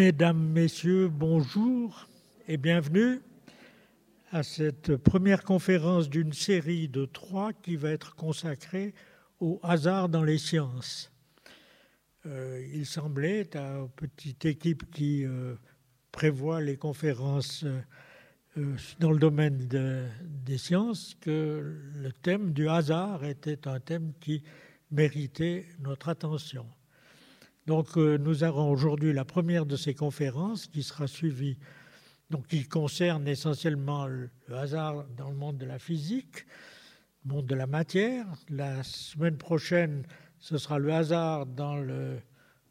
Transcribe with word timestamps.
Mesdames, 0.00 0.48
Messieurs, 0.54 1.10
bonjour 1.10 2.08
et 2.48 2.56
bienvenue 2.56 3.20
à 4.32 4.42
cette 4.42 4.96
première 4.96 5.44
conférence 5.44 6.08
d'une 6.08 6.32
série 6.32 6.88
de 6.88 7.04
trois 7.04 7.52
qui 7.52 7.76
va 7.76 7.90
être 7.90 8.16
consacrée 8.16 8.94
au 9.40 9.60
hasard 9.62 10.08
dans 10.08 10.22
les 10.24 10.38
sciences. 10.38 11.12
Euh, 12.24 12.66
il 12.72 12.86
semblait 12.86 13.54
à 13.54 13.80
une 13.80 13.90
petite 13.90 14.46
équipe 14.46 14.90
qui 14.90 15.26
euh, 15.26 15.54
prévoit 16.12 16.62
les 16.62 16.78
conférences 16.78 17.66
euh, 18.56 18.74
dans 19.00 19.12
le 19.12 19.18
domaine 19.18 19.68
des 19.68 20.56
sciences 20.56 21.14
que 21.20 21.78
le 21.94 22.10
thème 22.10 22.54
du 22.54 22.70
hasard 22.70 23.26
était 23.26 23.68
un 23.68 23.80
thème 23.80 24.14
qui 24.18 24.42
méritait 24.90 25.66
notre 25.78 26.08
attention. 26.08 26.64
Donc 27.70 27.94
nous 27.94 28.42
aurons 28.42 28.68
aujourd'hui 28.68 29.12
la 29.12 29.24
première 29.24 29.64
de 29.64 29.76
ces 29.76 29.94
conférences 29.94 30.66
qui 30.66 30.82
sera 30.82 31.06
suivie 31.06 31.56
donc 32.28 32.48
qui 32.48 32.66
concerne 32.66 33.28
essentiellement 33.28 34.08
le 34.08 34.28
hasard 34.50 35.04
dans 35.16 35.30
le 35.30 35.36
monde 35.36 35.56
de 35.56 35.66
la 35.66 35.78
physique, 35.78 36.46
le 37.24 37.32
monde 37.32 37.46
de 37.46 37.54
la 37.54 37.68
matière. 37.68 38.26
La 38.48 38.82
semaine 38.82 39.36
prochaine, 39.36 40.04
ce 40.40 40.58
sera 40.58 40.80
le 40.80 40.92
hasard 40.92 41.46
dans 41.46 41.76
le 41.76 42.18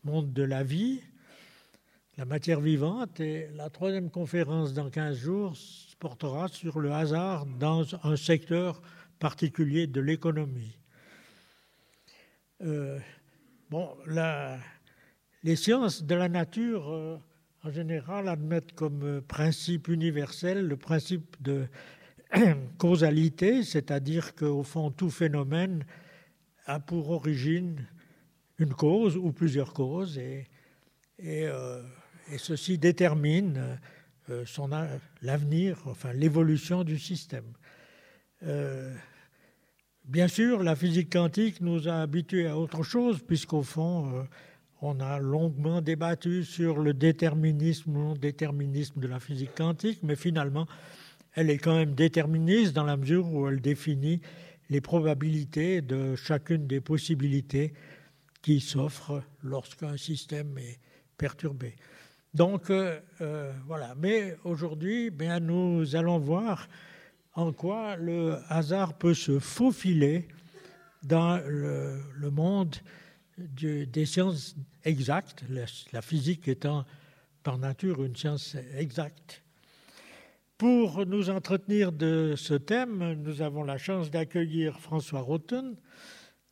monde 0.04 0.34
de 0.34 0.43
la 0.43 0.63
vie, 0.63 0.99
la 2.18 2.26
matière 2.26 2.59
vivante. 2.59 3.21
Et 3.21 3.48
la 3.55 3.70
troisième 3.70 4.12
conférence 4.12 4.73
dans 4.73 4.90
15 4.90 5.16
jours 5.16 5.54
portera 5.99 6.49
sur 6.49 6.77
le 6.81 6.91
hasard 6.91 7.45
dans 7.45 7.85
un 8.04 8.18
secteur 8.18 8.81
particulier 9.18 9.88
de 9.88 10.02
l'économie. 10.02 10.77
Euh, 12.63 12.99
bon, 13.70 13.95
les 15.43 15.55
sciences 15.55 16.03
de 16.03 16.16
la 16.16 16.29
nature 16.29 16.89
euh, 16.89 17.17
en 17.63 17.71
général, 17.71 18.27
admettent 18.27 18.73
comme 18.73 19.03
euh, 19.03 19.21
principe 19.21 19.88
universel 19.88 20.67
le 20.67 20.77
principe 20.77 21.35
de 21.41 21.68
causalité, 22.77 23.63
c'est-à-dire 23.63 24.35
qu'au 24.35 24.63
fond, 24.63 24.91
tout 24.91 25.10
phénomène 25.10 25.85
a 26.65 26.79
pour 26.79 27.10
origine 27.10 27.85
une 28.57 28.73
cause 28.73 29.17
ou 29.17 29.32
plusieurs 29.32 29.73
causes, 29.73 30.17
et, 30.17 30.45
euh, 31.21 31.82
ceci 32.37 32.77
détermine 32.77 33.79
l'avenir, 35.21 35.79
enfin 35.85 36.13
l'évolution 36.13 36.84
du 36.84 36.99
système. 36.99 37.51
bien 40.05 40.27
sûr, 40.27 40.62
la 40.62 40.76
physique 40.76 41.12
quantique 41.12 41.62
nous 41.62 41.87
a 41.87 42.01
habitués 42.01 42.48
à 42.48 42.57
autre 42.57 42.84
chose, 42.84 43.23
puisqu'au 43.26 43.63
fond, 43.63 44.27
on 44.82 44.99
a 44.99 45.20
longuement 45.20 45.82
débattu 45.82 46.44
sur 46.44 46.80
le 46.80 46.94
déterminisme 46.94 47.96
ou 47.96 47.99
non-déterminisme 47.99 48.99
de 48.99 49.08
la 49.08 49.20
physique 49.20 49.55
quantique, 49.55 49.99
mais 50.04 50.16
finalement, 50.16 50.68
elle 51.34 51.49
est 51.49 51.58
quand 51.58 51.76
même 51.76 51.94
déterministe 51.94 52.74
dans 52.74 52.85
la 52.85 52.98
mesure 52.98 53.32
où 53.32 53.48
elle 53.48 53.62
définit 53.62 54.22
les 54.70 54.82
probabilités 54.82 55.82
de 55.82 56.16
chacune 56.16 56.68
des 56.68 56.80
possibilités 56.80 57.74
qui 58.41 58.62
s'offrent 58.62 59.22
lorsqu'un 59.44 59.98
système 59.98 60.57
est 60.57 60.80
perturbé. 61.18 61.76
Donc 62.34 62.70
euh, 62.70 63.00
euh, 63.22 63.52
voilà, 63.68 63.96
mais 63.98 64.38
aujourd'hui, 64.44 65.09
bien, 65.09 65.40
nous 65.40 65.96
allons 65.96 66.19
voir 66.19 66.68
en 67.34 67.52
quoi 67.52 67.96
le 67.96 68.38
hasard 68.47 68.94
peut 68.94 69.13
se 69.13 69.40
faufiler 69.40 70.28
dans 71.03 71.41
le 71.46 72.30
monde 72.30 72.75
des 73.40 74.06
sciences 74.06 74.56
exactes, 74.84 75.44
la 75.91 76.01
physique 76.01 76.47
étant 76.47 76.85
par 77.44 77.57
nature 77.57 78.03
une 78.03 78.16
science 78.16 78.56
exacte. 78.75 79.44
Pour 80.57 81.06
nous 81.06 81.29
entretenir 81.29 81.94
de 81.94 82.34
ce 82.35 82.53
thème, 82.53 83.13
nous 83.13 83.41
avons 83.41 83.63
la 83.63 83.78
chance 83.78 84.12
d'accueillir 84.12 84.79
François 84.79 85.22
Rotten, 85.22 85.75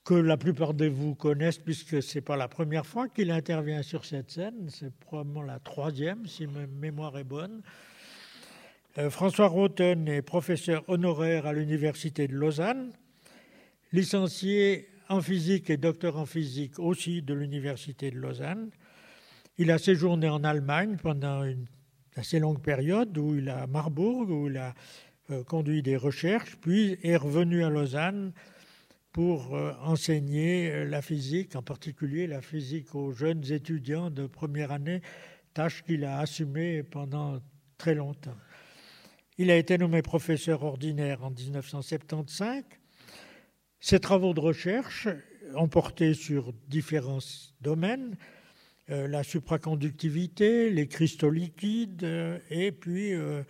que 0.05 0.13
la 0.13 0.37
plupart 0.37 0.73
de 0.73 0.85
vous 0.85 1.13
connaissent 1.15 1.57
puisque 1.57 2.01
ce 2.01 2.17
n'est 2.17 2.21
pas 2.21 2.37
la 2.37 2.47
première 2.47 2.85
fois 2.85 3.09
qu'il 3.09 3.29
intervient 3.31 3.83
sur 3.83 4.05
cette 4.05 4.31
scène, 4.31 4.69
c'est 4.69 4.93
probablement 4.93 5.41
la 5.41 5.59
troisième 5.59 6.25
si 6.25 6.47
ma 6.47 6.65
mémoire 6.67 7.17
est 7.17 7.25
bonne. 7.25 7.61
Euh, 8.97 9.09
François 9.09 9.47
Rotten 9.47 10.07
est 10.07 10.21
professeur 10.21 10.85
honoraire 10.87 11.45
à 11.45 11.51
l'Université 11.51 12.29
de 12.29 12.33
Lausanne, 12.33 12.93
licencié 13.91 14.87
en 15.09 15.21
physique 15.21 15.69
et 15.69 15.77
docteur 15.77 16.17
en 16.17 16.25
physique 16.25 16.79
aussi 16.79 17.21
de 17.21 17.33
l'Université 17.33 18.11
de 18.11 18.17
Lausanne. 18.17 18.69
Il 19.57 19.71
a 19.71 19.77
séjourné 19.77 20.29
en 20.29 20.43
Allemagne 20.43 20.97
pendant 21.01 21.43
une 21.43 21.65
assez 22.15 22.39
longue 22.39 22.61
période, 22.61 23.17
où 23.17 23.35
il 23.35 23.49
a 23.49 23.63
à 23.63 23.67
Marbourg, 23.67 24.29
où 24.29 24.47
il 24.47 24.57
a 24.57 24.73
euh, 25.29 25.43
conduit 25.43 25.81
des 25.81 25.97
recherches, 25.97 26.57
puis 26.57 26.97
est 27.03 27.15
revenu 27.15 27.63
à 27.63 27.69
Lausanne 27.69 28.33
pour 29.11 29.55
euh, 29.55 29.73
enseigner 29.81 30.71
euh, 30.71 30.85
la 30.85 31.01
physique, 31.01 31.55
en 31.55 31.63
particulier 31.63 32.27
la 32.27 32.41
physique 32.41 32.95
aux 32.95 33.11
jeunes 33.11 33.51
étudiants 33.51 34.09
de 34.09 34.27
première 34.27 34.71
année, 34.71 35.01
tâche 35.53 35.83
qu'il 35.83 36.05
a 36.05 36.19
assumée 36.19 36.83
pendant 36.83 37.39
très 37.77 37.95
longtemps. 37.95 38.37
Il 39.37 39.51
a 39.51 39.57
été 39.57 39.77
nommé 39.77 40.01
professeur 40.01 40.63
ordinaire 40.63 41.23
en 41.23 41.31
1975 41.31 42.63
ces 43.79 43.99
travaux 43.99 44.33
de 44.33 44.39
recherche 44.39 45.07
ont 45.55 45.67
porté 45.67 46.13
sur 46.13 46.53
différents 46.67 47.19
domaines, 47.61 48.17
euh, 48.89 49.07
la 49.07 49.23
supraconductivité, 49.23 50.69
les 50.69 50.87
cristaux 50.87 51.29
liquides, 51.29 52.03
euh, 52.03 52.39
et 52.49 52.71
puis 52.71 53.13
euh, 53.13 53.43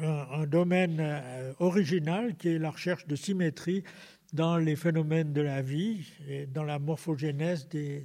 un, 0.00 0.46
domaine 0.46 1.22
original 1.58 2.36
qui 2.36 2.48
est 2.48 2.58
la 2.58 2.70
recherche 2.70 3.06
de 3.06 3.14
symétrie 3.16 3.84
dans 4.32 4.56
les 4.56 4.74
phénomènes 4.74 5.34
de 5.34 5.42
la 5.42 5.60
vie 5.60 6.06
et 6.26 6.46
dans 6.46 6.64
la 6.64 6.78
morphogénèse 6.78 7.68
de 7.68 8.00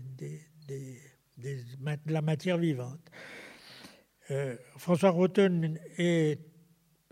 la 2.08 2.22
matière 2.22 2.58
vivante. 2.58 3.10
François 4.76 5.12
Rotten 5.12 5.80
est, 5.98 6.40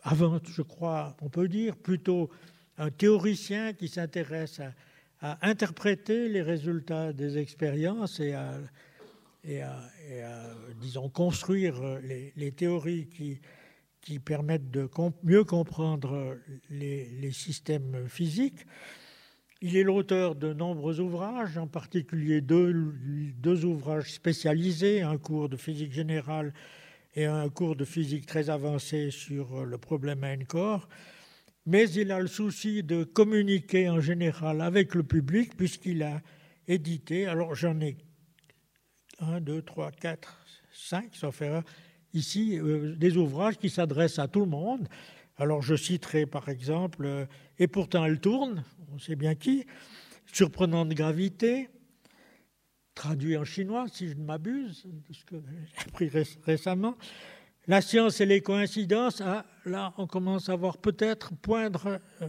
avant, 0.03 0.41
je 0.44 0.61
crois, 0.61 1.16
on 1.22 1.29
peut 1.29 1.47
dire, 1.47 1.77
plutôt 1.77 2.29
un 2.77 2.91
théoricien 2.91 3.73
qui 3.73 3.88
s'intéresse 3.88 4.61
à, 5.21 5.38
interpréter 5.41 6.29
les 6.29 6.43
résultats 6.43 7.11
des 7.11 7.39
expériences 7.39 8.19
et 8.19 8.33
à, 8.33 8.59
disons, 10.79 11.09
construire 11.09 11.99
les, 12.35 12.51
théories 12.51 13.07
qui, 13.07 14.19
permettent 14.19 14.69
de 14.69 14.88
mieux 15.23 15.43
comprendre 15.43 16.38
les, 16.69 17.31
systèmes 17.31 18.07
physiques. 18.07 18.65
Il 19.59 19.75
est 19.75 19.83
l'auteur 19.83 20.35
de 20.35 20.53
nombreux 20.53 20.99
ouvrages, 20.99 21.57
en 21.57 21.65
particulier 21.65 22.41
deux, 22.41 22.94
deux, 23.39 23.65
ouvrages 23.65 24.13
spécialisés, 24.13 25.01
un 25.01 25.17
cours 25.17 25.49
de 25.49 25.57
physique 25.57 25.91
générale 25.91 26.53
et 27.15 27.25
un 27.25 27.49
cours 27.49 27.75
de 27.75 27.85
physique 27.85 28.27
très 28.27 28.51
avancé 28.51 29.09
sur 29.09 29.65
le 29.65 29.77
problème 29.79 30.23
à 30.23 30.38
corps 30.45 30.88
mais 31.67 31.89
il 31.91 32.13
a 32.13 32.19
le 32.19 32.28
souci 32.28 32.81
de 32.81 33.03
communiquer 33.03 33.89
en 33.89 34.00
général 34.00 34.61
avec 34.61 34.95
le 34.95 35.03
public 35.03 35.55
puisqu'il 35.57 36.01
a 36.01 36.22
édité, 36.66 37.28
alors 37.28 37.55
j'en 37.55 37.79
ai 37.81 37.97
un, 39.19 39.41
deux, 39.41 39.61
trois, 39.61 39.91
quatre, 39.91 40.39
cinq, 40.72 41.13
ça 41.13 41.29
fait 41.31 41.61
ici, 42.13 42.57
euh, 42.57 42.95
des 42.95 43.17
ouvrages 43.17 43.57
qui 43.57 43.69
s'adressent 43.69 44.17
à 44.17 44.29
tout 44.29 44.39
le 44.39 44.45
monde. 44.45 44.88
Alors 45.35 45.61
je 45.61 45.75
citerai 45.75 46.25
par 46.25 46.47
exemple 46.47 47.06
euh, 47.06 47.25
Et 47.59 47.67
pourtant 47.67 48.06
elle 48.06 48.22
tourne, 48.22 48.63
on 48.94 48.97
sait 48.97 49.17
bien 49.17 49.35
qui, 49.35 49.66
Surprenante 50.31 50.89
gravité, 50.89 51.69
traduit 52.95 53.35
en 53.35 53.44
chinois 53.44 53.88
si 53.91 54.07
je 54.07 54.16
ne 54.16 54.23
m'abuse, 54.23 54.88
ce 55.11 55.25
que 55.25 55.35
j'ai 55.35 55.81
appris 55.86 56.09
récemment, 56.45 56.95
la 57.67 57.81
science 57.81 58.21
et 58.21 58.25
les 58.25 58.41
coïncidences, 58.41 59.21
ah, 59.21 59.45
là, 59.65 59.93
on 59.97 60.07
commence 60.07 60.49
à 60.49 60.55
voir 60.55 60.77
peut-être 60.77 61.35
poindre 61.35 61.99
euh, 62.21 62.27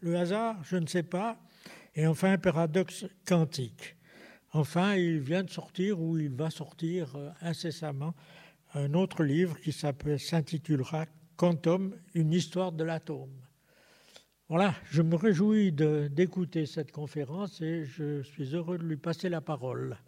le 0.00 0.16
hasard, 0.16 0.56
je 0.64 0.76
ne 0.76 0.86
sais 0.86 1.02
pas. 1.02 1.38
Et 1.94 2.06
enfin, 2.06 2.32
un 2.32 2.38
paradoxe 2.38 3.04
quantique. 3.26 3.96
Enfin, 4.52 4.94
il 4.94 5.18
vient 5.18 5.42
de 5.42 5.50
sortir, 5.50 6.00
ou 6.00 6.16
il 6.18 6.30
va 6.30 6.50
sortir 6.50 7.16
euh, 7.16 7.30
incessamment, 7.42 8.14
un 8.74 8.94
autre 8.94 9.24
livre 9.24 9.58
qui 9.60 9.72
s'intitulera 9.72 11.06
Quantum, 11.36 11.94
une 12.14 12.32
histoire 12.32 12.72
de 12.72 12.84
l'atome. 12.84 13.34
Voilà, 14.48 14.74
je 14.90 15.02
me 15.02 15.14
réjouis 15.14 15.72
d'écouter 15.72 16.66
cette 16.66 16.90
conférence 16.90 17.60
et 17.60 17.84
je 17.84 18.22
suis 18.22 18.54
heureux 18.54 18.78
de 18.78 18.84
lui 18.84 18.96
passer 18.96 19.28
la 19.28 19.40
parole. 19.40 19.98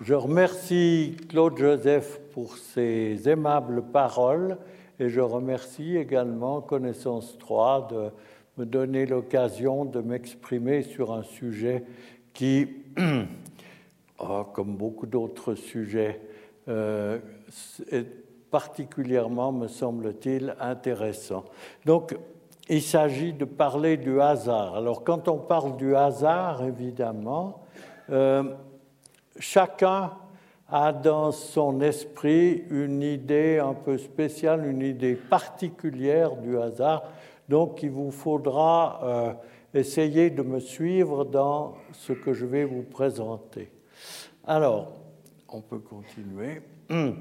Je 0.00 0.14
remercie 0.14 1.16
Claude 1.28 1.58
Joseph 1.58 2.20
pour 2.32 2.56
ses 2.56 3.28
aimables 3.28 3.82
paroles 3.92 4.56
et 4.98 5.08
je 5.08 5.20
remercie 5.20 5.96
également 5.96 6.60
Connaissance 6.60 7.36
3 7.38 7.88
de 7.90 8.10
me 8.56 8.64
donner 8.64 9.06
l'occasion 9.06 9.84
de 9.84 10.00
m'exprimer 10.00 10.82
sur 10.82 11.12
un 11.12 11.22
sujet 11.22 11.84
qui, 12.32 12.68
ah, 14.18 14.46
comme 14.52 14.76
beaucoup 14.76 15.06
d'autres 15.06 15.54
sujets, 15.54 16.20
euh, 16.68 17.18
est 17.90 18.06
particulièrement, 18.50 19.52
me 19.52 19.68
semble-t-il, 19.68 20.54
intéressant. 20.60 21.44
Donc, 21.84 22.16
il 22.68 22.82
s'agit 22.82 23.32
de 23.32 23.44
parler 23.44 23.96
du 23.96 24.20
hasard. 24.20 24.76
Alors, 24.76 25.04
quand 25.04 25.28
on 25.28 25.38
parle 25.38 25.76
du 25.76 25.96
hasard, 25.96 26.64
évidemment, 26.64 27.62
euh, 28.10 28.42
chacun 29.38 30.12
a 30.70 30.92
dans 30.92 31.32
son 31.32 31.80
esprit 31.80 32.64
une 32.70 33.02
idée 33.02 33.58
un 33.58 33.74
peu 33.74 33.96
spéciale, 33.96 34.66
une 34.66 34.82
idée 34.82 35.14
particulière 35.14 36.36
du 36.36 36.58
hasard. 36.58 37.04
Donc 37.48 37.82
il 37.82 37.90
vous 37.90 38.10
faudra 38.10 39.00
euh, 39.02 39.32
essayer 39.78 40.28
de 40.28 40.42
me 40.42 40.60
suivre 40.60 41.24
dans 41.24 41.74
ce 41.92 42.12
que 42.12 42.34
je 42.34 42.44
vais 42.44 42.64
vous 42.64 42.82
présenter. 42.82 43.70
Alors, 44.46 44.92
on 45.48 45.62
peut 45.62 45.78
continuer. 45.78 46.60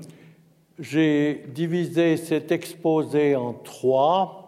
J'ai 0.80 1.46
divisé 1.48 2.18
cet 2.18 2.52
exposé 2.52 3.36
en 3.36 3.54
trois. 3.54 4.47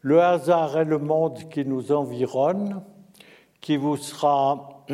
Le 0.00 0.22
hasard 0.22 0.78
est 0.78 0.84
le 0.84 0.98
monde 0.98 1.48
qui 1.50 1.64
nous 1.64 1.90
environne, 1.90 2.82
qui 3.60 3.76
vous 3.76 3.96
sera 3.96 4.84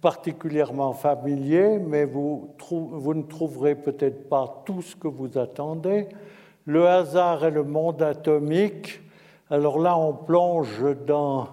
particulièrement 0.00 0.92
familier, 0.92 1.78
mais 1.78 2.04
vous, 2.04 2.54
ne 2.70 3.22
trouverez 3.22 3.74
peut-être 3.74 4.28
pas 4.28 4.62
tout 4.64 4.82
ce 4.82 4.96
que 4.96 5.08
vous 5.08 5.36
attendez. 5.36 6.08
Le 6.64 6.86
hasard 6.86 7.44
et 7.44 7.50
le 7.50 7.64
monde 7.64 8.00
atomique. 8.02 9.00
Alors 9.50 9.78
là, 9.78 9.98
on 9.98 10.12
plonge 10.12 10.84
dans 10.96 11.48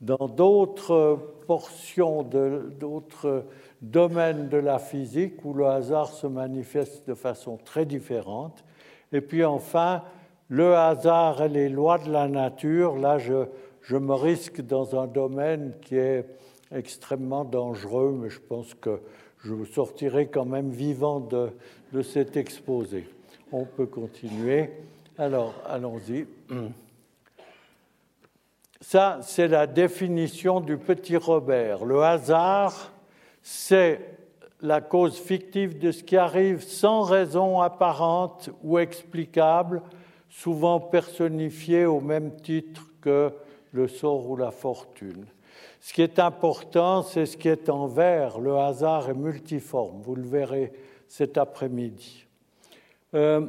d'autres 0.00 1.18
portions, 1.46 2.22
d'autres 2.22 3.44
domaines 3.82 4.48
de 4.48 4.56
la 4.56 4.78
physique 4.78 5.44
où 5.44 5.52
le 5.52 5.66
hasard 5.66 6.08
se 6.08 6.26
manifeste 6.26 7.06
de 7.06 7.14
façon 7.14 7.58
très 7.62 7.84
différente. 7.84 8.64
Et 9.12 9.20
puis 9.20 9.44
enfin, 9.44 10.02
le 10.48 10.76
hasard 10.76 11.42
et 11.42 11.48
les 11.48 11.68
lois 11.68 11.98
de 11.98 12.10
la 12.10 12.28
nature. 12.28 12.96
Là, 12.96 13.18
je, 13.18 13.96
me 13.96 14.14
risque 14.14 14.60
dans 14.60 15.00
un 15.00 15.06
domaine 15.06 15.74
qui 15.82 15.96
est 15.96 16.26
extrêmement 16.74 17.44
dangereux, 17.44 18.16
mais 18.20 18.30
je 18.30 18.40
pense 18.40 18.74
que 18.74 19.00
je 19.44 19.64
sortirai 19.64 20.26
quand 20.26 20.44
même 20.44 20.70
vivant 20.70 21.20
de 21.20 22.02
cet 22.02 22.36
exposé. 22.36 23.08
On 23.52 23.64
peut 23.64 23.86
continuer. 23.86 24.70
Alors, 25.18 25.54
allons-y. 25.66 26.26
Ça, 28.80 29.18
c'est 29.22 29.48
la 29.48 29.66
définition 29.66 30.60
du 30.60 30.76
petit 30.76 31.16
Robert. 31.16 31.84
Le 31.84 32.02
hasard, 32.02 32.92
c'est 33.42 34.00
la 34.60 34.80
cause 34.80 35.18
fictive 35.18 35.78
de 35.78 35.90
ce 35.92 36.04
qui 36.04 36.16
arrive 36.16 36.62
sans 36.62 37.02
raison 37.02 37.60
apparente 37.60 38.50
ou 38.62 38.78
explicable, 38.78 39.82
souvent 40.40 40.80
personnifiée 40.80 41.86
au 41.86 42.00
même 42.00 42.36
titre 42.36 42.82
que 43.00 43.32
le 43.72 43.88
sort 43.88 44.28
ou 44.28 44.36
la 44.36 44.50
fortune. 44.50 45.24
Ce 45.80 45.94
qui 45.94 46.02
est 46.02 46.18
important, 46.18 47.02
c'est 47.02 47.24
ce 47.26 47.36
qui 47.36 47.48
est 47.48 47.70
en 47.70 47.86
vert. 47.86 48.38
Le 48.38 48.56
hasard 48.56 49.08
est 49.08 49.14
multiforme. 49.14 50.02
Vous 50.02 50.14
le 50.14 50.26
verrez 50.26 50.72
cet 51.08 51.38
après-midi. 51.38 52.26
Euh, 53.14 53.46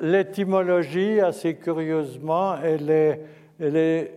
l'étymologie, 0.00 1.20
assez 1.20 1.56
curieusement, 1.56 2.56
elle 2.62 2.90
est, 2.90 4.12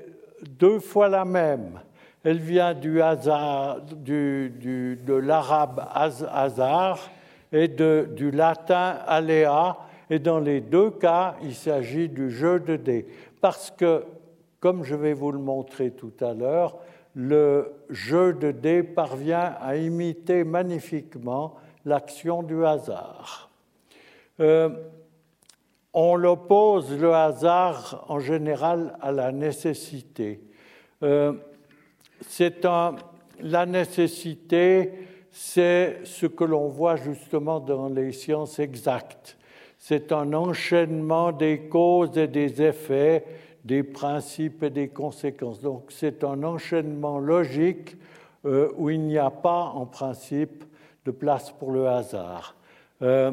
deux 0.48 0.80
fois 0.80 1.10
la 1.10 1.26
même. 1.26 1.82
Elle 2.24 2.40
vient 2.40 2.74
du 2.74 3.02
hasard, 3.02 3.82
de 3.82 5.14
l'arabe 5.16 5.86
hasard 5.94 7.10
et 7.52 7.68
du 7.68 8.32
latin 8.32 9.00
aléa. 9.06 9.89
Et 10.10 10.20
dans 10.20 10.40
les 10.40 10.62
deux 10.62 10.92
cas, 10.92 11.36
il 11.44 11.54
s'agit 11.54 12.10
du 12.10 12.32
jeu 12.32 12.60
de 12.60 12.76
dés. 12.76 13.06
Parce 13.42 13.72
que, 13.72 14.04
comme 14.60 14.84
je 14.84 14.96
vais 14.96 15.14
vous 15.14 15.32
le 15.32 15.40
montrer 15.40 15.92
tout 15.92 16.14
à 16.22 16.34
l'heure, 16.34 16.78
le 17.16 17.74
jeu 17.90 18.34
de 18.34 18.52
dés 18.52 18.84
parvient 18.84 19.56
à 19.60 19.76
imiter 19.76 20.44
magnifiquement 20.44 21.56
l'action 21.86 22.44
du 22.44 22.66
hasard. 22.66 23.50
Euh, 24.40 24.70
on 25.94 26.24
oppose 26.24 26.98
le 26.98 27.14
hasard 27.14 28.06
en 28.08 28.20
général 28.20 28.96
à 29.02 29.12
la 29.12 29.32
nécessité. 29.32 30.42
Euh, 31.02 31.34
la 33.42 33.66
nécessité, 33.66 34.92
c'est 35.32 36.00
ce 36.04 36.26
que 36.26 36.44
l'on 36.44 36.68
voit 36.68 36.96
justement 36.96 37.60
dans 37.60 37.90
les 37.90 38.12
sciences 38.12 38.60
exactes. 38.60 39.38
C'est 39.80 40.12
un 40.12 40.34
enchaînement 40.34 41.32
des 41.32 41.62
causes 41.62 42.16
et 42.18 42.28
des 42.28 42.62
effets 42.62 43.26
des 43.64 43.84
principes 43.84 44.64
et 44.64 44.70
des 44.70 44.88
conséquences. 44.88 45.62
Donc 45.62 45.86
c'est 45.90 46.24
un 46.24 46.44
enchaînement 46.44 47.20
logique 47.20 47.98
euh, 48.46 48.72
où 48.78 48.90
il 48.90 49.02
n'y 49.02 49.18
a 49.18 49.30
pas 49.30 49.72
en 49.76 49.86
principe 49.86 50.64
de 51.06 51.12
place 51.12 51.52
pour 51.52 51.72
le 51.72 51.88
hasard. 51.88 52.56
Euh, 53.02 53.32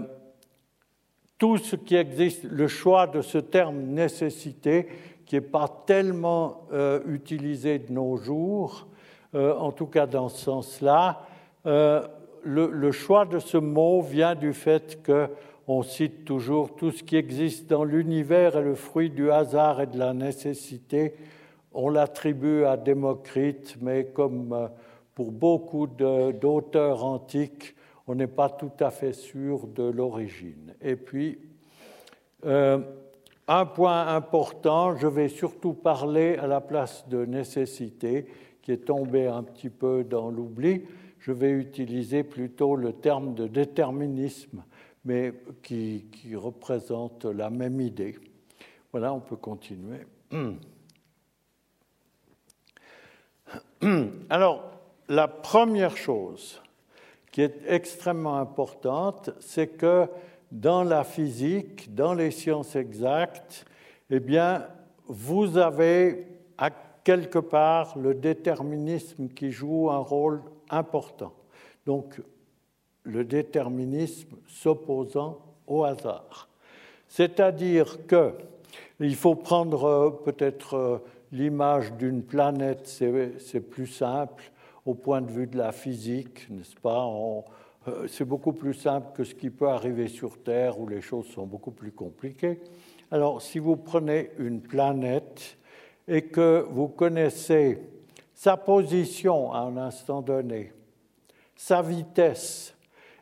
tout 1.39 1.59
ce 1.59 1.77
qui 1.77 1.97
existe, 1.97 2.45
le 2.45 2.67
choix 2.67 3.07
de 3.07 3.21
ce 3.21 3.39
terme 3.39 3.77
nécessité, 3.77 4.89
qui 5.27 5.35
n'est 5.35 5.41
pas 5.41 5.69
tellement 5.87 6.67
euh, 6.73 7.01
utilisé 7.07 7.79
de 7.79 7.93
nos 7.93 8.17
jours, 8.17 8.87
en 9.35 9.71
tout 9.71 9.87
cas 9.87 10.07
dans 10.07 10.31
ce 10.31 10.45
sens-là, 10.45 11.21
le, 11.65 12.09
le, 12.45 12.93
choix 12.93 13.27
de 13.27 13.39
ce 13.39 13.59
mot 13.59 14.01
vient 14.01 14.35
du 14.35 14.55
fait 14.55 15.03
que 15.03 15.29
on 15.69 15.83
cite 15.83 16.25
toujours 16.25 16.77
tout 16.77 16.93
ce 16.93 17.03
qui 17.03 17.17
existe 17.17 17.69
dans 17.69 17.85
l'univers 17.85 18.57
est 18.57 18.63
le 18.63 18.75
fruit 18.75 19.11
du 19.11 19.31
hasard 19.31 19.81
et 19.81 19.87
de 19.87 19.99
la 19.99 20.15
nécessité. 20.15 21.15
On 21.73 21.89
l'attribue 21.89 22.65
à 22.65 22.77
Démocrite, 22.77 23.77
mais 23.81 24.07
comme 24.07 24.53
euh, 24.53 24.69
pour 25.15 25.33
beaucoup 25.33 25.87
d'auteurs 25.87 27.05
antiques, 27.05 27.75
on 28.07 28.15
n'est 28.15 28.29
pas 28.29 28.49
tout 28.49 28.73
à 28.79 28.91
fait 28.91 29.13
sûr 29.13 29.67
de 29.67 29.83
l'origine. 29.83 30.75
Et 30.81 30.95
puis, 30.95 31.39
euh, 32.45 32.79
un 33.49 33.67
point 33.67 34.07
important, 34.15 34.97
je 34.97 35.09
vais 35.09 35.29
surtout 35.29 35.73
parler 35.73 36.37
à 36.37 36.47
la 36.47 36.61
place 36.61 37.09
de 37.09 37.25
nécessité, 37.25 38.27
qui 38.63 38.73
est 38.73 38.87
tombé 38.87 39.27
un 39.27 39.43
petit 39.43 39.71
peu 39.71 40.05
dans 40.05 40.31
l'oubli. 40.31 40.83
Je 41.19 41.33
vais 41.33 41.51
utiliser 41.51 42.23
plutôt 42.23 42.77
le 42.77 42.93
terme 42.93 43.35
de 43.35 43.49
déterminisme 43.49 44.63
mais 45.07 45.33
qui, 45.63 46.05
représente 46.35 47.25
la 47.25 47.49
même 47.49 47.81
idée. 47.81 48.19
Voilà, 48.91 49.15
on 49.15 49.21
peut 49.21 49.37
continuer. 49.37 50.01
Alors, 54.29 54.65
la 55.09 55.29
première 55.29 55.97
chose 55.97 56.61
qui 57.31 57.43
est 57.43 57.61
extrêmement 57.69 58.39
importante, 58.39 59.31
c'est 59.39 59.69
que 59.69 60.09
dans 60.51 60.83
la 60.83 61.05
physique, 61.05 61.95
dans 61.95 62.13
les 62.13 62.33
sciences 62.33 62.75
exactes, 62.75 63.65
eh 64.11 64.19
bien, 64.19 64.67
vous 65.07 65.57
avez 65.57 66.27
à 66.59 66.71
quelque 67.05 67.39
part 67.39 67.97
le 67.97 68.15
déterminisme 68.15 69.29
qui 69.29 69.53
joue 69.53 69.89
un 69.89 69.99
rôle 69.99 70.43
important. 70.69 71.33
Donc, 71.85 72.21
le 73.07 73.25
déterminisme 73.25 74.37
s'opposant 74.47 75.39
au 75.67 75.85
hasard. 75.85 76.49
C'est-à-dire 77.09 78.07
que 78.07 78.33
il 79.01 79.15
faut 79.15 79.35
prendre 79.35 79.85
euh, 79.85 80.11
peut-être 80.11 80.75
euh, 80.75 80.99
l'image 81.33 81.93
d'une 81.95 82.23
planète, 82.23 82.87
c'est 82.87 83.61
plus 83.61 83.87
simple 83.87 84.51
au 84.85 84.95
point 84.95 85.21
de 85.21 85.31
vue 85.31 85.47
de 85.47 85.59
la 85.59 85.73
physique, 85.73 86.49
n'est-ce 86.51 86.77
pas? 86.77 87.07
Euh, 87.89 88.07
C'est 88.09 88.25
beaucoup 88.25 88.53
plus 88.53 88.75
simple 88.75 89.09
que 89.15 89.25
ce 89.25 89.35
qui 89.35 89.51
peut 89.51 89.69
arriver 89.69 90.09
sur 90.09 90.39
Terre 90.39 90.79
où 90.81 90.89
les 90.89 91.01
choses 91.01 91.27
sont 91.27 91.47
beaucoup 91.47 91.73
plus 91.73 91.93
compliquées. 91.93 92.61
Alors, 93.11 93.43
si 93.43 93.59
vous 93.59 93.77
prenez 93.77 94.31
une 94.39 94.61
planète 94.61 95.59
et 96.09 96.23
que 96.23 96.67
vous 96.71 96.89
connaissez 96.89 97.81
sa 98.35 98.57
position 98.57 99.53
à 99.53 99.61
un 99.61 99.77
instant 99.77 100.23
donné, 100.23 100.73
sa 101.55 101.83
vitesse, 101.83 102.76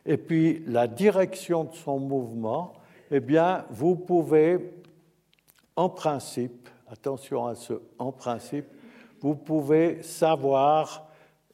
et 0.05 0.17
puis 0.17 0.63
la 0.67 0.87
direction 0.87 1.65
de 1.65 1.73
son 1.73 1.99
mouvement, 1.99 2.73
eh 3.11 3.19
bien, 3.19 3.65
vous 3.69 3.95
pouvez, 3.95 4.73
en 5.75 5.89
principe, 5.89 6.69
attention 6.87 7.47
à 7.47 7.55
ce 7.55 7.73
en 7.97 8.11
principe, 8.11 8.65
vous 9.21 9.35
pouvez 9.35 10.03
savoir 10.03 11.07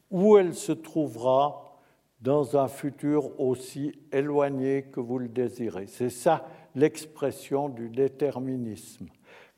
où 0.09 0.37
elle 0.37 0.53
se 0.53 0.73
trouvera 0.73 1.79
dans 2.19 2.57
un 2.57 2.67
futur 2.67 3.39
aussi 3.39 3.93
éloigné 4.11 4.83
que 4.83 4.99
vous 4.99 5.17
le 5.17 5.29
désirez. 5.29 5.87
C'est 5.87 6.09
ça 6.09 6.45
l'expression 6.75 7.69
du 7.69 7.89
déterminisme. 7.89 9.07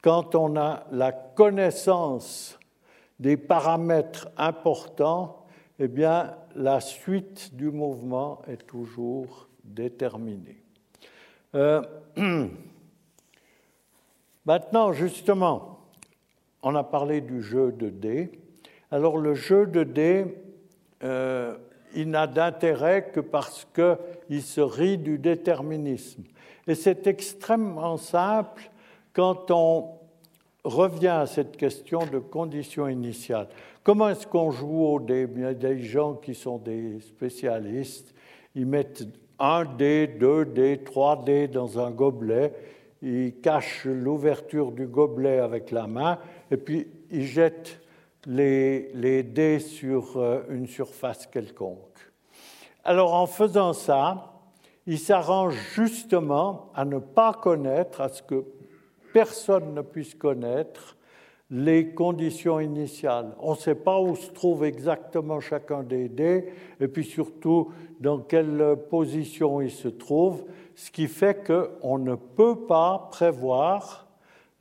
quand 0.02 0.36
on 0.36 0.58
a 0.58 0.86
la 0.92 1.14
connaissance 1.14 2.60
des 3.20 3.38
paramètres 3.38 4.28
importants, 4.38 5.46
eh 5.80 5.88
bien, 5.88 6.36
la 6.56 6.80
suite 6.80 7.56
du 7.56 7.70
mouvement 7.72 8.42
est 8.48 8.66
toujours 8.68 9.48
déterminée. 9.64 10.62
Euh, 11.56 11.82
maintenant, 14.46 14.92
justement, 14.94 15.80
on 16.62 16.76
a 16.76 16.84
parlé 16.84 17.22
du 17.22 17.42
jeu 17.42 17.72
de 17.72 17.90
dés. 17.90 18.32
Alors, 18.92 19.18
le 19.18 19.34
jeu 19.34 19.66
de 19.66 19.84
dés, 19.84 20.26
euh, 21.04 21.58
il 21.96 22.10
n'a 22.10 22.28
d'intérêt 22.28 23.10
que 23.12 23.20
parce 23.20 23.68
qu'il 23.74 24.42
se 24.42 24.62
rit 24.62 24.98
du 24.98 25.18
déterminisme. 25.18 26.24
Et 26.68 26.76
c'est 26.76 27.08
extrêmement 27.08 27.98
simple 27.98 28.72
quand 29.12 29.52
on 29.52 29.90
revient 30.64 31.08
à 31.08 31.26
cette 31.26 31.58
question 31.58 32.06
de 32.06 32.20
conditions 32.20 32.88
initiales. 32.88 33.50
Comment 33.84 34.08
est-ce 34.08 34.26
qu'on 34.26 34.50
joue 34.50 34.86
au 34.86 35.06
Il 35.10 35.58
des 35.58 35.80
gens 35.80 36.14
qui 36.14 36.34
sont 36.34 36.58
des 36.58 37.02
spécialistes. 37.02 38.16
Ils 38.56 38.66
mettent 38.66 39.04
un 39.40 39.66
dé, 39.66 40.08
deux 40.08 40.46
dés, 40.46 40.82
trois 40.86 41.22
dés 41.22 41.50
dans 41.50 41.78
un 41.78 41.92
gobelet. 41.92 42.54
Ils 43.02 43.42
cachent 43.42 43.84
l'ouverture 43.84 44.72
du 44.72 44.88
gobelet 44.88 45.40
avec 45.40 45.72
la 45.72 45.88
main 45.88 46.20
et 46.50 46.56
puis 46.56 46.88
ils 47.12 47.26
jettent 47.26 47.82
les, 48.26 48.90
les 48.94 49.22
dés 49.22 49.60
sur 49.60 50.16
euh, 50.16 50.44
une 50.50 50.68
surface 50.68 51.28
quelconque. 51.28 52.10
Alors 52.86 53.14
en 53.14 53.28
faisant 53.28 53.74
ça, 53.74 54.32
ils 54.88 55.00
s'arrangent 55.00 55.74
justement 55.74 56.72
à 56.74 56.86
ne 56.86 57.00
pas 57.00 57.34
connaître, 57.34 58.00
à 58.00 58.08
ce 58.08 58.24
que 58.24 58.46
personne 59.12 59.74
ne 59.74 59.82
puisse 59.82 60.16
connaître 60.16 60.93
les 61.54 61.90
conditions 61.90 62.60
initiales. 62.60 63.36
On 63.40 63.52
ne 63.52 63.58
sait 63.58 63.76
pas 63.76 64.00
où 64.00 64.16
se 64.16 64.32
trouve 64.32 64.66
exactement 64.66 65.40
chacun 65.40 65.84
des 65.84 66.10
dés, 66.10 66.46
et 66.80 66.88
puis 66.88 67.04
surtout 67.04 67.72
dans 68.00 68.18
quelle 68.18 68.76
position 68.90 69.62
ils 69.62 69.70
se 69.72 69.88
trouvent, 69.88 70.46
ce 70.74 70.90
qui 70.90 71.08
fait 71.08 71.46
qu'on 71.46 72.00
ne 72.00 72.16
peut 72.16 72.66
pas 72.66 73.08
prévoir 73.12 74.08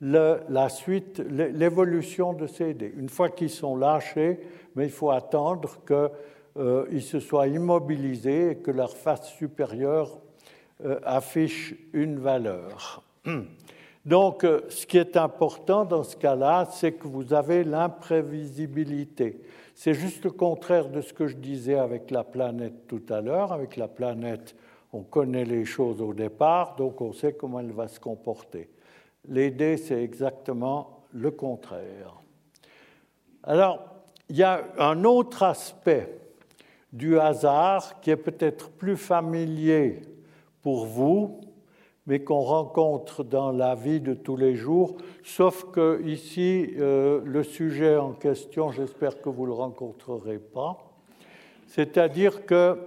la 0.01 0.69
suite, 0.69 1.19
l'évolution 1.29 2.33
de 2.33 2.45
ces 2.45 2.75
dés. 2.75 2.93
Une 2.95 3.09
fois 3.09 3.29
qu'ils 3.29 3.49
sont 3.49 3.75
lâchés, 3.75 4.39
mais 4.75 4.85
il 4.85 4.91
faut 4.91 5.09
attendre 5.09 5.79
qu'ils 5.87 6.61
euh, 6.61 6.99
se 6.99 7.19
soient 7.19 7.47
immobilisés 7.47 8.51
et 8.51 8.55
que 8.57 8.69
leur 8.69 8.95
face 8.95 9.29
supérieure 9.33 10.19
euh, 10.85 10.99
affiche 11.03 11.73
une 11.93 12.19
valeur. 12.19 13.01
Donc, 14.05 14.43
euh, 14.43 14.61
ce 14.69 14.85
qui 14.85 14.97
est 14.97 15.15
important 15.15 15.85
dans 15.85 16.03
ce 16.03 16.17
cas-là, 16.17 16.67
c'est 16.71 16.91
que 16.93 17.07
vous 17.07 17.33
avez 17.33 17.63
l'imprévisibilité. 17.63 19.41
C'est 19.75 19.93
juste 19.93 20.25
le 20.25 20.31
contraire 20.31 20.89
de 20.89 21.01
ce 21.01 21.13
que 21.13 21.27
je 21.27 21.37
disais 21.37 21.77
avec 21.77 22.11
la 22.11 22.23
planète 22.23 22.87
tout 22.87 23.03
à 23.09 23.21
l'heure. 23.21 23.53
Avec 23.53 23.77
la 23.77 23.87
planète, 23.87 24.55
on 24.91 25.03
connaît 25.03 25.45
les 25.45 25.65
choses 25.65 26.01
au 26.01 26.13
départ, 26.13 26.75
donc 26.75 27.01
on 27.01 27.13
sait 27.13 27.33
comment 27.33 27.59
elle 27.59 27.71
va 27.71 27.87
se 27.87 27.99
comporter. 27.99 28.69
Les 29.27 29.77
c'est 29.77 30.03
exactement 30.03 31.05
le 31.13 31.31
contraire. 31.31 32.21
Alors, 33.43 33.79
il 34.29 34.37
y 34.37 34.43
a 34.43 34.63
un 34.77 35.03
autre 35.03 35.43
aspect 35.43 36.17
du 36.91 37.19
hasard 37.19 37.99
qui 38.01 38.11
est 38.11 38.17
peut-être 38.17 38.69
plus 38.69 38.97
familier 38.97 40.01
pour 40.61 40.85
vous, 40.85 41.41
mais 42.05 42.19
qu'on 42.19 42.41
rencontre 42.41 43.23
dans 43.23 43.51
la 43.51 43.75
vie 43.75 44.01
de 44.01 44.13
tous 44.13 44.35
les 44.35 44.55
jours, 44.55 44.97
sauf 45.23 45.65
que 45.71 46.01
ici, 46.05 46.73
euh, 46.77 47.21
le 47.23 47.43
sujet 47.43 47.95
en 47.95 48.11
question, 48.11 48.71
j'espère 48.71 49.21
que 49.21 49.29
vous 49.29 49.43
ne 49.43 49.47
le 49.47 49.53
rencontrerez 49.53 50.39
pas. 50.39 50.77
C'est-à-dire 51.67 52.45
que 52.45 52.77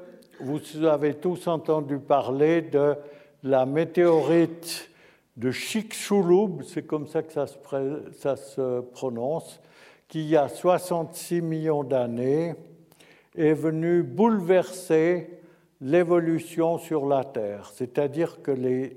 vous 0.40 0.84
avez 0.84 1.14
tous 1.14 1.46
entendu 1.46 1.98
parler 1.98 2.60
de 2.60 2.94
la 3.42 3.64
météorite 3.64 4.90
de 5.36 5.50
Chicxulub, 5.50 6.62
c'est 6.62 6.86
comme 6.86 7.06
ça 7.06 7.22
que 7.22 7.32
ça 7.32 7.46
se, 7.46 7.56
ça 8.18 8.36
se 8.36 8.80
prononce, 8.80 9.60
qui 10.08 10.20
il 10.20 10.28
y 10.28 10.36
a 10.36 10.48
66 10.48 11.40
millions 11.40 11.84
d'années 11.84 12.54
est 13.36 13.54
venue 13.54 14.02
bouleverser 14.02 15.40
l'évolution 15.80 16.78
sur 16.78 17.06
la 17.06 17.24
Terre. 17.24 17.70
C'est-à-dire 17.74 18.42
que 18.42 18.50
les 18.50 18.96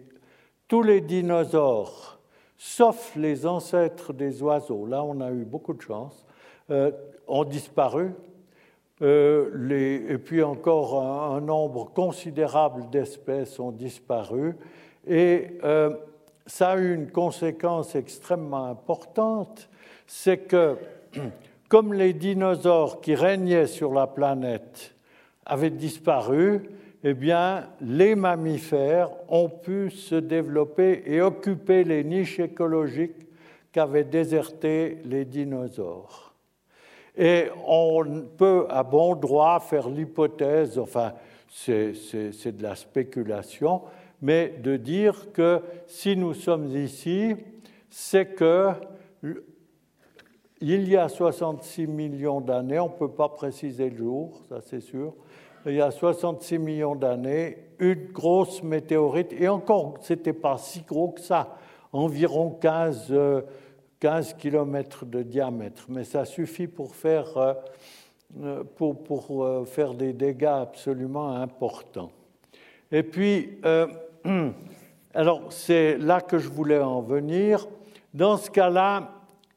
tous 0.70 0.84
les 0.84 1.02
dinosaures, 1.02 2.20
sauf 2.56 3.16
les 3.18 3.46
ancêtres 3.46 4.14
des 4.14 4.42
oiseaux, 4.42 4.86
là 4.86 5.04
on 5.04 5.20
a 5.20 5.32
eu 5.32 5.44
beaucoup 5.44 5.74
de 5.74 5.82
chance, 5.82 6.26
euh, 6.70 6.92
ont 7.28 7.44
disparu. 7.44 8.12
Euh, 9.02 10.08
et 10.10 10.18
puis 10.18 10.44
encore 10.44 11.02
un, 11.02 11.42
nombre 11.42 11.86
considérable 11.92 12.90
d'espèces 12.90 13.60
ont 13.60 13.72
disparu. 13.72 14.56
Et 15.08 15.58
euh, 15.64 15.96
ça 16.46 16.72
a 16.72 16.78
eu 16.78 16.94
une 16.94 17.10
conséquence 17.10 17.96
extrêmement 17.96 18.66
importante, 18.66 19.70
c'est 20.06 20.40
que 20.40 20.78
comme 21.70 21.94
les 21.94 22.14
dinosaures 22.14 23.02
qui 23.02 23.16
régnaient 23.16 23.68
sur 23.68 23.94
la 23.94 24.06
planète 24.06 24.94
avaient 25.46 25.70
disparu, 25.70 26.70
eh 27.04 27.14
bien, 27.14 27.70
les 27.82 28.16
mammifères 28.16 29.10
ont 29.30 29.50
pu 29.50 29.90
se 29.90 30.16
développer 30.16 31.04
et 31.06 31.22
occuper 31.22 31.84
les 31.84 32.04
niches 32.04 32.40
écologiques 32.40 33.28
qu'avaient 33.72 34.04
désertées 34.04 34.98
les 35.06 35.26
dinosaures. 35.26 36.34
Et 37.18 37.46
on 37.68 38.26
peut 38.38 38.66
à 38.70 38.84
bon 38.84 39.16
droit 39.16 39.60
faire 39.60 39.90
l'hypothèse, 39.90 40.78
enfin 40.78 41.14
c'est 41.50 42.52
de 42.58 42.64
la 42.64 42.76
spéculation, 42.76 43.82
mais 44.22 44.54
de 44.62 44.78
dire 44.78 45.32
que 45.32 45.62
si 45.88 46.16
nous 46.16 46.34
sommes 46.34 46.76
ici, 46.76 47.36
c'est 47.90 48.36
que 48.36 48.72
il 50.62 50.90
y 50.90 50.98
a 50.98 51.08
66 51.08 51.88
millions 51.88 52.42
d'années, 52.42 52.80
on 52.80 52.90
ne 52.90 52.94
peut 52.94 53.12
pas 53.12 53.30
préciser 53.30 53.90
le 53.90 53.98
jour, 53.98 54.42
ça 54.50 54.60
c'est 54.62 54.82
sûr, 54.82 55.14
il 55.66 55.74
y 55.74 55.82
a 55.82 55.92
66 55.92 56.58
millions 56.58 56.96
d'années, 56.96 57.58
une 57.80 58.12
grosse 58.12 58.64
météorite, 58.64 59.34
et 59.34 59.48
encore, 59.48 59.96
ce 60.02 60.14
n'était 60.14 60.34
pas 60.34 60.58
si 60.58 60.82
gros 60.82 61.10
que 61.10 61.22
ça, 61.22 61.58
environ 61.92 62.52
15, 62.52 63.14
15 64.00 64.34
km 64.36 65.06
de 65.06 65.24
diamètre, 65.24 65.86
mais 65.90 66.04
ça 66.04 66.26
suffit 66.26 66.68
pour 66.68 66.96
faire, 66.96 67.38
euh, 67.38 67.54
euh, 68.42 68.64
pour, 68.76 69.04
pour 69.04 69.44
euh, 69.44 69.66
faire 69.66 69.94
des 69.94 70.14
dégâts 70.14 70.46
absolument 70.46 71.34
importants. 71.34 72.12
Et 72.92 73.04
puis, 73.04 73.60
alors 75.14 75.52
c'est 75.52 75.98
là 75.98 76.22
que 76.22 76.38
je 76.38 76.50
voulais 76.50 76.80
en 76.80 77.02
venir. 77.02 77.68
Dans 78.14 78.38
ce 78.38 78.50
cas-là, 78.50 79.12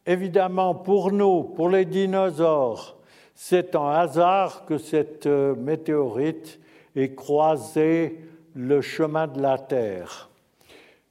évidemment, 0.04 0.74
pour 0.74 1.12
nous, 1.12 1.44
pour 1.44 1.70
les 1.70 1.84
dinosaures, 1.84 2.98
c'est 3.44 3.74
un 3.74 3.88
hasard 3.88 4.66
que 4.66 4.78
cette 4.78 5.26
euh, 5.26 5.56
météorite 5.56 6.60
ait 6.94 7.12
croisé 7.12 8.20
le 8.54 8.80
chemin 8.80 9.26
de 9.26 9.42
la 9.42 9.58
Terre. 9.58 10.30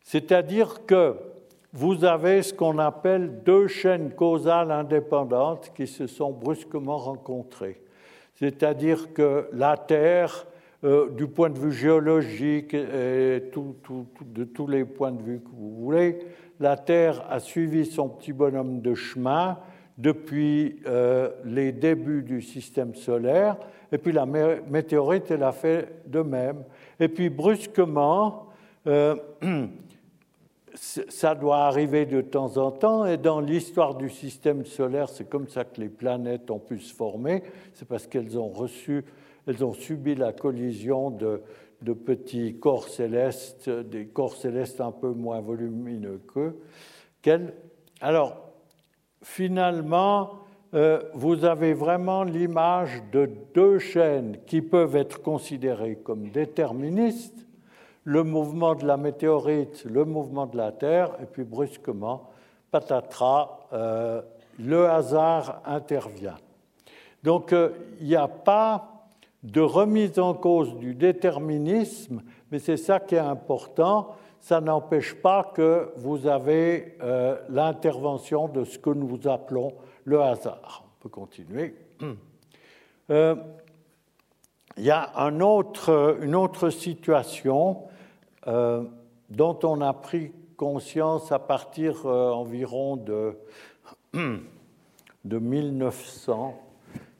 C'est-à-dire 0.01 0.85
que 0.85 1.17
vous 1.73 2.05
avez 2.05 2.41
ce 2.41 2.53
qu'on 2.53 2.79
appelle 2.79 3.43
deux 3.43 3.67
chaînes 3.67 4.11
causales 4.11 4.71
indépendantes 4.71 5.73
qui 5.75 5.87
se 5.87 6.07
sont 6.07 6.31
brusquement 6.31 6.95
rencontrées. 6.95 7.81
C'est-à-dire 8.35 9.11
que 9.11 9.49
la 9.51 9.75
Terre, 9.75 10.47
euh, 10.85 11.09
du 11.09 11.27
point 11.27 11.49
de 11.49 11.59
vue 11.59 11.73
géologique 11.73 12.73
et 12.73 13.41
de 13.41 14.43
tous 14.45 14.67
les 14.67 14.85
points 14.85 15.11
de 15.11 15.21
vue 15.21 15.41
que 15.41 15.49
vous 15.51 15.75
voulez, 15.83 16.19
la 16.61 16.77
Terre 16.77 17.25
a 17.29 17.41
suivi 17.41 17.85
son 17.85 18.07
petit 18.07 18.31
bonhomme 18.31 18.79
de 18.79 18.93
chemin 18.93 19.57
depuis 19.97 20.79
euh, 20.87 21.29
les 21.45 21.71
débuts 21.71 22.23
du 22.23 22.41
système 22.41 22.95
solaire, 22.95 23.57
et 23.91 23.97
puis 23.97 24.11
la 24.11 24.25
météorite, 24.25 25.31
elle 25.31 25.43
a 25.43 25.51
fait 25.51 26.01
de 26.07 26.21
même. 26.21 26.63
Et 26.99 27.07
puis 27.07 27.29
brusquement, 27.29 28.47
euh, 28.87 29.15
ça 30.73 31.35
doit 31.35 31.65
arriver 31.65 32.05
de 32.05 32.21
temps 32.21 32.57
en 32.57 32.71
temps, 32.71 33.05
et 33.05 33.17
dans 33.17 33.41
l'histoire 33.41 33.95
du 33.95 34.09
système 34.09 34.65
solaire, 34.65 35.09
c'est 35.09 35.29
comme 35.29 35.47
ça 35.47 35.65
que 35.65 35.81
les 35.81 35.89
planètes 35.89 36.49
ont 36.49 36.59
pu 36.59 36.79
se 36.79 36.93
former, 36.93 37.43
c'est 37.73 37.87
parce 37.87 38.07
qu'elles 38.07 38.37
ont 38.37 38.49
reçu, 38.49 39.03
elles 39.45 39.63
ont 39.63 39.73
subi 39.73 40.15
la 40.15 40.31
collision 40.31 41.11
de, 41.11 41.41
de 41.81 41.93
petits 41.93 42.55
corps 42.59 42.87
célestes, 42.87 43.69
des 43.69 44.05
corps 44.05 44.35
célestes 44.35 44.81
un 44.81 44.91
peu 44.91 45.11
moins 45.11 45.41
volumineux 45.41 46.21
qu'elles. 47.21 47.53
Alors, 47.99 48.50
finalement, 49.23 50.39
euh, 50.73 51.01
vous 51.13 51.43
avez 51.45 51.73
vraiment 51.73 52.23
l'image 52.23 53.03
de 53.11 53.29
deux 53.53 53.79
chaînes 53.79 54.37
qui 54.45 54.61
peuvent 54.61 54.95
être 54.95 55.21
considérées 55.21 55.97
comme 56.03 56.29
déterministes, 56.29 57.45
le 58.03 58.23
mouvement 58.23 58.75
de 58.75 58.85
la 58.85 58.97
météorite, 58.97 59.83
le 59.85 60.05
mouvement 60.05 60.47
de 60.47 60.57
la 60.57 60.71
Terre, 60.71 61.11
et 61.21 61.25
puis 61.25 61.43
brusquement, 61.43 62.29
patatras, 62.71 63.67
euh, 63.73 64.21
le 64.57 64.89
hasard 64.89 65.61
intervient. 65.65 66.37
Donc 67.23 67.53
euh, 67.53 67.69
il 67.99 68.07
n'y 68.07 68.15
a 68.15 68.27
pas 68.27 69.07
de 69.43 69.61
remise 69.61 70.19
en 70.19 70.33
cause 70.33 70.75
du 70.77 70.95
déterminisme, 70.95 72.21
mais 72.51 72.59
c'est 72.59 72.77
ça 72.77 72.99
qui 72.99 73.15
est 73.15 73.19
important. 73.19 74.15
Ça 74.41 74.59
n'empêche 74.59 75.15
pas 75.15 75.53
que 75.55 75.93
vous 75.95 76.27
avez 76.27 76.97
euh, 77.01 77.39
l'intervention 77.47 78.49
de 78.49 78.65
ce 78.65 78.77
que 78.77 78.89
nous 78.89 79.27
appelons 79.27 79.73
le 80.03 80.21
hasard. 80.21 80.83
On 80.83 81.03
peut 81.03 81.09
continuer. 81.09 81.75
il 82.01 82.17
y 84.77 84.91
a 84.91 85.11
une 85.15 85.41
autre 85.43 86.69
situation 86.69 87.83
dont 89.29 89.59
on 89.63 89.81
a 89.81 89.93
pris 89.93 90.33
conscience 90.61 91.31
à 91.31 91.39
partir 91.39 92.05
euh, 92.05 92.29
environ 92.31 92.95
de, 92.95 93.35
de 94.13 95.39
1900, 95.39 96.53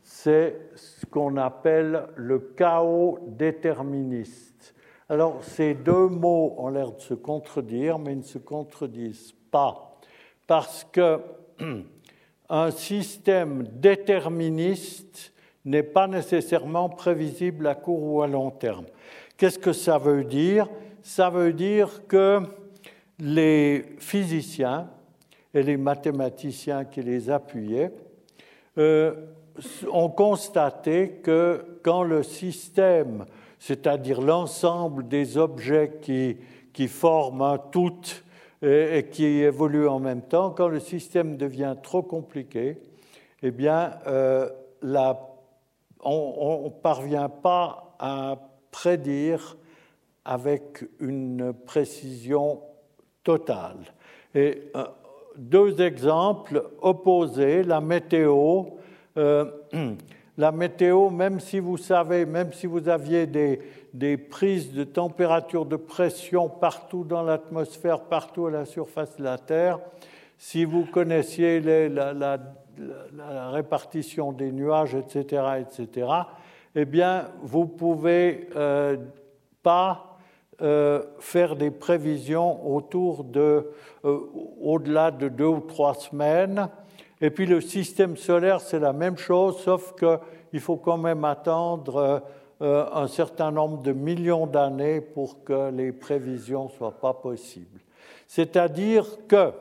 c'est 0.04 0.62
ce 0.75 1.08
qu'on 1.08 1.38
appelle 1.38 2.08
le 2.16 2.38
chaos 2.38 3.18
déterministe. 3.25 4.50
Alors, 5.12 5.44
ces 5.44 5.74
deux 5.74 6.08
mots 6.08 6.56
ont 6.58 6.70
l'air 6.70 6.94
de 6.94 7.01
se 7.01 7.13
contredire, 7.13 8.00
mais 8.00 8.13
ils 8.13 8.20
ne 8.20 8.24
se 8.24 8.38
contredisent 8.38 9.36
pas, 9.51 10.00
parce 10.48 10.88
que 10.89 11.20
un 12.50 12.72
système 12.72 13.63
déterministe 13.74 15.34
n'est 15.65 15.84
pas 15.84 16.08
nécessairement 16.08 16.88
prévisible 16.88 17.68
à 17.68 17.75
court 17.75 18.01
ou 18.01 18.22
à 18.22 18.27
long 18.27 18.51
terme. 18.51 18.86
Qu'est-ce 19.36 19.60
que 19.60 19.74
ça 19.74 19.98
veut 19.98 20.24
dire? 20.24 20.70
Ça 21.01 21.30
veut 21.30 21.51
dire 21.51 22.08
que 22.08 22.39
les 23.20 23.84
physiciens 24.00 24.89
et 25.53 25.62
les 25.62 25.75
mathématiciens 25.75 26.86
qui 26.86 27.01
les 27.01 27.30
appuyaient 27.30 27.91
euh, 28.77 29.13
ont 29.91 30.10
constaté 30.10 31.20
que 31.22 31.80
quand 31.84 32.03
le 32.03 32.24
système, 32.24 33.25
c'est-à-dire 33.62 34.22
l'ensemble 34.22 35.08
des 35.08 35.38
objets 35.38 36.00
qui, 36.01 36.36
qui 36.74 36.88
forment 36.88 37.44
un 37.44 37.58
tout 37.60 38.01
et, 38.63 39.06
qui 39.12 39.24
évoluent 39.24 39.88
en 39.88 40.00
même 40.00 40.24
temps, 40.24 40.50
quand 40.50 40.68
le 40.68 40.80
système 40.80 41.38
devient 41.38 41.75
trop 41.84 42.01
compliqué, 42.01 42.80
eh 43.44 43.51
bien, 43.51 44.00
euh, 44.08 44.50
on 46.03 46.63
ne 46.63 46.82
parvient 46.82 47.30
pas 47.30 47.96
à 48.00 48.36
prédire 48.72 49.56
avec 50.25 50.84
une 51.00 51.53
précision 51.53 52.62
totale. 53.24 53.77
Et 54.34 54.72
euh, 54.75 54.86
deux 55.38 55.80
exemples 55.82 56.68
opposés, 56.82 57.62
la 57.62 57.80
météo. 57.80 58.63
Euh, 59.18 59.51
la 60.38 60.52
météo, 60.52 61.10
même 61.10 61.40
si 61.40 61.60
vous 61.60 61.78
savez, 61.78 62.26
même 62.26 62.54
si 62.54 62.68
vous 62.68 62.88
aviez 62.88 63.28
des, 63.28 64.18
prises 64.18 64.74
de 64.74 64.84
température, 64.84 65.66
de 65.66 65.76
pression 65.76 66.50
partout 66.50 67.04
dans 67.04 67.24
l'atmosphère, 67.24 68.02
partout 68.02 68.48
à 68.48 68.52
la 68.52 68.66
surface 68.66 69.18
de 69.18 69.24
la 69.24 69.38
Terre, 69.38 69.80
si 70.38 70.66
vous 70.66 70.86
connaissiez 70.86 71.60
la, 71.60 72.40
répartition 73.52 74.32
des 74.32 74.52
nuages, 74.52 74.96
etc., 74.96 75.44
etc., 75.60 76.08
eh 76.74 76.86
bien, 76.86 77.28
vous 77.42 77.66
pouvez 77.66 78.48
euh, 78.56 78.96
pas 79.62 80.12
euh, 80.62 81.04
faire 81.20 81.56
des 81.56 81.72
prévisions 81.72 82.74
autour 82.74 83.24
de, 83.24 83.72
euh, 84.06 84.20
au-delà 84.62 85.12
de 85.12 85.28
deux 85.28 85.46
ou 85.46 85.60
trois 85.60 85.96
semaines. 85.96 86.70
Et 87.22 87.30
puis 87.30 87.46
le 87.46 87.62
système 87.62 88.18
solaire, 88.18 88.60
c'est 88.60 88.80
la 88.80 88.94
même 88.94 89.18
chose, 89.18 89.60
sauf 89.60 89.94
qu'il 89.96 90.60
faut 90.60 90.78
quand 90.78 90.98
même 90.98 91.24
attendre 91.24 92.24
euh, 92.62 92.86
un 92.91 93.08
certain 93.08 93.52
nombre 93.52 93.82
de 93.82 93.91
millions 93.91 94.48
d'années 94.48 95.02
pour 95.02 95.43
que 95.43 95.69
les 95.72 95.91
prévisions 95.91 96.65
ne 96.65 96.69
soient 96.69 97.00
pas 97.00 97.13
possibles. 97.13 97.80
C'est-à-dire 98.28 99.06
que, 99.28 99.52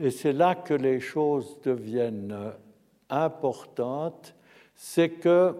et 0.00 0.10
c'est 0.10 0.32
là 0.32 0.54
que 0.56 0.74
les 0.74 0.98
choses 0.98 1.58
deviennent 1.62 2.52
importantes, 3.08 4.34
c'est 4.74 5.10
que 5.10 5.54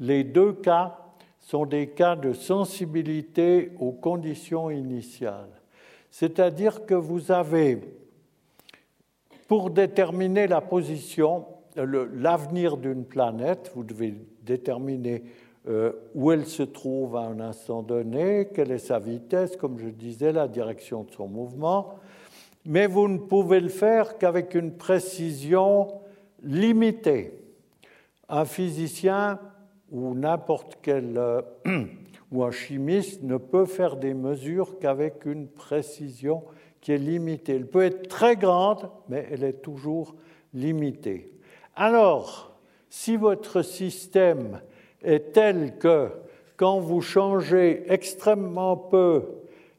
les 0.00 0.24
deux 0.24 0.52
cas 0.52 0.98
sont 1.38 1.66
des 1.66 1.88
cas 1.88 2.16
de 2.16 2.32
sensibilité 2.32 3.70
aux 3.78 3.92
conditions 3.92 4.70
initiales. 4.70 5.60
C'est-à-dire 6.10 6.86
que 6.86 6.94
vous 6.94 7.30
avez, 7.30 7.80
pour 9.48 9.70
déterminer 9.70 10.46
la 10.46 10.60
position, 10.60 11.46
l'avenir 11.76 12.76
d'une 12.76 13.04
planète, 13.04 13.70
vous 13.74 13.84
devez 13.84 14.14
déterminer 14.42 15.24
euh, 15.66 15.92
où 16.14 16.30
elle 16.30 16.46
se 16.46 16.62
trouve 16.62 17.16
à 17.16 17.20
un 17.20 17.40
instant 17.40 17.82
donné, 17.82 18.48
quelle 18.54 18.70
est 18.70 18.78
sa 18.78 18.98
vitesse, 18.98 19.56
comme 19.56 19.78
je 19.78 19.88
disais, 19.88 20.32
la 20.32 20.46
direction 20.46 21.04
de 21.04 21.10
son 21.10 21.26
mouvement, 21.26 21.94
mais 22.66 22.86
vous 22.86 23.08
ne 23.08 23.18
pouvez 23.18 23.60
le 23.60 23.68
faire 23.68 24.18
qu'avec 24.18 24.54
une 24.54 24.72
précision 24.72 25.88
limitée. 26.42 27.32
Un 28.28 28.44
physicien 28.44 29.38
ou 29.90 30.14
n'importe 30.14 30.78
quel 30.82 31.16
euh, 31.16 31.42
ou 32.32 32.42
un 32.44 32.50
chimiste 32.50 33.22
ne 33.22 33.36
peut 33.36 33.66
faire 33.66 33.96
des 33.96 34.14
mesures 34.14 34.78
qu'avec 34.78 35.24
une 35.24 35.48
précision 35.48 36.42
qui 36.84 36.92
est 36.92 36.98
limitée. 36.98 37.54
Elle 37.54 37.66
peut 37.66 37.82
être 37.82 38.08
très 38.08 38.36
grande, 38.36 38.90
mais 39.08 39.26
elle 39.30 39.42
est 39.42 39.62
toujours 39.62 40.14
limitée. 40.52 41.32
Alors, 41.74 42.54
si 42.90 43.16
votre 43.16 43.62
système 43.62 44.60
est 45.02 45.32
tel 45.32 45.78
que 45.78 46.10
quand 46.58 46.80
vous 46.80 47.00
changez 47.00 47.90
extrêmement 47.90 48.76
peu 48.76 49.24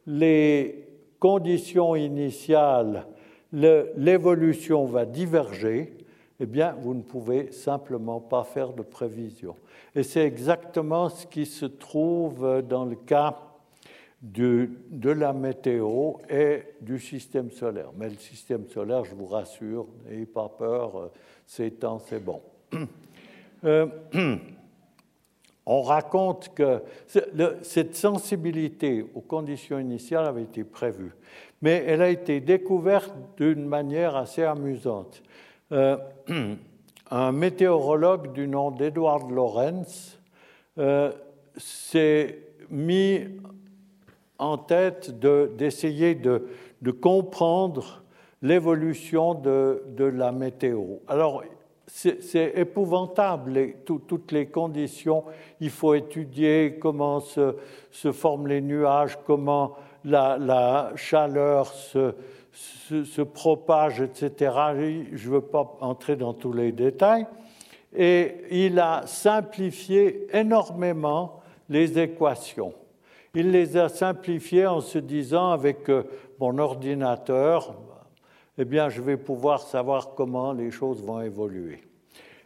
les 0.08 0.88
conditions 1.20 1.96
initiales, 1.96 3.06
l'évolution 3.54 4.86
va 4.86 5.06
diverger, 5.06 5.94
eh 6.40 6.46
bien, 6.48 6.76
vous 6.82 6.96
ne 6.96 7.04
pouvez 7.04 7.52
simplement 7.52 8.20
pas 8.20 8.44
faire 8.44 8.74
de 8.74 8.82
prévision. 8.82 9.56
Et 9.94 10.02
c'est 10.02 10.26
exactement 10.26 11.10
ce 11.10 11.28
qui 11.28 11.46
se 11.46 11.68
trouve 11.68 12.64
dans 12.68 12.84
le 12.84 12.96
cas 12.96 13.38
de, 14.34 14.70
la 15.10 15.34
météo 15.34 16.14
et 16.30 16.64
du 16.82 17.00
système 17.00 17.52
solaire. 17.52 17.90
Mais 17.98 18.10
le 18.10 18.16
système 18.16 18.68
solaire, 18.68 19.06
je 19.06 19.14
vous 19.14 19.28
rassure, 19.28 19.88
n'ayez 20.08 20.26
pas 20.26 20.50
peur, 20.50 21.12
c'est 21.46 21.80
temps, 21.80 22.00
c'est 22.00 22.24
bon. 22.24 22.42
Euh, 23.64 23.88
on 25.66 25.82
raconte 25.82 26.54
que 26.54 26.84
cette 27.08 27.96
sensibilité 27.96 29.04
aux 29.16 29.22
conditions 29.22 29.80
initiales 29.80 30.28
avait 30.28 30.44
été 30.44 30.64
prévue, 30.64 31.14
mais 31.64 31.84
elle 31.88 32.04
a 32.04 32.10
été 32.10 32.42
découverte 32.42 33.12
d'une 33.38 33.66
manière 33.66 34.16
assez 34.16 34.44
amusante. 34.44 35.24
Euh, 35.72 35.98
un 37.10 37.32
météorologue 37.32 38.34
du 38.34 38.48
nom 38.48 38.70
d'Edward 38.70 39.32
Lorenz 39.32 40.20
euh, 40.78 41.12
s'est 41.58 42.40
mis 42.70 43.22
en 44.40 44.58
tête 44.58 45.20
d'essayer 45.20 46.16
de, 46.16 46.42
comprendre 47.02 48.04
l'évolution 48.42 49.34
de, 49.34 49.82
la 49.98 50.32
météo. 50.32 50.98
Alors, 51.08 51.44
c'est 51.88 52.54
épouvantable, 52.56 53.76
toutes 53.86 54.32
les 54.32 54.48
conditions. 54.48 55.24
Il 55.60 55.70
faut 55.70 55.94
étudier 55.94 56.78
comment 56.80 57.20
se, 57.20 57.56
forment 58.12 58.48
les 58.48 58.62
nuages, 58.62 59.18
comment 59.26 59.76
la, 60.04 60.92
chaleur 60.96 61.68
se, 61.68 63.22
propage, 63.22 64.02
etc. 64.02 64.52
Je 65.14 65.30
ne 65.30 65.34
veux 65.36 65.42
pas 65.42 65.78
entrer 65.82 66.16
dans 66.16 66.34
tous 66.34 66.54
les 66.54 66.72
détails. 66.72 67.28
Et 67.96 68.36
il 68.52 68.80
a 68.80 69.04
simplifié 69.06 70.28
énormément 70.34 71.40
les 71.70 71.98
équations. 71.98 72.74
Il 73.38 73.52
les 73.52 73.76
a 73.76 73.90
simplifiées 73.90 74.66
en 74.66 74.80
se 74.80 74.98
disant 74.98 75.52
avec 75.52 75.90
euh, 75.90 76.04
mon 76.40 76.58
ordinateur, 76.58 77.76
eh 78.58 78.64
bien, 78.64 78.88
je 78.88 79.02
vais 79.02 79.18
pouvoir 79.18 79.60
savoir 79.60 80.16
comment 80.16 80.54
les 80.54 80.72
choses 80.72 81.04
vont 81.04 81.20
évoluer. 81.20 81.82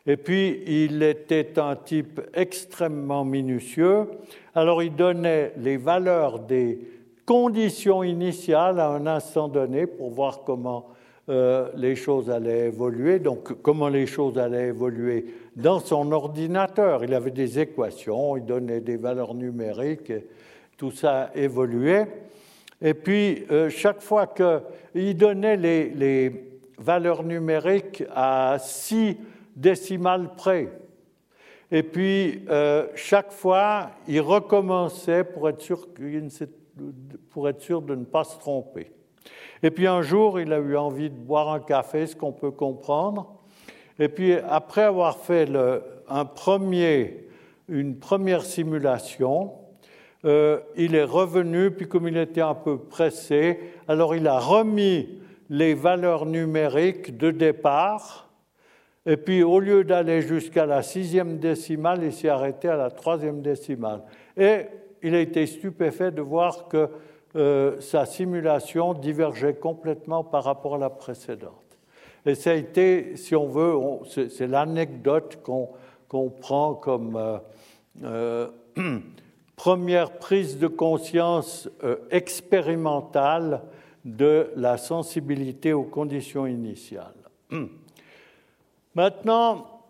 Et 0.08 0.18
puis, 0.18 0.64
il 0.66 1.04
était 1.04 1.60
un 1.60 1.76
type 1.76 2.22
extrêmement 2.34 3.24
minutieux. 3.24 4.10
Alors, 4.56 4.82
il 4.82 4.96
donnait 4.96 5.54
les 5.58 5.78
valeurs 5.78 6.40
des 6.40 6.80
conditions 7.24 8.02
initiales 8.02 8.80
à 8.80 8.90
un 8.90 9.06
instant 9.06 9.48
donné 9.48 9.86
pour 9.86 10.10
voir 10.10 10.44
comment 10.44 10.88
euh, 11.30 11.70
les 11.76 11.96
choses 11.96 12.32
allaient 12.32 12.70
évoluer, 12.70 13.20
donc 13.20 13.62
comment 13.62 13.90
les 13.90 14.08
choses 14.08 14.40
allaient 14.40 14.70
évoluer 14.70 15.26
dans 15.56 15.80
son 15.80 16.12
ordinateur. 16.12 17.04
Il 17.04 17.14
avait 17.14 17.30
des 17.30 17.60
équations, 17.60 18.36
il 18.36 18.46
donnait 18.46 18.82
des 18.82 18.98
valeurs 18.98 19.36
numériques, 19.36 20.12
tout 20.80 20.92
ça 20.92 21.30
évoluait. 21.36 22.08
Et 22.82 22.94
puis, 22.94 23.44
euh, 23.52 23.70
chaque 23.70 24.02
fois 24.02 24.28
qu'il 24.28 25.18
donnait 25.18 25.58
les, 25.58 26.46
valeurs 26.78 27.24
numériques 27.24 28.06
à 28.16 28.56
6 28.58 29.18
décimales 29.54 30.30
près. 30.38 30.72
Et 31.70 31.84
puis, 31.84 32.46
euh, 32.50 32.88
chaque 32.96 33.34
fois, 33.34 33.90
il 34.08 34.22
recommençait 34.22 35.26
pour 35.26 35.50
être, 35.50 35.60
sûr, 35.60 35.90
pour 37.32 37.50
être 37.50 37.62
sûr 37.62 37.82
de 37.82 37.96
ne 37.96 38.06
pas 38.06 38.24
se 38.24 38.40
tromper. 38.40 38.94
Et 39.62 39.72
puis 39.72 39.88
un 39.88 40.02
jour, 40.02 40.40
il 40.40 40.54
a 40.54 40.60
eu 40.60 40.78
envie 40.78 41.10
de 41.10 41.18
boire 41.18 41.50
un 41.50 41.60
café, 41.60 42.08
ce 42.08 42.16
qu'on 42.16 42.32
peut 42.32 42.52
comprendre. 42.52 43.36
Et 44.00 44.08
puis, 44.08 44.36
après 44.36 44.84
avoir 44.84 45.18
fait 45.18 45.50
un 46.08 46.24
premier, 46.24 47.28
une 47.68 48.00
première 48.00 48.46
simulation, 48.46 49.52
euh, 50.26 50.60
il 50.76 50.96
est 50.96 51.04
revenu, 51.04 51.72
puis 51.72 51.88
comme 51.88 52.08
il 52.08 52.18
était 52.18 52.42
un 52.42 52.56
peu 52.56 52.78
pressé, 52.78 53.60
alors 53.88 54.16
il 54.16 54.28
a 54.28 54.40
remis 54.40 55.20
les 55.50 55.74
valeurs 55.74 56.26
numériques 56.26 57.18
de 57.18 57.32
départ, 57.32 58.30
et 59.06 59.18
puis 59.18 59.44
au 59.44 59.60
lieu 59.60 59.84
d'aller 59.84 60.22
jusqu'à 60.22 60.66
la 60.66 60.82
sixième 60.84 61.40
décimale, 61.40 62.04
il 62.04 62.14
s'est 62.14 62.30
arrêté 62.30 62.68
à 62.68 62.76
la 62.76 62.92
troisième 62.92 63.42
décimale. 63.42 64.04
Et 64.38 64.66
il 65.02 65.16
a 65.16 65.20
été 65.20 65.46
stupéfait 65.46 66.12
de 66.12 66.22
voir 66.22 66.68
que 66.68 66.90
euh, 67.36 67.80
sa 67.80 68.06
simulation 68.06 68.94
divergeait 68.94 69.56
complètement 69.56 70.24
par 70.24 70.44
rapport 70.44 70.76
à 70.76 70.78
la 70.80 70.90
précédente. 70.90 71.54
Et 72.26 72.36
ça 72.36 72.52
a 72.52 72.56
été, 72.56 73.16
si 73.16 73.36
on 73.36 73.48
veut, 73.48 73.74
c'est 74.30 74.48
l'anecdote 74.48 75.40
qu'on 75.44 76.30
prend 76.30 76.74
comme 76.74 77.40
euh, 78.04 78.48
première 79.60 80.12
prise 80.20 80.58
de 80.58 80.68
conscience 80.68 81.68
expérimentale 82.12 83.62
de 84.06 84.54
la 84.56 84.78
sensibilité 84.78 85.74
aux 85.74 85.84
conditions 85.84 86.48
initiales. 86.48 87.12
Maintenant, 88.96 89.82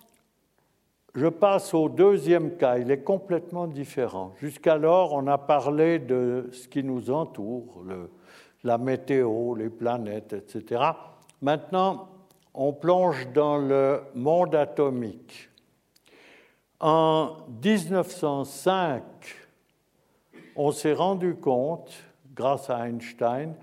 je 1.13 1.27
passe 1.27 1.75
au 1.75 1.87
deuxième 1.87 2.57
cas. 2.57 2.79
Il 2.79 2.89
est 2.89 3.03
complètement 3.03 3.67
différent. 3.67 4.33
Jusqu'alors, 4.39 5.13
on 5.13 5.27
a 5.27 5.37
parlé 5.37 5.99
de 5.99 6.49
ce 6.51 6.67
qui 6.67 6.83
nous 6.83 7.11
entoure, 7.11 7.83
la 8.63 8.79
météo, 8.79 9.53
les 9.53 9.69
planètes, 9.69 10.33
etc. 10.33 10.81
Maintenant, 11.43 12.09
on 12.55 12.73
plonge 12.73 13.27
dans 13.35 13.59
le 13.59 14.01
monde 14.15 14.55
atomique. 14.55 15.47
En 16.79 17.35
1905, 17.63 19.03
on 20.59 20.73
s'est 20.73 20.93
rendu 20.93 21.35
compte, 21.35 21.89
grâce 22.35 22.69
à 22.69 22.85
Einstein, 22.85 23.53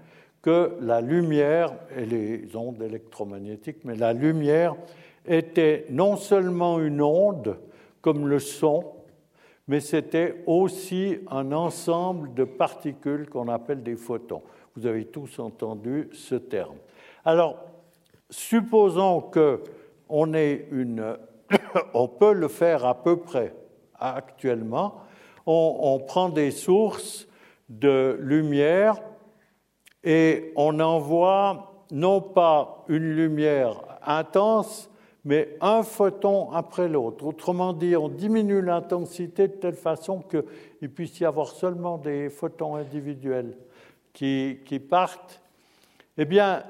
que 0.40 0.78
la 0.80 1.02
lumière 1.02 1.74
et 1.94 2.06
les 2.06 2.56
ondes 2.56 2.80
électromagnétiques, 2.80 3.84
mais 3.84 3.96
la 3.96 4.14
lumière 4.14 4.74
était 5.26 5.84
non 5.90 6.16
seulement 6.16 6.80
une 6.80 7.02
onde 7.02 7.58
comme 8.00 8.26
le 8.26 8.38
son, 8.38 8.84
mais 9.68 9.80
c'était 9.80 10.42
aussi 10.46 11.18
un 11.30 11.52
ensemble 11.52 12.32
de 12.32 12.44
particules 12.44 13.28
qu'on 13.28 13.48
appelle 13.48 13.82
des 13.82 13.96
photons. 13.96 14.42
Vous 14.74 14.86
avez 14.86 15.04
tous 15.04 15.38
entendu 15.38 16.08
ce 16.14 16.36
terme. 16.36 16.76
Alors, 17.26 17.58
supposons 18.30 19.20
que 19.20 19.62
on 20.08 20.32
ait 20.32 20.66
une, 20.70 21.18
on 21.92 22.08
peut 22.08 22.32
le 22.32 22.48
faire 22.48 22.86
à 22.86 23.02
peu 23.02 23.18
près 23.18 23.52
actuellement. 23.98 25.02
On, 25.46 26.00
prend 26.06 26.28
des 26.28 26.50
sources 26.50 27.28
de 27.68 28.18
lumière 28.20 29.00
et 30.02 30.52
on 30.56 30.80
envoie 30.80 31.84
non 31.92 32.20
pas 32.20 32.84
une 32.88 33.14
lumière 33.14 33.80
intense, 34.04 34.90
mais 35.24 35.56
un 35.60 35.82
photon 35.82 36.50
après 36.52 36.88
l'autre. 36.88 37.24
Autrement 37.26 37.72
dit, 37.72 37.96
on 37.96 38.08
diminue 38.08 38.60
l'intensité 38.60 39.48
de 39.48 39.54
telle 39.54 39.74
façon 39.74 40.20
qu'il 40.20 40.90
puisse 40.90 41.18
y 41.20 41.24
avoir 41.24 41.48
seulement 41.48 41.98
des 41.98 42.28
photons 42.28 42.76
individuels 42.76 43.56
qui, 44.12 44.58
qui 44.64 44.78
partent. 44.78 45.40
Eh 46.18 46.24
bien, 46.24 46.62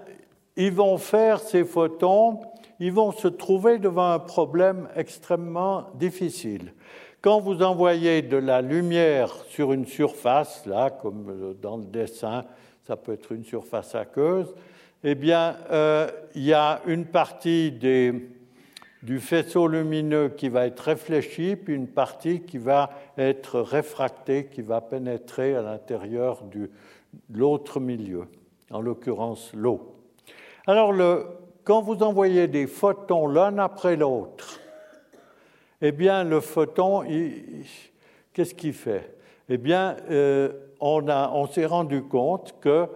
ils 0.57 0.73
vont 0.73 0.99
faire 0.99 1.41
ces 1.41 1.65
photons, 1.65 2.41
ils 2.81 2.93
vont 2.93 3.12
se 3.12 3.29
trouver 3.29 3.79
devant 3.79 4.11
un 4.11 4.19
problème 4.19 4.89
extrêmement 4.97 5.85
difficile. 5.95 6.73
Quand 7.27 7.41
vous 7.41 7.61
envoyez 7.61 8.23
de 8.23 8.37
la 8.37 8.62
lumière 8.62 9.35
sur 9.49 9.73
une 9.73 9.85
surface, 9.85 10.65
là, 10.65 10.91
comme 10.91 11.57
dans 11.61 11.77
le 11.77 11.83
dessin, 11.83 12.45
ça 12.87 12.97
peut 12.97 13.15
être 13.15 13.33
une 13.33 13.45
surface 13.45 13.97
aqueuse, 13.97 14.55
eh 15.03 15.17
bien, 15.17 15.57
euh, 15.73 16.09
il 16.37 16.45
y 16.45 16.53
a 16.53 16.81
une 16.87 17.05
partie 17.05 17.73
du 17.73 19.19
faisceau 19.19 19.67
lumineux 19.67 20.29
qui 20.37 20.49
va 20.49 20.69
être 20.69 20.79
réfléchi, 20.79 21.57
puis 21.57 21.75
une 21.75 21.89
partie 21.89 22.43
qui 22.43 22.59
va 22.59 22.91
être 23.19 23.59
réfractée, 23.59 24.47
qui 24.47 24.62
va 24.62 24.81
pénétrer 24.81 25.57
à 25.57 25.62
l'intérieur 25.62 26.45
de 26.45 26.71
l'autre 27.35 27.81
milieu, 27.81 28.29
en 28.71 28.81
l'occurrence 28.81 29.51
l'eau. 29.53 29.97
Alors, 30.69 30.95
quand 31.65 31.83
vous 31.83 32.05
envoyez 32.05 32.47
des 32.47 32.69
photons 32.69 33.27
l'un 33.27 33.59
après 33.59 33.97
l'autre, 33.97 34.61
eh 35.83 35.93
bien, 35.93 36.25
le 36.25 36.41
photon, 36.41 37.05
qu'est-ce 38.33 38.55
qu'il 38.55 38.73
fait? 38.73 39.15
Eh 39.49 39.59
bien, 39.59 39.97
euh, 40.11 40.53
on, 40.81 41.09
on 41.09 41.47
s'est 41.47 41.67
rendu 41.67 42.03
compte 42.03 42.55
que 42.61 42.89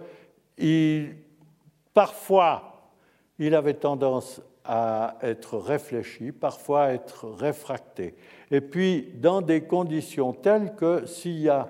parfois, 1.93 2.91
il 3.39 3.55
avait 3.55 3.73
tendance 3.73 4.41
à 4.63 5.15
être 5.21 5.57
réfléchi, 5.57 6.31
parfois 6.31 6.83
à 6.83 6.93
être 6.93 7.27
réfracté. 7.27 8.15
Et 8.51 8.61
puis, 8.61 9.09
dans 9.15 9.41
des 9.41 9.61
conditions 9.61 10.33
telles 10.33 10.75
que 10.75 11.05
s'il 11.05 11.39
y 11.39 11.49
a 11.49 11.69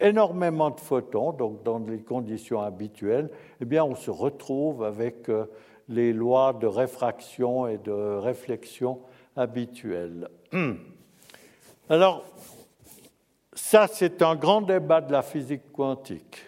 énormément 0.00 0.70
de 0.70 0.80
photons, 0.80 1.32
donc 1.32 1.62
dans 1.62 1.78
les 1.78 2.00
conditions 2.00 2.60
habituelles, 2.60 3.30
eh 3.60 3.64
bien, 3.64 3.84
on 3.84 3.94
se 3.94 4.10
retrouve 4.10 4.82
avec 4.82 5.28
euh, 5.28 5.46
les 5.88 6.12
lois 6.12 6.52
de 6.52 6.66
réfraction 6.66 7.68
et 7.68 7.78
de 7.78 7.92
réflexion 8.18 8.98
habituelles. 9.36 10.28
Alors, 11.88 12.24
ça, 13.52 13.86
c'est 13.86 14.22
un 14.22 14.36
grand 14.36 14.62
débat 14.62 15.00
de 15.00 15.12
la 15.12 15.22
physique 15.22 15.72
quantique. 15.72 16.42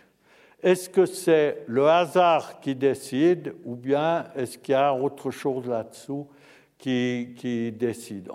Est-ce 0.62 0.88
que 0.88 1.07
c'est 1.07 1.64
le 1.66 1.88
hasard 1.88 2.61
qui 2.61 2.75
décide 2.75 3.55
ou 3.64 3.77
bien 3.77 4.25
est-ce 4.35 4.59
qu'il 4.59 4.72
y 4.72 4.75
a 4.75 4.94
autre 4.94 5.31
chose 5.31 5.66
là-dessous 5.66 6.27
qui, 6.79 7.72
décide? 7.79 8.29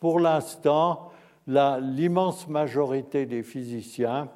Pour 0.00 0.20
l'instant, 0.20 1.10
l'immense 1.46 2.48
majorité 2.48 3.24
des 3.24 3.42
physiciens 3.42 4.28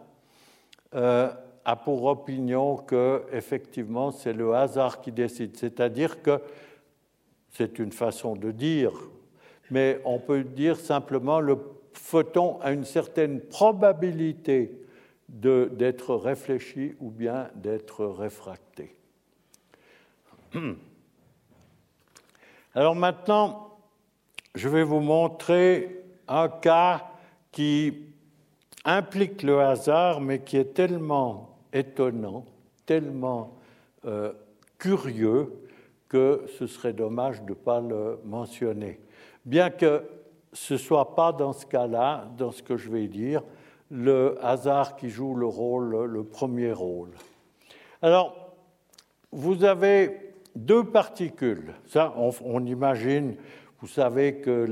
euh, 0.95 1.31
a 1.65 1.77
pour 1.77 2.05
opinion 2.05 2.77
que 2.77 3.25
effectivement 3.33 4.11
c'est 4.11 4.33
le 4.33 4.55
hasard 4.55 5.01
qui 5.01 5.13
décide, 5.13 5.57
c'est-à-dire 5.57 6.23
que 6.23 6.41
c'est 7.51 7.79
une 7.79 7.93
façon 7.93 8.35
de 8.35 8.51
dire, 8.51 8.93
mais 9.73 10.01
on 10.05 10.19
peut 10.19 10.45
dire 10.45 10.79
simplement 10.79 11.41
le 11.41 11.57
photon 11.95 12.61
a 12.61 12.73
une 12.73 12.85
certaine 12.85 13.41
probabilité 13.41 14.79
d'être 15.29 16.15
réfléchi 16.15 16.95
ou 17.01 17.11
bien 17.11 17.49
d'être 17.55 18.05
réfracté. 18.05 18.95
Alors 22.75 22.95
maintenant, 22.95 23.79
je 24.55 24.69
vais 24.69 24.85
vous 24.85 25.01
montrer 25.01 26.05
un 26.29 26.51
cas 26.51 27.07
qui 27.51 27.95
implique 28.85 29.43
le 29.43 29.61
hasard, 29.61 30.21
mais 30.21 30.41
qui 30.41 30.59
est 30.59 30.75
tellement 30.75 31.57
étonnant, 31.73 32.45
tellement 32.85 33.57
euh, 34.05 34.35
curieux, 34.77 35.51
que 36.11 36.45
ce 36.59 36.67
serait 36.67 36.93
dommage 36.93 37.43
de 37.43 37.51
ne 37.51 37.55
pas 37.55 37.81
le 37.81 38.21
mentionner. 38.27 39.01
Bien 39.45 39.71
que 39.71 40.03
ce 40.53 40.75
ne 40.75 40.79
soit 40.79 41.15
pas 41.15 41.33
dans 41.33 41.53
ce 41.53 41.67
cas-là, 41.67 42.29
dans 42.37 42.53
ce 42.53 42.63
que 42.63 42.77
je 42.77 42.91
vais 42.91 43.09
dire, 43.09 43.43
le 43.91 44.39
hasard 44.43 44.97
qui 44.97 45.11
joue 45.11 45.35
le 45.35 45.47
rôle, 45.47 46.07
le 46.07 46.25
premier 46.25 46.73
rôle. 46.73 47.11
Alors, 48.01 48.55
vous 49.31 49.65
avez 49.65 50.35
deux 50.55 50.85
particules. 50.85 51.75
Ça, 51.87 52.15
on, 52.17 52.65
imagine, 52.65 53.37
vous 53.81 53.87
savez 53.87 54.37
que 54.37 54.67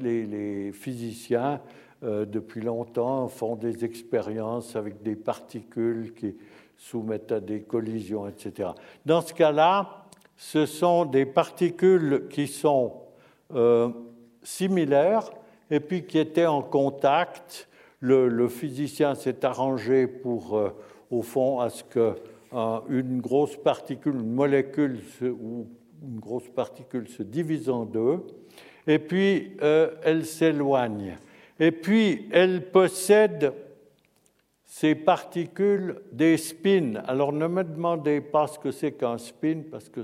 les, 0.00 0.72
physiciens, 0.72 1.60
euh, 2.02 2.24
depuis 2.24 2.60
longtemps, 2.60 3.28
font 3.28 3.56
des 3.56 3.84
expériences 3.84 4.76
avec 4.76 5.02
des 5.02 5.16
particules 5.16 6.14
qui 6.14 6.36
soumettent 6.76 7.32
à 7.32 7.40
des 7.40 7.62
collisions, 7.62 8.28
etc. 8.28 8.70
Dans 9.04 9.20
ce 9.20 9.34
cas-là, 9.34 10.04
ce 10.36 10.66
sont 10.66 11.04
des 11.06 11.24
particules 11.24 12.26
qui 12.30 12.46
sont 12.46 12.92
euh, 13.54 13.88
similaires 14.46 15.30
et 15.70 15.80
puis 15.80 16.04
qui 16.04 16.18
étaient 16.18 16.46
en 16.46 16.62
contact 16.62 17.68
le, 18.00 18.48
physicien 18.48 19.14
s'est 19.14 19.44
arrangé 19.44 20.06
pour, 20.06 20.56
euh, 20.56 20.70
au 21.10 21.22
fond 21.22 21.60
à 21.60 21.70
ce 21.70 21.82
qu'une 21.82 23.20
grosse 23.20 23.56
particule, 23.56 24.14
une 24.14 24.32
molécule 24.32 25.00
ou 25.22 25.66
une 26.02 26.20
grosse 26.20 26.48
particule 26.48 27.08
se 27.08 27.22
divise 27.22 27.68
en 27.68 27.84
deux, 27.84 28.20
et 28.86 28.98
puis 28.98 29.56
elle 29.60 30.24
s'éloigne. 30.24 31.16
Et 31.58 31.72
puis 31.72 32.28
elle 32.30 32.70
possède 32.70 33.52
ces 34.66 34.94
particules 34.94 36.02
des 36.12 36.36
spins. 36.36 36.96
Alors 37.06 37.32
ne 37.32 37.46
me 37.46 37.64
demandez 37.64 38.20
pas 38.20 38.46
ce 38.46 38.58
que 38.58 38.70
c'est 38.70 38.92
qu'un 38.92 39.16
spin 39.16 39.62
parce 39.70 39.88
que 39.88 40.02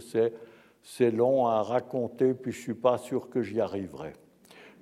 c'est 0.82 1.10
long 1.10 1.46
à 1.46 1.62
raconter, 1.62 2.32
puis 2.32 2.52
je 2.52 2.58
ne 2.58 2.62
suis 2.62 2.74
pas 2.74 2.96
sûr 2.96 3.28
que 3.28 3.42
j'y 3.42 3.60
arriverai. 3.60 4.14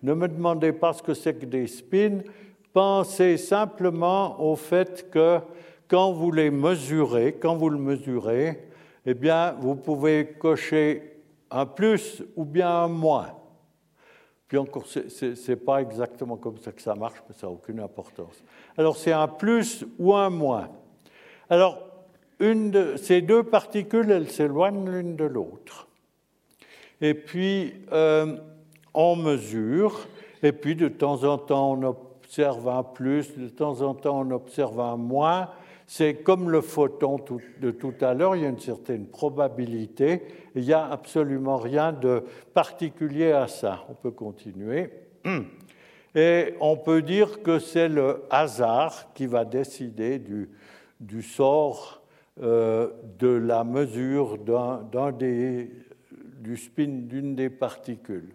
Ne 0.03 0.15
me 0.15 0.29
demandez 0.29 0.73
pas 0.73 0.93
ce 0.93 1.03
que 1.03 1.15
c'est 1.15 1.35
que 1.35 1.47
des 1.47 1.67
spins. 1.67 2.21
Pensez 2.73 3.37
simplement 3.37 4.41
au 4.41 4.57
fait 4.57 5.11
que 5.11 5.41
quand 5.89 6.13
vous 6.13 6.31
les 6.31 6.51
mesurez, 6.51 7.37
quand 7.41 7.57
vous 7.57 7.69
le 7.69 7.79
mesurez, 7.79 8.69
eh 9.05 9.15
bien, 9.15 9.53
vous 9.61 9.75
pouvez 9.75 10.37
cocher 10.39 11.23
un 11.51 11.67
plus 11.67 12.23
ou 12.37 12.45
bien 12.45 12.71
un 12.71 12.89
moins. 12.89 13.33
Puis 14.47 14.59
encore, 14.59 14.87
ce 14.87 15.51
n'est 15.51 15.57
pas 15.57 15.81
exactement 15.81 16.37
comme 16.37 16.59
ça 16.59 16.73
que 16.73 16.83
ça 16.83 16.95
marche, 16.95 17.23
mais 17.29 17.35
ça 17.35 17.47
n'a 17.47 17.53
aucune 17.53 17.81
importance. 17.81 18.43
Alors 18.77 18.97
c'est 18.97 19.13
un 19.13 19.29
plus 19.29 19.87
ou 19.99 20.15
un 20.15 20.31
moins. 20.31 20.69
Alors 21.49 21.87
une 22.41 22.71
de, 22.71 22.97
ces 22.97 23.21
deux 23.21 23.43
particules, 23.43 24.11
elles 24.11 24.31
s'éloignent 24.31 24.89
l'une 24.89 25.15
de 25.15 25.25
l'autre. 25.25 25.87
Et 27.01 27.15
puis 27.15 27.75
euh, 27.93 28.39
on 28.95 29.17
mesure, 29.17 30.07
et 30.43 30.53
puis 30.53 30.75
de 30.77 30.89
temps 30.89 31.25
en 31.25 31.39
temps 31.39 31.73
on 31.73 31.83
observe 31.83 32.69
un 32.69 32.83
plus, 32.83 33.37
de 33.37 33.49
temps 33.49 33.83
en 33.83 33.95
temps 33.95 34.21
on 34.21 34.31
observe 34.31 34.81
un 34.81 34.97
moins, 34.97 35.49
c'est 35.93 36.15
comme 36.15 36.51
le 36.51 36.61
photon 36.61 37.19
de 37.61 37.73
tout 37.73 37.95
à 38.01 38.15
l'heure, 38.15 38.37
il 38.37 38.43
y 38.43 38.47
a 38.47 38.49
une 38.49 38.61
certaine 38.61 39.07
probabilité, 39.07 40.23
il 40.55 40.63
n'y 40.63 40.73
a 40.73 40.87
absolument 40.87 41.57
rien 41.57 41.93
de 41.93 42.23
particulier 42.55 43.33
à 43.33 43.49
ça. 43.49 43.85
On 43.89 43.95
peut 43.95 44.13
continuer. 44.13 44.91
Et 46.15 46.55
on 46.61 46.77
peut 46.77 47.03
dire 47.03 47.43
que 47.43 47.59
c'est 47.59 47.89
le 47.89 48.23
hasard 48.31 49.13
qui 49.15 49.27
va 49.27 49.45
décider 49.45 50.21
du, 50.21 51.23
sort 51.23 52.03
euh, 52.41 52.91
de 53.19 53.29
la 53.29 53.65
mesure 53.65 54.39
d'une 56.79 57.35
des 57.35 57.51
particules. 57.51 58.33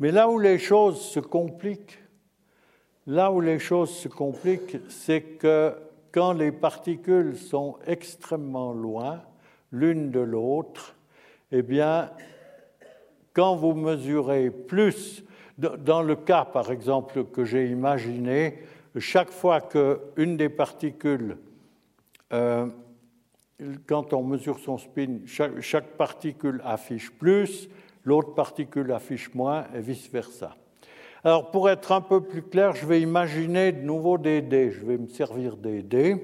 Mais 0.00 0.10
là 0.10 0.30
où 0.30 0.38
les 0.38 0.58
choses 0.58 0.98
se 0.98 1.20
compliquent, 1.20 1.98
là 3.06 3.30
où 3.30 3.42
les 3.42 3.58
choses 3.58 3.90
se 3.90 4.08
compliquent, 4.08 4.78
c'est 4.88 5.20
que 5.38 5.74
quand 6.10 6.32
les 6.32 6.52
particules 6.52 7.36
sont 7.36 7.76
extrêmement 7.86 8.72
loin 8.72 9.22
l'une 9.70 10.10
de 10.10 10.20
l'autre, 10.20 10.96
eh 11.52 11.60
bien, 11.60 12.10
quand 13.34 13.54
vous 13.56 13.74
mesurez 13.74 14.50
plus, 14.50 15.22
dans 15.58 16.02
le 16.02 16.16
cas 16.16 16.46
par 16.46 16.72
exemple 16.72 17.24
que 17.24 17.44
j'ai 17.44 17.68
imaginé, 17.68 18.62
chaque 18.96 19.30
fois 19.30 19.60
qu'une 19.60 20.38
des 20.38 20.48
particules, 20.48 21.36
euh, 22.32 22.66
quand 23.86 24.14
on 24.14 24.22
mesure 24.22 24.58
son 24.58 24.78
spin, 24.78 25.18
chaque, 25.26 25.60
chaque 25.60 25.88
particule 25.98 26.62
affiche 26.64 27.10
plus, 27.10 27.68
l'autre 28.04 28.34
particule 28.34 28.92
affiche 28.92 29.34
moins 29.34 29.66
et 29.74 29.80
vice-versa. 29.80 30.56
Alors 31.22 31.50
pour 31.50 31.68
être 31.68 31.92
un 31.92 32.00
peu 32.00 32.22
plus 32.22 32.42
clair, 32.42 32.74
je 32.74 32.86
vais 32.86 33.00
imaginer 33.00 33.72
de 33.72 33.82
nouveau 33.82 34.16
des 34.16 34.40
dés. 34.40 34.70
Je 34.70 34.84
vais 34.84 34.96
me 34.96 35.08
servir 35.08 35.56
des 35.56 35.82
dés. 35.82 36.16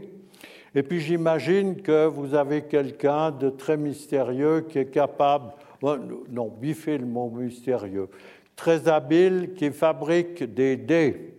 Et 0.75 0.83
puis 0.83 1.01
j'imagine 1.01 1.81
que 1.83 2.07
vous 2.07 2.35
avez 2.35 2.63
quelqu'un 2.63 3.31
de 3.31 3.51
très 3.51 3.77
mystérieux 3.77 4.67
qui 4.69 4.79
est 4.79 4.91
capable, 4.91 5.53
non, 5.83 6.49
biffez 6.49 6.99
le 6.99 7.07
mot 7.07 7.31
mystérieux, 7.31 8.09
très 8.55 8.89
habile 8.89 9.55
qui 9.55 9.71
fabrique 9.71 10.43
des 10.43 10.77
dés. 10.77 11.35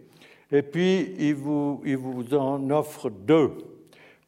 Et 0.52 0.62
puis 0.62 1.16
il 1.20 1.36
vous, 1.36 1.82
il 1.86 1.98
vous 1.98 2.34
en 2.36 2.70
offre 2.70 3.10
deux. 3.10 3.52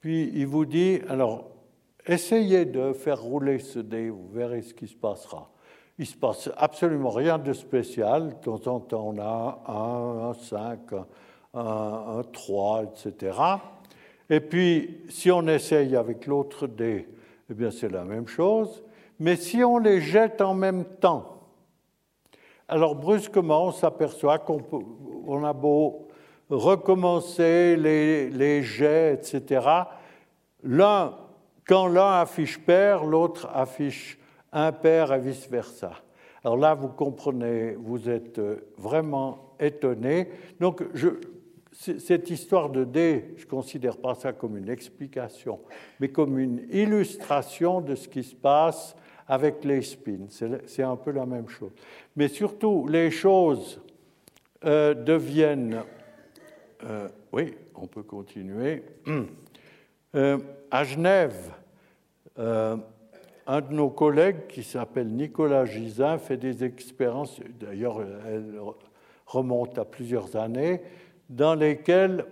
Puis 0.02 0.32
il 0.34 0.48
vous 0.48 0.66
dit, 0.66 1.00
alors 1.08 1.50
essayez 2.06 2.66
de 2.66 2.94
faire 2.94 3.22
rouler 3.22 3.60
ce 3.60 3.80
dé, 3.80 4.10
vous 4.10 4.30
verrez 4.32 4.62
ce 4.62 4.74
qui 4.74 4.88
se 4.88 4.96
passera 4.96 5.52
il 6.00 6.04
ne 6.04 6.08
se 6.08 6.16
passe 6.16 6.50
absolument 6.56 7.10
rien 7.10 7.38
de 7.38 7.52
spécial. 7.52 8.30
De 8.30 8.34
temps 8.36 8.74
en 8.74 8.80
temps, 8.80 9.14
on 9.14 9.20
a 9.20 9.60
un, 9.68 10.30
un 10.30 10.34
5, 10.34 10.80
un, 11.54 12.20
un 12.20 12.24
3, 12.24 12.84
etc. 12.84 13.38
Et 14.30 14.40
puis, 14.40 15.02
si 15.10 15.30
on 15.30 15.46
essaye 15.48 15.98
avec 15.98 16.26
l'autre 16.26 16.68
dé, 16.68 17.10
eh 17.50 17.54
bien, 17.54 17.70
c'est 17.70 17.90
la 17.90 18.06
même 18.06 18.28
chose. 18.28 18.82
Mais 19.20 19.36
si 19.36 19.62
on 19.62 19.78
les 19.78 20.00
jette 20.00 20.40
en 20.40 20.54
même 20.54 20.86
temps, 20.86 21.36
alors 22.70 22.96
brusquement, 22.96 23.66
on 23.66 23.72
s'aperçoit 23.74 24.40
qu'on 24.40 25.44
a 25.44 25.52
beau 25.52 26.08
recommencer 26.50 27.76
les, 27.76 28.30
les 28.30 28.64
jets, 28.64 29.16
etc. 29.16 29.68
L'un, 30.64 31.14
quand 31.68 31.88
l'un 31.88 32.22
affiche 32.22 32.58
pair, 32.58 33.04
l'autre 33.04 33.50
affiche 33.54 34.19
impair 34.52 35.14
et 35.14 35.20
vice-versa. 35.20 35.92
Alors 36.44 36.58
là, 36.58 36.74
vous 36.74 36.88
comprenez, 36.90 37.74
vous 37.74 38.10
êtes 38.10 38.40
euh, 38.40 38.58
vraiment 38.78 39.56
étonné. 39.60 40.30
Donc, 40.60 40.84
cette 41.72 42.30
histoire 42.30 42.70
de 42.70 42.84
D, 42.86 43.34
je 43.38 43.44
ne 43.44 43.50
considère 43.50 43.98
pas 43.98 44.16
ça 44.16 44.34
comme 44.34 44.58
une 44.58 44.70
explication, 44.70 45.60
mais 46.00 46.10
comme 46.10 46.40
une 46.40 46.66
illustration 46.72 47.82
de 47.82 47.96
ce 47.96 48.08
qui 48.08 48.24
se 48.24 48.36
passe 48.36 48.96
avec 49.28 49.64
les 49.64 49.82
spins. 49.82 50.28
C'est 50.66 50.84
un 50.84 50.96
peu 50.96 51.12
la 51.12 51.26
même 51.26 51.50
chose. 51.50 51.72
Mais 52.16 52.28
surtout, 52.28 52.88
les 52.88 53.12
choses 53.12 53.82
euh, 54.66 54.94
deviennent... 54.94 55.84
Euh, 56.86 57.10
oui, 57.34 57.54
on 57.76 57.88
peut 57.88 58.04
continuer. 58.04 58.84
à 60.72 60.84
Genève, 60.84 61.52
un 63.50 63.62
de 63.62 63.74
nos 63.74 63.90
collègues, 63.90 64.46
qui 64.48 64.62
s'appelle 64.62 65.08
Nicolas 65.08 65.66
Gisin, 65.66 66.20
fait 66.20 66.38
des 66.38 66.64
expériences, 66.64 67.40
d'ailleurs 67.60 68.00
elle 68.28 68.60
remonte 69.26 69.80
à 69.80 69.86
plusieurs 69.86 70.36
années, 70.36 70.82
dans 71.30 71.56
lesquelles 71.56 72.26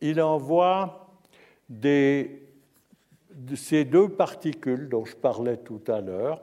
il 0.00 0.18
envoie 0.22 1.10
ces 3.54 3.84
deux 3.84 4.08
particules 4.08 4.88
dont 4.88 5.04
je 5.04 5.14
parlais 5.14 5.58
tout 5.58 5.82
à 5.88 6.00
l'heure. 6.00 6.40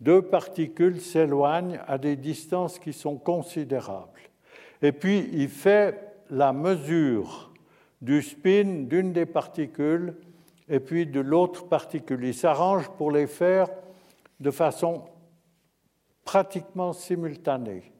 Deux 0.00 0.22
particules 0.22 1.00
s'éloignent 1.00 1.80
à 1.86 1.96
des 1.96 2.16
distances 2.16 2.80
qui 2.80 2.92
sont 2.92 3.18
considérables. 3.18 4.20
Et 4.82 4.90
puis 4.90 5.30
il 5.32 5.48
fait 5.48 5.94
la 6.28 6.52
mesure 6.52 7.52
du 8.02 8.20
spin 8.20 8.86
d'une 8.88 9.12
des 9.12 9.26
particules 9.26 10.14
et 10.70 10.78
puis 10.80 11.04
de 11.04 11.20
l'autre 11.20 11.66
particule. 11.66 12.24
Il 12.24 12.34
s'arrange 12.34 12.88
pour 12.90 13.10
les 13.10 13.26
faire 13.26 13.68
de 14.38 14.50
façon 14.50 15.02
pratiquement 16.24 16.92
simultanée, 16.92 17.92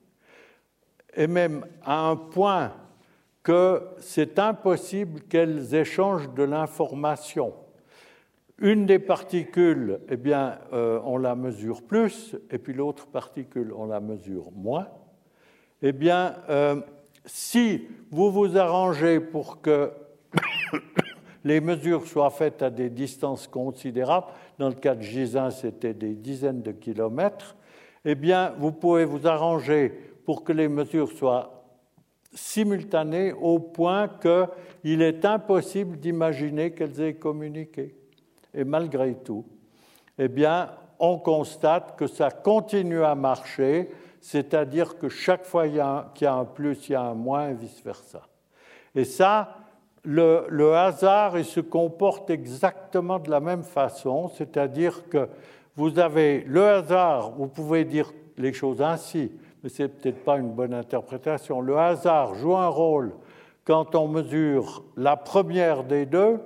et 1.15 1.27
même 1.27 1.67
à 1.83 2.09
un 2.09 2.17
point 2.17 2.73
que 3.43 3.83
c'est 3.99 4.39
impossible 4.39 5.23
qu'elles 5.23 5.75
échangent 5.75 6.33
de 6.35 6.45
l'information. 6.45 7.53
Une 8.59 8.87
des 8.87 8.99
particules, 8.99 10.01
eh 10.09 10.17
bien, 10.17 10.59
euh, 10.73 11.01
on 11.05 11.17
la 11.17 11.35
mesure 11.35 11.83
plus, 11.83 12.37
et 12.51 12.59
puis 12.59 12.75
l'autre 12.75 13.07
particule, 13.07 13.73
on 13.75 13.87
la 13.87 14.01
mesure 14.01 14.53
moins. 14.53 14.87
Eh 15.83 15.93
bien, 15.93 16.37
euh, 16.51 16.81
si 17.25 17.89
vous 18.11 18.31
vous 18.31 18.59
arrangez 18.59 19.19
pour 19.19 19.63
que 19.63 19.91
les 21.45 21.61
mesures 21.61 22.07
soient 22.07 22.31
faites 22.31 22.63
à 22.63 22.71
des 22.71 22.91
distances 22.91 23.47
considérables, 23.47 24.27
dans 24.59 24.69
le 24.69 24.75
cas 24.75 24.95
de 24.95 25.03
Gisin, 25.03 25.51
c'était 25.51 25.95
des 25.95 26.15
dizaines 26.15 26.63
de 26.63 26.73
kilomètres, 26.73 27.57
eh 28.05 28.15
bien, 28.15 28.55
vous 28.59 28.73
pouvez 28.73 29.05
vous 29.05 29.27
arranger 29.27 29.93
pour 30.25 30.45
que 30.45 30.53
les 30.53 30.69
mesures 30.69 31.11
soient 31.11 31.65
simultanées 32.33 33.33
au 33.33 33.59
point 33.59 34.09
qu'il 34.09 35.03
est 35.03 35.25
impossible 35.25 35.99
d'imaginer 35.99 36.73
qu'elles 36.73 37.01
aient 37.01 37.15
communiqué. 37.15 37.95
Et 38.55 38.65
malgré 38.65 39.15
tout, 39.15 39.45
eh 40.19 40.29
bien, 40.29 40.71
on 40.99 41.19
constate 41.19 41.97
que 41.97 42.07
ça 42.07 42.31
continue 42.31 43.03
à 43.03 43.15
marcher, 43.15 43.91
c'est-à-dire 44.21 44.99
que 44.99 45.09
chaque 45.09 45.45
fois 45.45 45.67
qu'il 45.67 45.77
y, 45.77 45.81
a 45.81 46.35
un 46.35 46.45
plus, 46.45 46.89
il 46.89 46.93
y 46.93 46.95
a 46.95 47.03
un 47.03 47.15
moins, 47.15 47.49
et 47.49 47.55
vice-versa. 47.55 48.23
Et 48.95 49.05
ça, 49.05 49.57
le, 50.05 50.73
hasard 50.75 51.39
il 51.39 51.45
se 51.45 51.61
comporte 51.61 52.31
exactement 52.31 53.19
de 53.19 53.31
la 53.31 53.41
même 53.41 53.63
façon, 53.63 54.29
c'est-à-dire 54.29 55.09
que 55.09 55.29
vous 55.77 55.99
avez 55.99 56.43
le 56.47 56.67
hasard, 56.67 57.33
vous 57.33 57.47
pouvez 57.47 57.85
dire 57.85 58.13
les 58.37 58.53
choses 58.53 58.83
ainsi, 58.83 59.31
mais 59.63 59.69
ce 59.69 59.83
n'est 59.83 59.89
peut-être 59.89 60.25
pas 60.25 60.39
une 60.39 60.53
bonne 60.53 60.75
interprétation. 60.75 61.61
Le 61.61 61.77
hasard 61.77 62.35
joue 62.35 62.57
un 62.57 62.69
rôle 62.69 63.13
quand 63.65 63.95
on 63.95 64.09
mesure 64.09 64.83
la 64.97 65.17
première 65.17 65.85
des 65.85 66.07
deux, 66.07 66.41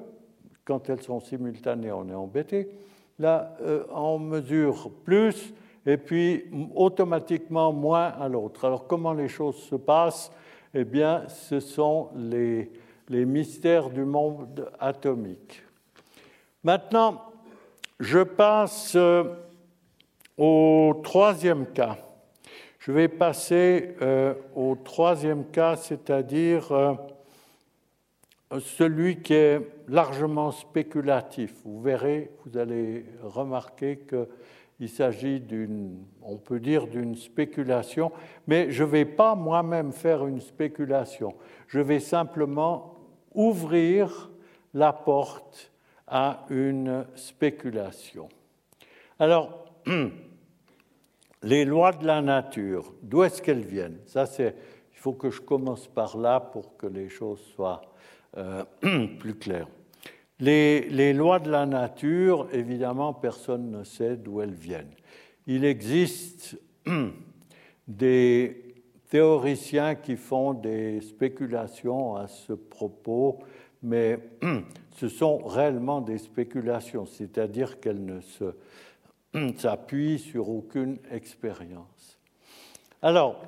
quand 0.65 0.89
elles 0.91 1.03
sont 1.03 1.21
simultanées, 1.21 1.93
on 1.93 2.09
est 2.09 2.15
embêté. 2.15 2.69
Là, 3.19 3.57
euh, 3.63 3.85
on 3.95 4.19
mesure 4.19 4.91
plus 5.05 5.55
et 5.87 5.97
puis 5.97 6.45
automatiquement 6.75 7.73
moins 7.73 8.09
à 8.09 8.29
l'autre. 8.29 8.65
Alors 8.65 8.87
comment 8.87 9.13
les 9.13 9.29
choses 9.29 9.57
se 9.57 9.77
passent? 9.77 10.33
Eh 10.75 10.85
bien, 10.85 11.23
ce 11.29 11.61
sont 11.61 12.09
les, 12.17 12.73
les 13.09 13.25
mystères 13.25 13.91
du 13.91 14.05
monde 14.05 14.71
atomique. 14.81 15.63
Maintenant, 16.63 17.23
je 18.01 18.21
passe 18.21 18.95
euh, 18.97 19.25
au 20.37 21.01
troisième 21.05 21.67
cas. 21.67 21.99
Je 22.79 22.93
vais 22.93 23.09
passer 23.09 23.97
euh, 24.03 24.35
au 24.55 24.77
troisième 24.77 25.47
cas, 25.47 25.77
c'est-à-dire 25.77 26.73
euh, 26.73 26.95
celui 28.61 29.23
qui 29.23 29.35
est 29.35 29.61
largement 29.89 30.51
spéculatif. 30.51 31.55
Vous 31.65 31.81
verrez, 31.81 32.31
vous 32.45 32.59
allez 32.59 33.07
remarquer 33.23 34.01
qu'il 34.09 34.89
s'agit 34.89 35.41
d'une, 35.41 36.05
on 36.23 36.37
peut 36.37 36.61
dire, 36.61 36.87
d'une 36.87 37.17
spéculation, 37.17 38.13
mais 38.47 38.71
je 38.71 38.85
ne 38.85 38.89
vais 38.89 39.05
pas 39.05 39.35
moi-même 39.35 39.93
faire 39.93 40.27
une 40.27 40.41
spéculation. 40.41 41.35
Je 41.69 41.81
vais 41.81 42.01
simplement 42.01 42.94
ouvrir 43.35 44.31
la 44.73 44.93
porte 44.93 45.71
à 46.07 46.45
une 46.51 47.07
spéculation. 47.15 48.29
Alors, 49.19 49.67
les 51.43 51.65
lois 51.65 51.93
de 51.93 52.07
la 52.07 52.23
nature, 52.23 52.93
d'où 53.03 53.23
est-ce 53.23 53.43
qu'elles 53.43 53.65
viennent? 53.65 53.99
Ça, 54.07 54.27
c'est, 54.27 54.55
il 54.93 54.99
faut 54.99 55.13
que 55.13 55.31
je 55.31 55.41
commence 55.41 55.87
par 55.87 56.17
là 56.17 56.41
pour 56.41 56.77
que 56.77 56.87
les 56.87 57.09
choses 57.09 57.41
soient 57.55 57.83
euh, 58.37 58.65
plus 59.19 59.35
claires. 59.35 59.69
Les, 60.41 60.89
les, 60.89 61.13
lois 61.13 61.39
de 61.39 61.51
la 61.51 61.65
nature, 61.65 62.49
évidemment, 62.53 63.15
personne 63.15 63.71
ne 63.71 63.85
sait 63.85 64.17
d'où 64.17 64.41
elles 64.41 64.55
viennent. 64.55 64.95
Il 65.47 65.65
existe 65.65 66.59
des 67.89 68.64
théoriciens 69.11 69.95
qui 69.95 70.17
font 70.17 70.55
des 70.55 71.01
spéculations 71.01 72.17
à 72.17 72.27
ce 72.27 72.53
propos, 72.53 73.39
mais 73.83 74.19
ce 74.97 75.09
sont 75.09 75.39
réellement 75.39 76.01
des 76.01 76.19
spéculations, 76.19 77.07
c'est-à-dire 77.07 77.81
qu'elles 77.81 78.05
ne 78.05 78.21
se 78.21 78.55
s'appuie 79.59 80.19
sur 80.19 80.49
aucune 80.49 80.99
expérience. 81.11 82.19
Alors, 83.03 83.43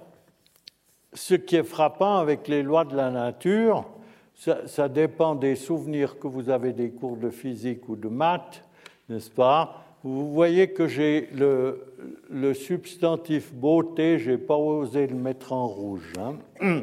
ce 1.12 1.34
qui 1.34 1.56
est 1.56 1.64
frappant 1.64 2.18
avec 2.18 2.46
les 2.46 2.62
lois 2.62 2.84
de 2.84 2.94
la 2.94 3.10
nature, 3.10 3.86
ça, 4.34 4.88
dépend 4.88 5.34
des 5.34 5.56
souvenirs 5.56 6.18
que 6.18 6.26
vous 6.26 6.50
avez 6.50 6.74
des 6.74 6.90
cours 6.90 7.16
de 7.16 7.30
physique 7.30 7.88
ou 7.88 7.96
de 7.96 8.08
maths, 8.08 8.62
n'est-ce 9.08 9.30
pas? 9.30 9.85
Vous 10.08 10.32
voyez 10.32 10.68
que 10.68 10.86
j'ai 10.86 11.28
le, 11.34 12.54
substantif 12.54 13.52
beauté, 13.52 14.20
je 14.20 14.30
n'ai 14.30 14.38
pas 14.38 14.54
osé 14.54 15.08
le 15.08 15.16
mettre 15.16 15.52
en 15.52 15.66
rouge, 15.66 16.12
hein 16.16 16.36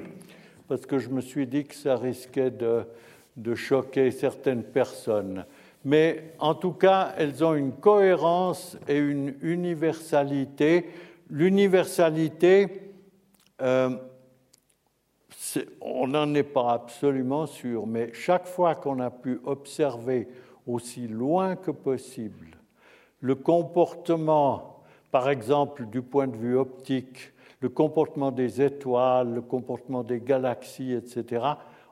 parce 0.67 0.86
que 0.86 0.99
je 0.99 1.07
me 1.07 1.21
suis 1.21 1.47
dit 1.47 1.63
que 1.63 1.73
ça 1.73 1.95
risquait 1.95 2.51
de, 2.51 2.83
de 3.38 3.55
choquer 3.55 4.12
certaines 4.12 4.63
personnes 4.63 5.45
mais 5.86 6.33
en 6.39 6.53
tout 6.53 6.73
cas, 6.73 7.13
elles 7.17 7.43
ont 7.43 7.55
une 7.55 7.73
cohérence 7.73 8.77
et 8.88 8.97
une 8.97 9.36
universalité. 9.41 10.89
L'universalité, 11.29 12.93
euh, 13.62 13.89
on 15.81 16.07
n'en 16.07 16.33
est 16.36 16.43
pas 16.43 16.71
absolument 16.71 17.47
sûr, 17.47 17.86
mais 17.86 18.13
chaque 18.13 18.47
fois 18.47 18.75
qu'on 18.75 18.99
a 18.99 19.12
pu 19.12 19.41
observer 19.43 20.29
aussi 20.65 21.07
loin 21.07 21.57
que 21.57 21.71
possible 21.71 22.62
le 23.23 23.36
comportement, 23.36 24.81
par 25.09 25.29
exemple 25.29 25.86
du 25.86 26.01
point 26.01 26.27
de 26.27 26.36
vue 26.36 26.57
optique, 26.57 27.31
le 27.62 27.69
comportement 27.69 28.31
des 28.31 28.62
étoiles, 28.62 29.36
le 29.36 29.41
comportement 29.41 30.03
des 30.03 30.19
galaxies, 30.19 30.91
etc., 30.91 31.45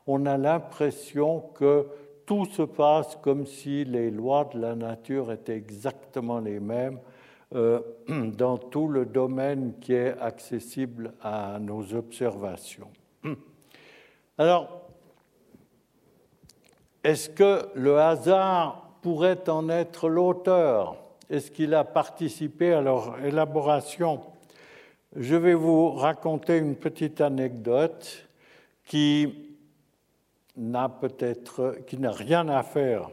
on 0.05 0.25
a 0.25 0.37
l'impression 0.37 1.39
que 1.55 1.87
tout 2.25 2.43
se 2.43 2.63
passe 2.63 3.15
comme 3.21 3.45
si 3.45 3.85
les 3.85 4.11
lois 4.11 4.49
de 4.53 4.59
la 4.59 4.75
nature 4.75 5.31
étaient 5.31 5.55
exactement 5.55 6.39
les 6.39 6.59
mêmes 6.59 6.99
euh, 7.55 7.79
dans 8.09 8.57
tout 8.57 8.89
le 8.89 9.05
domaine 9.05 9.75
qui 9.79 9.93
est 9.93 10.19
accessible 10.19 11.13
à 11.21 11.59
nos 11.61 11.93
observations. 11.93 12.89
Alors, 14.37 14.81
est-ce 17.05 17.29
que 17.29 17.69
le 17.73 17.99
hasard 17.99 18.97
pourrait 19.01 19.49
en 19.49 19.69
être 19.69 20.09
l'auteur? 20.09 20.97
Est-ce 21.31 21.49
qu'il 21.49 21.73
a 21.75 21.85
participé 21.85 22.73
à 22.73 22.81
leur 22.81 23.23
élaboration 23.23 24.19
Je 25.15 25.37
vais 25.37 25.53
vous 25.53 25.91
raconter 25.91 26.57
une 26.57 26.75
petite 26.75 27.21
anecdote 27.21 28.27
qui 28.85 29.55
n'a 30.57 30.89
peut-être, 30.89 31.77
rien 31.89 32.49
à 32.49 32.63
faire 32.63 33.09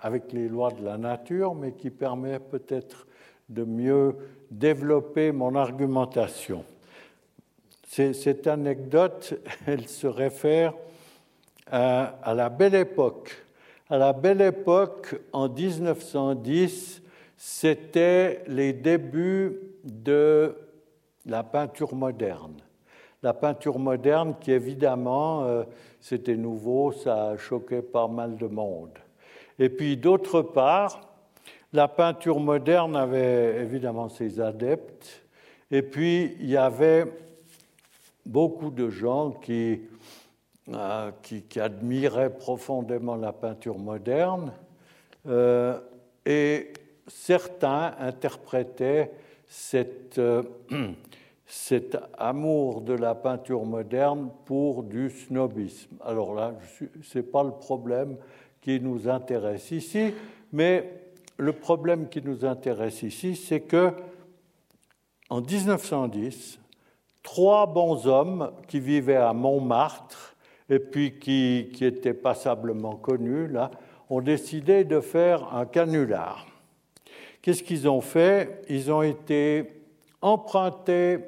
avec 0.00 0.34
les 0.34 0.50
lois 0.50 0.70
de 0.70 0.84
la 0.84 0.98
nature, 0.98 1.54
mais 1.54 1.72
qui 1.72 1.88
permet 1.88 2.40
peut-être 2.40 3.06
de 3.48 3.64
mieux 3.64 4.14
développer 4.50 5.32
mon 5.32 5.54
argumentation. 5.54 6.62
Cette 7.88 8.46
anecdote, 8.46 9.32
elle 9.66 9.88
se 9.88 10.06
réfère 10.06 10.74
à, 11.70 12.18
à, 12.22 12.34
la 12.34 12.50
belle 12.50 12.74
époque. 12.74 13.34
À 13.88 13.96
la 13.96 14.12
belle 14.12 14.42
époque, 14.42 15.18
en 15.32 15.48
1910, 15.48 17.00
c'était 17.36 18.42
les 18.46 18.72
débuts 18.72 19.58
de 19.84 20.56
la 21.26 21.42
peinture 21.42 21.94
moderne. 21.94 22.56
La 23.22 23.34
peinture 23.34 23.78
moderne 23.78 24.36
qui, 24.40 24.52
évidemment, 24.52 25.44
euh, 25.44 25.64
c'était 26.00 26.36
nouveau, 26.36 26.92
ça 26.92 27.30
a 27.30 27.36
choqué 27.36 27.82
pas 27.82 28.08
mal 28.08 28.36
de 28.36 28.46
monde. 28.46 28.98
Et 29.58 29.68
puis 29.68 29.96
d'autre 29.96 30.42
part, 30.42 31.00
la 31.72 31.88
peinture 31.88 32.40
moderne 32.40 32.96
avait 32.96 33.60
évidemment 33.60 34.08
ses 34.08 34.40
adeptes, 34.40 35.22
et 35.70 35.82
puis 35.82 36.36
il 36.40 36.48
y 36.48 36.56
avait 36.56 37.06
beaucoup 38.24 38.70
de 38.70 38.88
gens 38.88 39.30
qui, 39.30 39.80
euh, 40.72 41.10
qui, 41.22 41.60
admiraient 41.60 42.30
profondément 42.30 43.16
la 43.16 43.32
peinture 43.32 43.78
moderne, 43.78 44.52
euh, 45.26 45.80
et 46.24 46.72
certains 47.06 47.94
interprétaient 47.98 49.10
euh, 50.18 50.42
cet 51.46 51.96
amour 52.18 52.80
de 52.80 52.94
la 52.94 53.14
peinture 53.14 53.64
moderne 53.64 54.30
pour 54.44 54.82
du 54.82 55.10
snobisme. 55.10 55.96
Alors 56.04 56.34
là, 56.34 56.54
ce 57.02 57.18
n'est 57.18 57.24
pas 57.24 57.44
le 57.44 57.52
problème 57.52 58.16
qui 58.60 58.80
nous 58.80 59.08
intéresse 59.08 59.70
ici, 59.70 60.12
mais 60.52 60.92
le 61.36 61.52
problème 61.52 62.08
qui 62.08 62.20
nous 62.22 62.44
intéresse 62.44 63.02
ici, 63.02 63.36
c'est 63.36 63.60
que 63.60 63.92
en 65.28 65.40
1910, 65.40 66.58
trois 67.22 67.66
bons 67.66 68.06
hommes 68.06 68.52
qui 68.68 68.80
vivaient 68.80 69.16
à 69.16 69.32
Montmartre 69.32 70.36
et 70.68 70.78
puis 70.78 71.18
qui, 71.18 71.70
qui 71.72 71.84
étaient 71.84 72.14
passablement 72.14 72.96
connus, 72.96 73.48
là, 73.48 73.70
ont 74.08 74.20
décidé 74.20 74.84
de 74.84 75.00
faire 75.00 75.54
un 75.54 75.66
canular. 75.66 76.46
Qu'est-ce 77.46 77.62
qu'ils 77.62 77.88
ont 77.88 78.00
fait? 78.00 78.64
Ils 78.68 78.90
ont 78.90 79.02
été 79.02 79.70
empruntés 80.20 81.20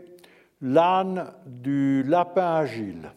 l'âne 0.60 1.32
du 1.46 2.02
lapin 2.02 2.56
agile. 2.56 3.12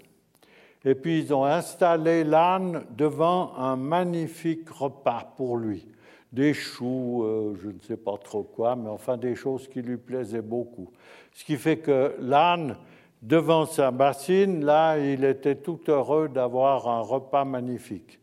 Et 0.86 0.94
puis 0.94 1.18
ils 1.18 1.34
ont 1.34 1.44
installé 1.44 2.24
l'âne 2.24 2.86
devant 2.96 3.58
un 3.58 3.76
magnifique 3.76 4.70
repas 4.70 5.34
pour 5.36 5.58
lui. 5.58 5.88
Des 6.32 6.54
choux, 6.54 7.24
euh, 7.24 7.56
je 7.60 7.70
ne 7.70 7.80
sais 7.80 7.98
pas 7.98 8.20
trop 8.24 8.44
quoi, 8.44 8.76
mais 8.76 8.90
enfin 8.90 9.18
des 9.18 9.34
choses 9.34 9.68
qui 9.68 9.82
lui 9.82 9.98
plaisaient 9.98 10.44
beaucoup. 10.44 10.92
Ce 11.34 11.44
qui 11.44 11.58
fait 11.58 11.78
que 11.78 12.16
l'âne, 12.20 12.78
devant 13.24 13.66
sa 13.66 13.90
bassine, 13.90 14.64
là, 14.64 15.00
il 15.00 15.24
était 15.24 15.56
tout 15.56 15.80
heureux 15.88 16.30
d'avoir 16.30 16.88
un 16.88 17.02
repas 17.02 17.46
magnifique. 17.46 18.21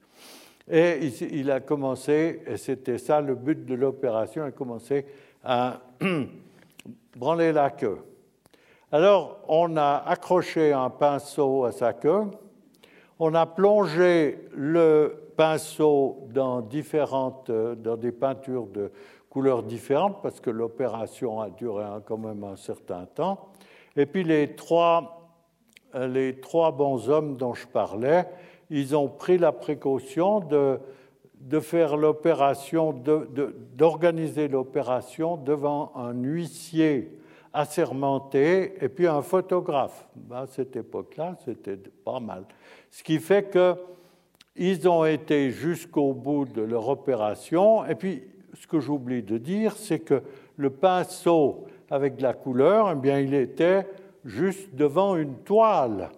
Et 0.70 1.10
il 1.32 1.50
a 1.50 1.60
commencé, 1.60 2.42
et 2.46 2.58
c'était 2.58 2.98
ça 2.98 3.20
le 3.20 3.34
but 3.34 3.64
de 3.64 3.74
l'opération, 3.74 4.44
il 4.44 4.48
a 4.48 4.52
commencé 4.52 5.06
à 5.42 5.80
branler 7.16 7.52
la 7.52 7.70
queue. 7.70 7.98
Alors, 8.92 9.40
on 9.48 9.76
a 9.76 10.02
accroché 10.06 10.72
un 10.72 10.90
pinceau 10.90 11.64
à 11.64 11.72
sa 11.72 11.94
queue, 11.94 12.24
on 13.18 13.34
a 13.34 13.46
plongé 13.46 14.48
le 14.54 15.32
pinceau 15.36 16.26
dans, 16.34 16.60
différentes, 16.60 17.50
dans 17.50 17.96
des 17.96 18.12
peintures 18.12 18.66
de 18.66 18.90
couleurs 19.30 19.62
différentes, 19.62 20.20
parce 20.22 20.40
que 20.40 20.50
l'opération 20.50 21.40
a 21.40 21.48
duré 21.48 21.84
quand 22.04 22.18
même 22.18 22.44
un 22.44 22.56
certain 22.56 23.06
temps. 23.06 23.48
Et 23.96 24.04
puis 24.04 24.22
les 24.22 24.54
trois, 24.54 25.30
les 25.94 26.40
trois 26.40 26.72
bons 26.72 27.08
hommes 27.08 27.36
dont 27.36 27.54
je 27.54 27.66
parlais, 27.66 28.26
ils 28.70 28.96
ont 28.96 29.08
pris 29.08 29.38
la 29.38 29.52
précaution 29.52 30.40
de, 30.40 30.78
de 31.40 31.60
faire 31.60 31.96
l'opération, 31.96 32.92
d'organiser 32.92 34.48
l'opération 34.48 35.36
devant 35.36 35.92
un 35.94 36.12
huissier 36.12 37.18
assermenté 37.52 38.74
et 38.84 38.88
puis 38.88 39.06
un 39.06 39.22
photographe. 39.22 40.06
À 40.30 40.46
cette 40.46 40.76
époque-là, 40.76 41.36
c'était 41.44 41.78
pas 42.04 42.20
mal. 42.20 42.44
Ce 42.90 43.02
qui 43.02 43.18
fait 43.18 43.50
qu'ils 43.50 44.88
ont 44.88 45.04
été 45.04 45.50
jusqu'au 45.50 46.12
bout 46.12 46.44
de 46.44 46.62
leur 46.62 46.88
opération. 46.88 47.86
Et 47.86 47.94
puis, 47.94 48.22
ce 48.54 48.66
que 48.66 48.80
j'oublie 48.80 49.22
de 49.22 49.38
dire, 49.38 49.72
c'est 49.76 50.00
que 50.00 50.22
le 50.56 50.70
pinceau 50.70 51.66
avec 51.90 52.16
de 52.16 52.22
la 52.22 52.34
couleur, 52.34 52.90
eh 52.92 52.94
bien, 52.94 53.18
il 53.20 53.34
était 53.34 53.86
juste 54.24 54.74
devant 54.74 55.16
une 55.16 55.36
toile. 55.36 56.10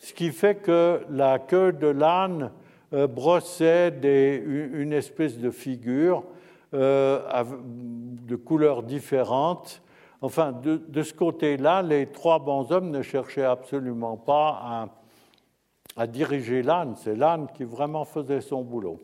Ce 0.00 0.14
qui 0.14 0.32
fait 0.32 0.56
que 0.56 1.02
la 1.10 1.38
queue 1.38 1.72
de 1.72 1.86
l'âne 1.86 2.50
euh, 2.92 3.06
brossait 3.06 3.90
une 4.02 4.92
espèce 4.92 5.38
de 5.38 5.50
figure 5.50 6.24
euh, 6.74 7.44
de 7.64 8.34
couleurs 8.34 8.82
différentes. 8.82 9.82
Enfin, 10.22 10.52
de, 10.52 11.02
ce 11.02 11.12
côté-là, 11.12 11.82
les 11.82 12.06
trois 12.06 12.38
bons 12.38 12.72
hommes 12.72 12.90
ne 12.90 13.02
cherchaient 13.02 13.44
absolument 13.44 14.16
pas 14.16 14.88
à, 15.96 16.06
diriger 16.06 16.62
l'âne. 16.62 16.94
C'est 16.96 17.14
l'âne 17.14 17.48
qui 17.54 17.64
vraiment 17.64 18.04
faisait 18.04 18.40
son 18.40 18.62
boulot. 18.62 19.00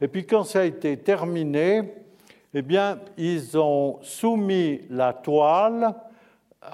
Et 0.00 0.08
puis 0.08 0.26
quand 0.26 0.44
ça 0.44 0.60
a 0.60 0.64
été 0.64 0.96
terminé, 0.96 1.94
eh 2.54 2.62
bien, 2.62 2.98
ils 3.16 3.58
ont 3.58 3.98
soumis 4.02 4.80
la 4.88 5.12
toile 5.12 5.94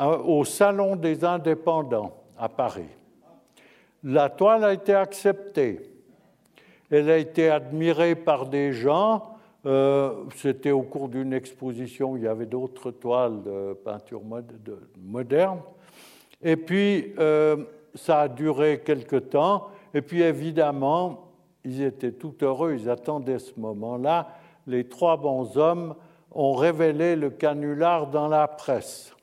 euh, 0.01 0.19
au 0.19 0.45
Salon 0.45 0.95
des 0.97 1.25
indépendants 1.25 2.13
à 2.39 2.49
Paris. 2.49 2.89
La 4.09 4.29
toile 4.29 4.63
a 4.63 4.73
été 4.73 4.95
acceptée. 4.95 5.81
Elle 6.93 7.11
a 7.11 7.19
été 7.19 7.51
admirée 7.51 8.15
par 8.15 8.47
des 8.47 8.73
gens. 8.73 9.35
Euh, 9.67 10.13
c'était 10.37 10.71
au 10.71 10.83
cours 10.83 11.09
d'une 11.09 11.33
exposition, 11.33 12.13
où 12.13 12.17
il 12.17 12.23
y 12.23 12.29
avait 12.29 12.47
d'autres 12.47 12.93
toiles 12.93 13.43
de 13.43 13.73
peinture 13.73 14.23
moderne. 14.97 15.59
Et 16.41 16.57
puis, 16.57 17.15
euh, 17.19 17.57
ça 17.97 18.21
a 18.21 18.29
duré 18.29 18.81
quelque 18.85 19.17
temps. 19.17 19.71
Et 19.93 20.03
puis, 20.03 20.23
évidemment, 20.23 21.33
ils 21.65 21.83
étaient 21.83 22.13
tout 22.13 22.37
heureux, 22.43 22.77
ils 22.79 22.89
attendaient 22.89 23.41
ce 23.41 23.59
moment-là. 23.59 24.29
Les 24.69 24.85
trois 24.89 25.17
bons 25.17 25.57
hommes 25.57 25.97
ont 26.31 26.53
révélé 26.53 27.17
le 27.17 27.31
canular 27.31 28.07
dans 28.07 28.29
la 28.29 28.47
presse. 28.47 29.17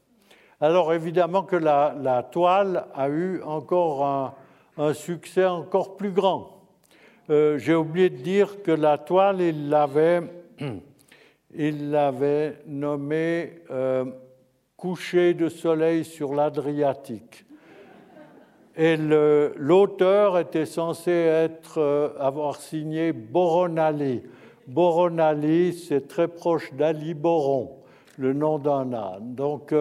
Alors 0.60 0.94
évidemment 0.94 1.44
que 1.44 1.58
la, 1.58 2.24
toile 2.32 2.86
a 2.96 3.10
eu 3.10 3.42
encore 3.44 4.06
un, 4.06 4.34
un 4.78 4.94
succès 4.94 5.46
encore 5.46 5.98
plus 5.98 6.12
grand. 6.12 6.54
Euh, 7.30 7.58
j'ai 7.58 7.76
oublié 7.76 8.10
de 8.10 8.18
dire 8.18 8.62
que 8.64 8.72
la 8.72 8.98
toile, 8.98 9.42
il 9.42 9.70
l'avait, 9.70 10.22
nommée 12.68 13.62
euh, 13.72 14.06
Coucher 14.76 15.34
de 15.34 15.48
soleil 15.48 16.04
sur 16.04 16.36
l'Adriatique. 16.36 17.46
Et 18.76 18.98
l'auteur 18.98 20.40
était 20.40 20.66
censé 20.66 21.12
être, 21.12 21.78
euh, 21.78 22.10
avoir 22.20 22.58
signé 22.58 23.14
Boronali. 23.14 24.24
Boronali, 24.68 25.74
c'est 25.74 26.10
très 26.10 26.28
proche 26.28 26.74
d'Ali 26.74 27.14
Boron, 27.14 27.78
le 28.18 28.34
nom 28.34 28.58
d'un 28.58 28.92
âne. 28.92 29.36
Donc 29.36 29.74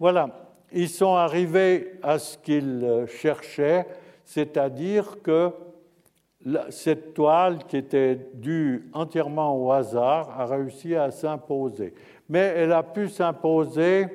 voilà, 0.00 0.30
ils 0.72 0.88
sont 0.88 1.14
arrivés 1.14 1.92
à 2.02 2.18
ce 2.18 2.38
qu'ils 2.38 3.06
cherchaient, 3.08 3.86
c'est-à-dire 4.24 5.22
que 5.22 5.50
cette 6.68 7.14
toile, 7.14 7.58
qui 7.66 7.76
était 7.76 8.18
due 8.34 8.88
entièrement 8.92 9.56
au 9.56 9.72
hasard, 9.72 10.38
a 10.38 10.46
réussi 10.46 10.94
à 10.94 11.10
s'imposer. 11.10 11.94
Mais 12.28 12.52
elle 12.56 12.72
a 12.72 12.82
pu 12.82 13.08
s'imposer 13.08 14.06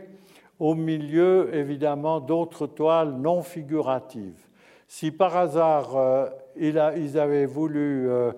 au 0.59 0.75
milieu, 0.75 1.49
évidemment, 1.53 2.19
d'autres 2.19 2.67
toiles 2.67 3.13
non 3.13 3.41
figuratives. 3.41 4.45
Si 4.87 5.11
par 5.11 5.37
hasard 5.37 5.95
euh, 5.95 6.27
ils 6.57 7.17
avaient 7.17 7.45
voulu 7.45 8.09
euh, 8.09 8.31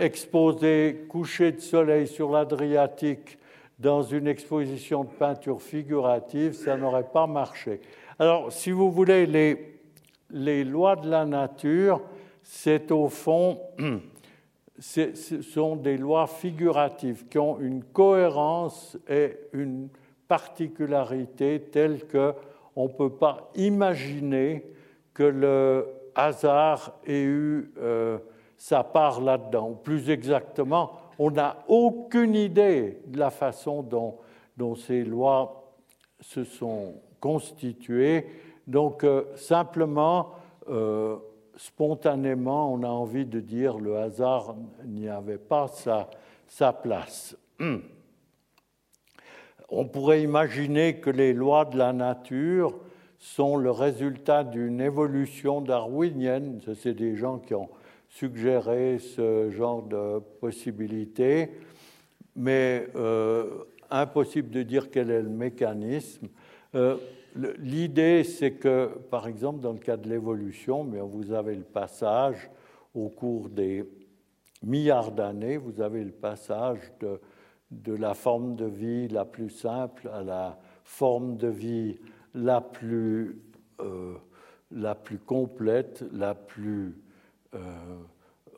exposer 0.00 1.06
coucher 1.08 1.52
de 1.52 1.60
soleil 1.60 2.06
sur 2.06 2.30
l'Adriatique 2.30 3.38
dans 3.78 4.02
une 4.02 4.26
exposition 4.26 5.04
de 5.04 5.10
peinture 5.10 5.60
figurative, 5.60 6.52
ça 6.52 6.76
n'aurait 6.76 7.10
pas 7.12 7.26
marché. 7.26 7.80
Alors, 8.18 8.50
si 8.50 8.70
vous 8.70 8.90
voulez, 8.90 9.26
les, 9.26 9.75
les 10.30 10.64
lois 10.64 10.96
de 10.96 11.08
la 11.08 11.24
nature, 11.24 12.00
c'est 12.42 12.90
au 12.92 13.08
fond, 13.08 13.60
ce 14.78 15.42
sont 15.42 15.76
des 15.76 15.96
lois 15.96 16.26
figuratives 16.26 17.26
qui 17.28 17.38
ont 17.38 17.58
une 17.60 17.82
cohérence 17.82 18.98
et 19.08 19.36
une 19.52 19.88
particularité 20.28 21.60
telle 21.72 22.06
qu'on 22.06 22.84
ne 22.84 22.92
peut 22.92 23.10
pas 23.10 23.50
imaginer 23.54 24.64
que 25.14 25.22
le 25.22 25.86
hasard 26.14 26.98
ait 27.06 27.22
eu 27.22 27.72
euh, 27.78 28.18
sa 28.56 28.82
part 28.82 29.20
là-dedans. 29.20 29.72
Plus 29.72 30.10
exactement, 30.10 30.92
on 31.18 31.30
n'a 31.30 31.58
aucune 31.68 32.34
idée 32.34 33.00
de 33.06 33.18
la 33.18 33.30
façon 33.30 33.82
dont, 33.82 34.18
ces 34.76 35.04
lois 35.04 35.72
se 36.20 36.44
sont 36.44 36.94
constituées. 37.20 38.26
Donc, 38.66 39.04
euh, 39.04 39.24
simplement, 39.36 40.32
euh, 40.68 41.16
spontanément, 41.56 42.72
on 42.72 42.82
a 42.82 42.88
envie 42.88 43.26
de 43.26 43.40
dire 43.40 43.78
le 43.78 43.96
hasard 43.96 44.56
n'y 44.84 45.08
avait 45.08 45.38
pas 45.38 45.68
sa, 45.68 46.72
place. 46.72 47.36
On 49.68 49.86
pourrait 49.86 50.22
imaginer 50.22 51.00
que 51.00 51.10
les 51.10 51.32
lois 51.32 51.64
de 51.64 51.76
la 51.76 51.92
nature 51.92 52.78
sont 53.18 53.56
le 53.56 53.70
résultat 53.70 54.44
d'une 54.44 54.80
évolution 54.80 55.60
darwinienne. 55.60 56.60
C'est 56.74 56.94
des 56.94 57.16
gens 57.16 57.38
qui 57.38 57.54
ont 57.54 57.68
suggéré 58.08 58.98
ce 58.98 59.50
genre 59.50 59.82
de 59.82 60.20
possibilité, 60.40 61.50
mais 62.34 62.86
euh, 62.96 63.64
impossible 63.90 64.50
de 64.50 64.62
dire 64.62 64.90
quel 64.90 65.10
est 65.10 65.22
le 65.22 65.28
mécanisme. 65.28 66.28
L'idée, 67.58 68.24
c'est 68.24 68.52
que, 68.52 68.98
par 69.10 69.28
exemple, 69.28 69.60
dans 69.60 69.72
le 69.72 69.78
cas 69.78 69.96
de 69.96 70.08
l'évolution, 70.08 70.84
mais 70.84 71.00
vous 71.00 71.32
avez 71.32 71.54
le 71.54 71.64
passage 71.64 72.50
au 72.94 73.08
cours 73.08 73.48
des 73.50 73.84
milliards 74.62 75.12
d'années, 75.12 75.58
vous 75.58 75.80
avez 75.80 76.02
le 76.02 76.12
passage 76.12 76.80
de, 77.00 77.20
de, 77.70 77.94
la 77.94 78.14
forme 78.14 78.56
de 78.56 78.64
vie 78.64 79.08
la 79.08 79.24
plus 79.24 79.50
simple 79.50 80.08
à 80.08 80.22
la 80.22 80.58
forme 80.84 81.36
de 81.36 81.48
vie 81.48 81.98
la 82.34 82.60
plus, 82.60 83.38
euh, 83.80 84.14
la 84.70 84.94
plus 84.94 85.18
complète, 85.18 86.04
la 86.12 86.34
plus 86.34 86.96
euh, 87.54 87.58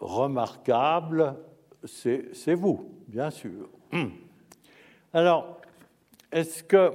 remarquable. 0.01 1.35
C'est 1.85 2.55
vous, 2.55 2.93
bien 3.09 3.31
sûr. 3.31 3.69
Alors, 5.13 5.61
est-ce 6.31 6.63
que 6.63 6.93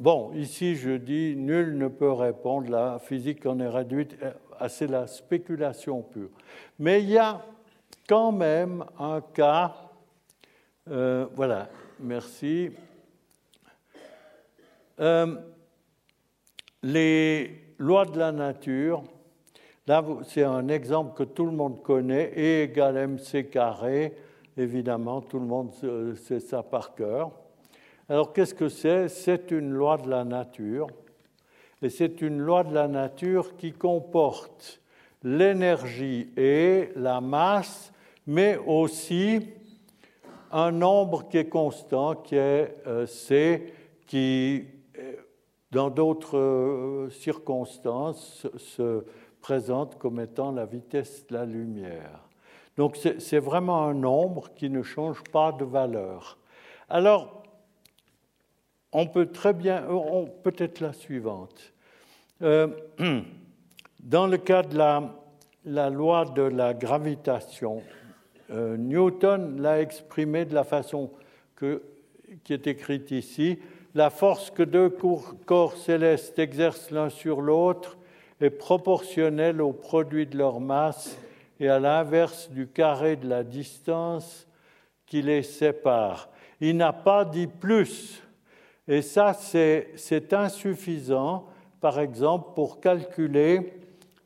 Bon, 0.00 0.32
ici 0.34 0.76
je 0.76 0.90
dis 0.90 1.34
nul 1.36 1.76
ne 1.76 1.88
peut 1.88 2.12
répondre, 2.12 2.70
la 2.70 3.00
physique 3.00 3.44
en 3.46 3.58
est 3.58 3.68
réduite 3.68 4.16
à 4.56 4.68
c'est 4.68 4.86
la 4.86 5.08
spéculation 5.08 6.02
pure. 6.02 6.30
Mais 6.78 7.02
il 7.02 7.10
y 7.10 7.18
a 7.18 7.44
quand 8.08 8.30
même 8.30 8.84
un 9.00 9.20
cas, 9.20 9.74
euh, 10.88 11.26
voilà, 11.34 11.68
merci. 11.98 12.70
Euh, 15.00 15.36
les 16.84 17.74
lois 17.78 18.04
de 18.04 18.20
la 18.20 18.30
nature, 18.30 19.02
là 19.88 20.04
c'est 20.22 20.44
un 20.44 20.68
exemple 20.68 21.16
que 21.16 21.24
tout 21.24 21.44
le 21.44 21.52
monde 21.52 21.82
connaît, 21.82 22.32
E 22.36 22.62
égale 22.66 22.98
mc 23.08 23.50
carré, 23.50 24.16
évidemment, 24.56 25.22
tout 25.22 25.40
le 25.40 25.46
monde 25.46 25.72
sait 26.14 26.38
ça 26.38 26.62
par 26.62 26.94
cœur. 26.94 27.32
Alors 28.10 28.32
qu'est-ce 28.32 28.54
que 28.54 28.70
c'est? 28.70 29.08
C'est 29.08 29.50
une 29.50 29.70
loi 29.70 29.98
de 29.98 30.08
la 30.08 30.24
nature. 30.24 30.86
Et 31.82 31.90
c'est 31.90 32.22
une 32.22 32.38
loi 32.38 32.64
de 32.64 32.72
la 32.72 32.88
nature 32.88 33.54
qui 33.56 33.72
comporte 33.72 34.80
l'énergie 35.22 36.30
et 36.36 36.88
la 36.96 37.20
masse, 37.20 37.92
mais 38.26 38.56
aussi 38.56 39.46
un 40.50 40.72
nombre 40.72 41.28
qui 41.28 41.36
est 41.36 41.50
constant, 41.50 42.14
qui 42.14 42.36
est 42.36 42.76
euh, 42.86 43.04
C, 43.04 43.74
qui, 44.06 44.64
euh, 44.98 45.12
dans 45.70 45.90
d'autres 45.90 46.38
euh, 46.38 47.10
circonstances, 47.10 48.46
se 48.56 49.04
présente 49.42 49.98
comme 49.98 50.18
étant 50.18 50.50
la 50.50 50.64
vitesse 50.64 51.26
de 51.26 51.34
la 51.34 51.44
lumière. 51.44 52.26
Donc 52.78 52.96
c'est 52.96 53.38
vraiment 53.38 53.84
un 53.84 53.94
nombre 53.94 54.54
qui 54.54 54.70
ne 54.70 54.82
change 54.82 55.22
pas 55.24 55.52
de 55.52 55.64
valeur. 55.64 56.38
Alors, 56.88 57.37
on 58.92 59.06
peut 59.06 59.26
très 59.26 59.52
bien, 59.52 59.84
euh, 59.84 60.26
peut-être 60.42 60.80
la 60.80 60.92
suivante. 60.92 61.72
Euh, 62.42 62.68
dans 64.00 64.26
le 64.26 64.38
cas 64.38 64.62
de 64.62 64.76
la, 64.76 65.90
loi 65.90 66.24
de 66.24 66.42
la 66.42 66.74
gravitation, 66.74 67.82
euh, 68.50 68.76
Newton 68.76 69.60
l'a 69.60 69.80
exprimé 69.80 70.44
de 70.44 70.54
la 70.54 70.64
façon 70.64 71.10
qui 72.44 72.52
est 72.52 72.66
écrite 72.66 73.10
ici. 73.10 73.58
La 73.94 74.10
force 74.10 74.50
que 74.50 74.62
deux 74.62 74.90
corps 75.44 75.76
célestes 75.76 76.38
exercent 76.38 76.90
l'un 76.90 77.08
sur 77.08 77.40
l'autre 77.40 77.98
est 78.40 78.50
proportionnelle 78.50 79.60
au 79.60 79.72
produit 79.72 80.26
de 80.26 80.38
leur 80.38 80.60
masse 80.60 81.18
et 81.58 81.68
à 81.68 81.80
l'inverse 81.80 82.48
du 82.50 82.68
carré 82.68 83.16
de 83.16 83.28
la 83.28 83.42
distance 83.42 84.46
qui 85.06 85.22
les 85.22 85.42
sépare. 85.42 86.28
Il 86.60 86.76
n'a 86.76 86.92
pas 86.92 87.24
dit 87.24 87.48
plus. 87.48 88.22
Et 88.88 89.02
ça, 89.02 89.34
c'est 89.34 90.32
insuffisant, 90.32 91.46
par 91.80 92.00
exemple, 92.00 92.54
pour 92.54 92.80
calculer 92.80 93.74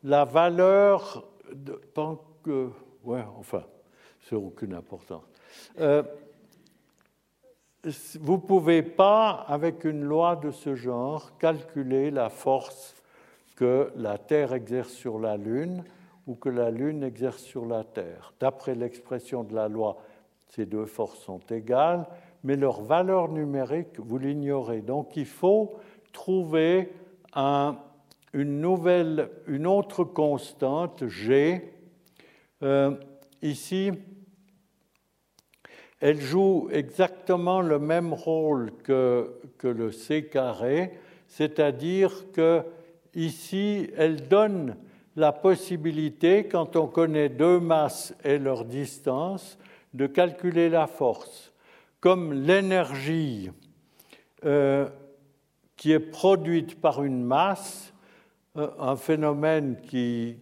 la 0.05 0.25
valeur 0.25 1.29
de. 1.53 1.81
Enfin, 3.39 3.65
c'est 4.21 4.37
aucune 4.37 4.75
importance. 4.75 5.25
Euh, 5.81 6.03
vous 8.21 8.35
ne 8.35 8.41
pouvez 8.41 8.83
pas, 8.83 9.45
avec 9.49 9.85
une 9.85 10.05
loi 10.05 10.37
de 10.37 10.53
ce 10.53 10.77
genre, 10.77 11.37
calculer 11.39 12.13
la 12.13 12.31
force 12.31 12.95
que 13.57 13.93
la 13.97 14.19
Terre 14.19 14.53
exerce 14.53 14.93
sur 14.93 15.19
la 15.19 15.37
Lune 15.37 15.83
ou 16.29 16.37
que 16.37 16.49
la 16.49 16.71
Lune 16.71 17.03
exerce 17.03 17.43
sur 17.43 17.67
la 17.67 17.83
Terre. 17.83 18.33
D'après 18.39 18.77
l'expression 18.77 19.43
de 19.43 19.55
la 19.55 19.69
loi, 19.69 19.99
ces 20.49 20.67
deux 20.67 20.87
forces 20.87 21.19
sont 21.19 21.41
égales, 21.51 22.07
mais 22.45 22.57
leur 22.57 22.83
valeur 22.83 23.29
numérique, 23.29 23.99
vous 23.99 24.19
l'ignorez. 24.19 24.81
Donc 24.81 25.17
il 25.17 25.27
faut 25.27 25.75
trouver 26.13 26.93
une 27.35 28.61
nouvelle, 28.61 29.31
une 29.47 29.67
autre 29.67 30.05
constante, 30.05 31.07
G. 31.09 31.73
Euh, 32.63 32.95
ici, 33.43 33.93
elle 36.01 36.21
joue 36.21 36.69
exactement 36.73 37.61
le 37.61 37.79
même 37.79 38.13
rôle 38.13 38.73
que, 38.83 39.41
que 39.59 39.69
le 39.69 39.93
C 39.93 40.27
carré, 40.27 40.99
c'est-à-dire 41.29 42.33
que 42.33 42.63
ici, 43.15 43.91
elle 43.97 44.29
donne 44.29 44.77
la 45.17 45.33
possibilité, 45.33 46.49
quand 46.49 46.77
on 46.77 46.87
connaît 46.87 47.29
deux 47.29 47.61
masses 47.61 48.15
et 48.25 48.39
leur 48.39 48.65
distance, 48.65 49.59
de 49.95 50.07
calculer 50.07 50.69
la 50.71 50.87
force. 50.87 51.52
Comme 52.03 52.33
l'énergie 52.33 53.49
euh, 54.45 54.89
qui 55.77 55.93
est 55.93 56.01
produite 56.01 56.81
par 56.81 57.05
une 57.05 57.23
masse, 57.23 57.95
euh, 58.57 58.71
un 58.81 58.97
phénomène 58.97 59.77
qui, 59.81 60.37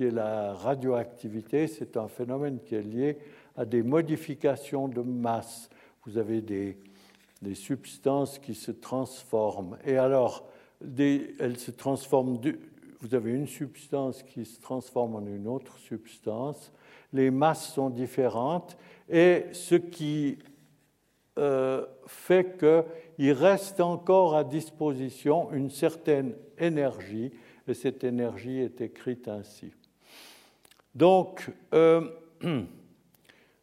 est 0.00 0.10
la 0.10 0.52
radioactivité, 0.52 1.68
c'est 1.68 1.96
un 1.96 2.08
phénomène 2.08 2.58
qui 2.58 2.74
est 2.74 2.82
lié 2.82 3.18
à 3.56 3.64
des 3.64 3.84
modifications 3.84 4.88
de 4.88 5.00
masse. 5.00 5.70
Vous 6.06 6.18
avez 6.18 6.40
des, 6.40 6.76
des 7.40 7.54
substances 7.54 8.40
qui 8.40 8.56
se 8.56 8.72
transforment. 8.72 9.78
Et 9.84 9.96
alors, 9.96 10.44
elles 10.98 11.56
se 11.56 11.70
transforment. 11.70 12.40
vous 13.00 13.14
avez 13.14 13.30
une 13.30 13.46
substance 13.46 14.24
qui 14.24 14.44
se 14.44 14.60
transforme 14.60 15.14
en 15.14 15.24
une 15.24 15.46
autre 15.46 15.78
substance. 15.78 16.72
Les 17.12 17.30
masses 17.30 17.72
sont 17.72 17.90
différentes. 17.90 18.76
Et 19.08 19.44
ce 19.52 19.76
qui 19.76 20.38
euh, 21.38 21.84
fait 22.06 22.56
qu'il 22.58 23.32
reste 23.32 23.80
encore 23.80 24.36
à 24.36 24.44
disposition 24.44 25.50
une 25.52 25.70
certaine 25.70 26.34
énergie, 26.58 27.32
et 27.66 27.74
cette 27.74 28.04
énergie 28.04 28.60
est 28.60 28.80
écrite 28.80 29.26
ainsi. 29.28 29.72
Donc, 30.94 31.50
euh, 31.72 32.08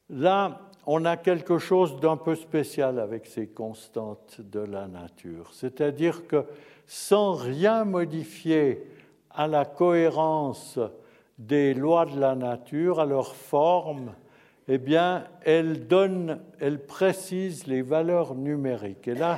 là, 0.09 0.59
on 0.85 1.05
a 1.05 1.15
quelque 1.15 1.59
chose 1.59 1.99
d'un 1.99 2.17
peu 2.17 2.35
spécial 2.35 2.99
avec 2.99 3.25
ces 3.25 3.47
constantes 3.47 4.41
de 4.41 4.59
la 4.59 4.87
nature. 4.87 5.51
C'est-à-dire 5.53 6.27
que 6.27 6.45
sans 6.87 7.33
rien 7.33 7.85
modifier 7.85 8.83
à 9.29 9.47
la 9.47 9.63
cohérence 9.63 10.79
des 11.37 11.73
lois 11.73 12.05
de 12.05 12.19
la 12.19 12.35
nature, 12.35 12.99
à 12.99 13.05
leur 13.05 13.35
forme, 13.35 14.13
eh 14.73 14.77
bien, 14.77 15.25
elles 15.43 15.85
donnent, 15.85 16.39
elles 16.61 16.85
précisent 16.85 17.67
les 17.67 17.81
valeurs 17.81 18.35
numériques. 18.35 19.05
Et 19.09 19.15
là, 19.15 19.37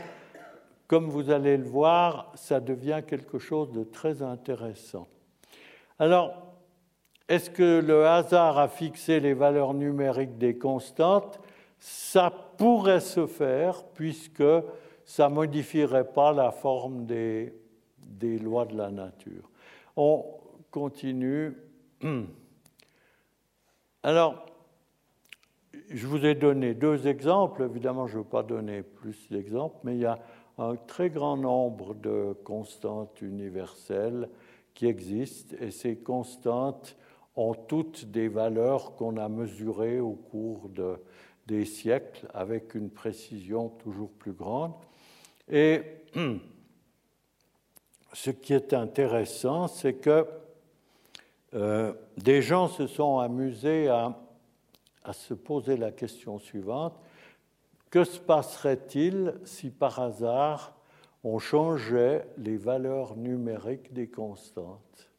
comme 0.86 1.10
vous 1.10 1.32
allez 1.32 1.58
le 1.58 1.64
voir, 1.64 2.32
ça 2.36 2.60
devient 2.60 3.02
quelque 3.08 3.40
chose 3.40 3.72
de 3.72 3.84
très 3.84 4.22
intéressant. 4.22 5.08
Alors, 5.98 6.54
est-ce 7.28 7.50
que 7.50 7.82
le 7.84 8.06
hasard 8.06 8.60
a 8.60 8.68
fixé 8.68 9.20
les 9.20 9.34
valeurs 9.34 9.74
numériques 9.74 10.38
des 10.38 10.56
constantes? 10.56 11.40
Ça 11.80 12.32
pourrait 12.56 13.00
se 13.00 13.26
faire 13.26 13.86
puisque 13.86 14.44
ça 15.04 15.30
ne 15.30 15.34
modifierait 15.34 16.14
pas 16.14 16.32
la 16.32 16.52
forme 16.52 17.08
des, 17.08 17.56
des 17.98 18.38
lois 18.38 18.66
de 18.66 18.78
la 18.78 18.92
nature. 18.92 19.50
On 19.98 20.26
continue. 20.70 21.58
Alors, 24.04 24.53
je 25.94 26.08
vous 26.08 26.26
ai 26.26 26.34
donné 26.34 26.74
deux 26.74 27.08
exemples. 27.08 27.64
Évidemment, 27.64 28.08
je 28.08 28.18
ne 28.18 28.24
veux 28.24 28.28
pas 28.28 28.42
donner 28.42 28.82
plus 28.82 29.30
d'exemples, 29.30 29.78
mais 29.84 29.96
il 29.96 30.02
y 30.02 30.06
a 30.06 30.20
un 30.58 30.76
très 30.76 31.10
grand 31.10 31.38
nombre 31.38 31.94
de 31.94 32.36
constantes 32.44 33.22
universelles 33.22 34.28
qui 34.74 34.88
existent 34.88 35.56
et 35.60 35.70
ces 35.70 35.98
constantes 35.98 36.96
ont 37.36 37.54
toutes 37.54 38.06
des 38.06 38.28
valeurs 38.28 38.96
qu'on 38.96 39.18
a 39.18 39.30
mesurées 39.30 40.00
au 40.00 40.14
cours 40.14 40.70
de, 40.70 40.98
des 41.46 41.66
siècles 41.66 42.28
avec 42.34 42.74
une 42.74 42.90
précision 42.90 43.70
toujours 43.70 44.10
plus 44.10 44.34
grande. 44.34 44.74
Et 45.48 45.82
ce 48.14 48.32
qui 48.32 48.54
est 48.54 48.74
intéressant, 48.74 49.68
c'est 49.68 49.96
que 49.96 50.26
euh, 51.54 51.94
des 52.18 52.42
gens 52.42 52.68
se 52.68 52.88
sont 52.88 53.20
amusés 53.20 53.90
à, 53.90 54.23
à 55.04 55.14
se 55.14 55.34
poser 55.34 55.78
la 55.78 55.92
question 55.92 56.40
suivante. 56.40 57.00
Que 57.90 58.04
se 58.04 58.20
passerait-il 58.20 59.36
si 59.44 59.70
par 59.70 60.00
hasard 60.00 60.76
on 61.24 61.40
changeait 61.40 62.28
les 62.38 62.58
valeurs 62.58 63.16
numériques 63.16 63.94
des 63.94 64.08
constantes? 64.08 65.10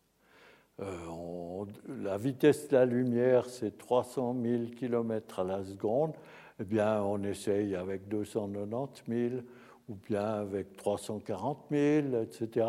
Euh, 0.80 1.64
la 2.02 2.18
vitesse 2.18 2.68
de 2.68 2.76
la 2.76 2.84
lumière, 2.84 3.46
c'est 3.46 3.78
300 3.78 4.36
000 4.42 4.62
km 4.76 5.40
à 5.40 5.44
la 5.44 5.64
seconde. 5.64 6.14
Eh 6.60 6.64
bien, 6.64 7.02
on 7.02 7.22
essaye 7.22 7.76
avec 7.76 8.08
290 8.08 9.02
000 9.08 9.42
ou 9.88 9.94
bien 10.08 10.24
avec 10.24 10.76
340 10.76 11.58
000, 11.70 12.22
etc. 12.22 12.66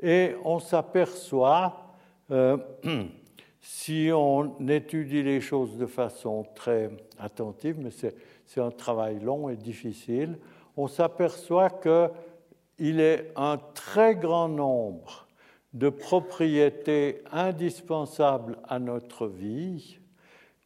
Et 0.00 0.34
on 0.44 0.58
s'aperçoit, 0.58 1.94
euh, 2.30 2.56
si 3.62 4.10
on 4.12 4.56
étudie 4.68 5.22
les 5.22 5.40
choses 5.40 5.78
de 5.78 5.86
façon 5.86 6.44
très 6.56 6.90
attentive, 7.18 7.76
mais 7.78 7.90
c'est 7.90 8.60
un 8.60 8.72
travail 8.72 9.20
long 9.20 9.48
et 9.48 9.56
difficile, 9.56 10.36
on 10.76 10.88
s'aperçoit 10.88 11.70
qu'il 11.70 13.00
est 13.00 13.32
un 13.36 13.58
très 13.72 14.16
grand 14.16 14.48
nombre 14.48 15.28
de 15.74 15.88
propriétés 15.88 17.22
indispensables 17.30 18.58
à 18.68 18.80
notre 18.80 19.28
vie 19.28 19.98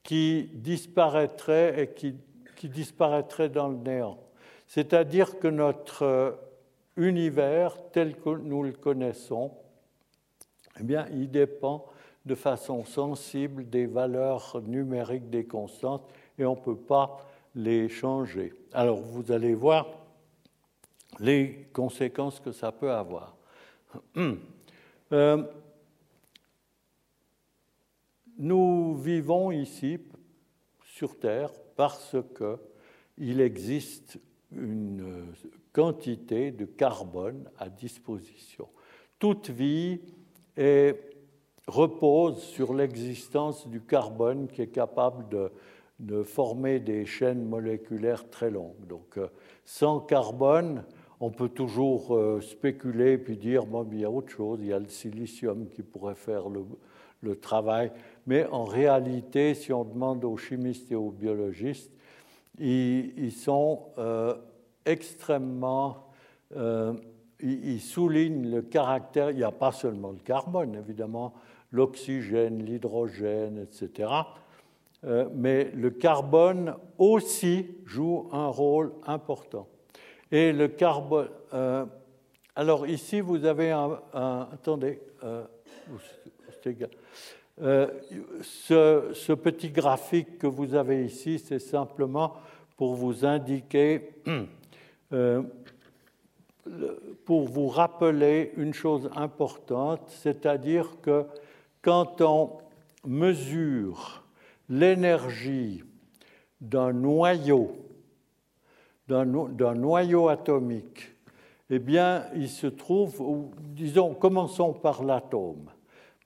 qui 0.02 0.50
disparaîtraient 0.54 1.82
et 1.82 1.88
qui, 1.88 2.14
qui 2.56 2.70
disparaîtraient 2.70 3.50
dans 3.50 3.68
le 3.68 3.76
néant. 3.76 4.18
C'est-à-dire 4.66 5.38
que 5.38 5.48
notre 5.48 6.38
univers 6.96 7.76
tel 7.92 8.16
que 8.16 8.30
nous 8.30 8.62
le 8.62 8.72
connaissons, 8.72 9.52
eh 10.80 10.82
bien, 10.82 11.06
il 11.12 11.30
dépend 11.30 11.86
de 12.26 12.34
façon 12.34 12.84
sensible 12.84 13.70
des 13.70 13.86
valeurs 13.86 14.60
numériques 14.66 15.30
des 15.30 15.46
constantes 15.46 16.06
et 16.38 16.44
on 16.44 16.56
ne 16.56 16.60
peut 16.60 16.76
pas 16.76 17.24
les 17.54 17.88
changer. 17.88 18.52
Alors, 18.72 19.00
vous 19.00 19.32
allez 19.32 19.54
voir 19.54 19.86
les 21.20 21.68
conséquences 21.72 22.40
que 22.40 22.52
ça 22.52 22.72
peut 22.72 22.92
avoir. 22.92 23.36
Euh, 25.12 25.44
nous 28.38 28.96
vivons 28.96 29.52
ici 29.52 30.00
sur 30.82 31.16
Terre 31.16 31.52
parce 31.76 32.16
qu'il 32.36 33.40
existe 33.40 34.18
une 34.50 35.32
quantité 35.72 36.50
de 36.50 36.64
carbone 36.64 37.48
à 37.56 37.68
disposition. 37.68 38.68
Toute 39.20 39.48
vie 39.48 40.00
repose 41.66 42.42
sur 42.42 42.74
l'existence 42.74 43.66
du 43.68 43.80
carbone 43.80 44.48
qui 44.48 44.62
est 44.62 44.68
capable 44.68 45.28
de, 45.28 45.50
de, 45.98 46.22
former 46.22 46.78
des 46.78 47.06
chaînes 47.06 47.44
moléculaires 47.44 48.28
très 48.30 48.50
longues. 48.50 48.86
Donc, 48.88 49.18
euh, 49.18 49.28
sans 49.64 50.00
carbone, 50.00 50.84
on 51.20 51.30
peut 51.30 51.48
toujours 51.48 52.14
euh, 52.14 52.40
spéculer 52.40 53.18
puis 53.18 53.36
dire 53.36 53.66
bon, 53.66 53.86
il 53.90 54.00
y 54.00 54.04
a 54.04 54.10
autre 54.10 54.30
chose, 54.30 54.58
il 54.62 54.68
y 54.68 54.72
a 54.72 54.78
le 54.78 54.88
silicium 54.88 55.68
qui 55.68 55.82
pourrait 55.82 56.14
faire 56.14 56.48
le, 56.48 56.64
le 57.22 57.36
travail. 57.36 57.90
Mais 58.26 58.46
en 58.46 58.64
réalité, 58.64 59.54
si 59.54 59.72
on 59.72 59.84
demande 59.84 60.24
aux 60.24 60.36
chimistes 60.36 60.90
et 60.92 60.96
aux 60.96 61.10
biologistes, 61.10 61.90
ils, 62.58 63.32
sont 63.32 63.80
euh, 63.98 64.34
extrêmement... 64.84 66.08
Euh, 66.56 66.94
ils, 67.40 67.80
soulignent 67.80 68.50
le 68.50 68.62
caractère, 68.62 69.30
il 69.30 69.36
n'y 69.36 69.42
a 69.42 69.50
pas 69.50 69.72
seulement 69.72 70.10
le 70.10 70.18
carbone, 70.18 70.74
évidemment, 70.74 71.34
l'oxygène, 71.72 72.64
l'hydrogène, 72.64 73.58
etc. 73.58 74.10
Euh, 75.04 75.28
mais 75.34 75.70
le 75.74 75.90
carbone 75.90 76.74
aussi 76.98 77.66
joue 77.84 78.28
un 78.32 78.48
rôle 78.48 78.92
important. 79.06 79.68
Et 80.32 80.52
le 80.52 80.68
carbone... 80.68 81.28
alors 82.54 82.86
ici, 82.86 83.20
vous 83.20 83.44
avez 83.44 83.70
un... 83.70 84.00
attendez, 84.52 85.00
euh, 87.62 87.88
ce, 88.42 89.12
ce, 89.14 89.32
petit 89.32 89.70
graphique 89.70 90.38
que 90.38 90.46
vous 90.46 90.74
avez 90.74 91.04
ici, 91.04 91.38
c'est 91.38 91.58
simplement 91.58 92.34
pour 92.76 92.94
vous 92.94 93.24
indiquer, 93.24 94.10
euh, 95.12 95.42
pour 97.24 97.48
vous 97.48 97.68
rappeler 97.68 98.52
une 98.56 98.74
chose 98.74 99.08
importante, 99.16 100.02
c'est-à-dire 100.08 101.00
que 101.00 101.24
quand 101.86 102.20
on 102.20 102.50
mesure 103.06 104.24
l'énergie 104.68 105.84
d'un 106.60 106.92
noyau, 106.92 107.76
d'un 109.06 109.24
noyau 109.24 110.28
atomique, 110.28 111.12
eh 111.70 111.78
bien, 111.78 112.24
il 112.34 112.48
se 112.48 112.66
trouve, 112.66 113.52
disons, 113.60 114.14
commençons 114.14 114.72
par 114.72 115.04
l'atome 115.04 115.70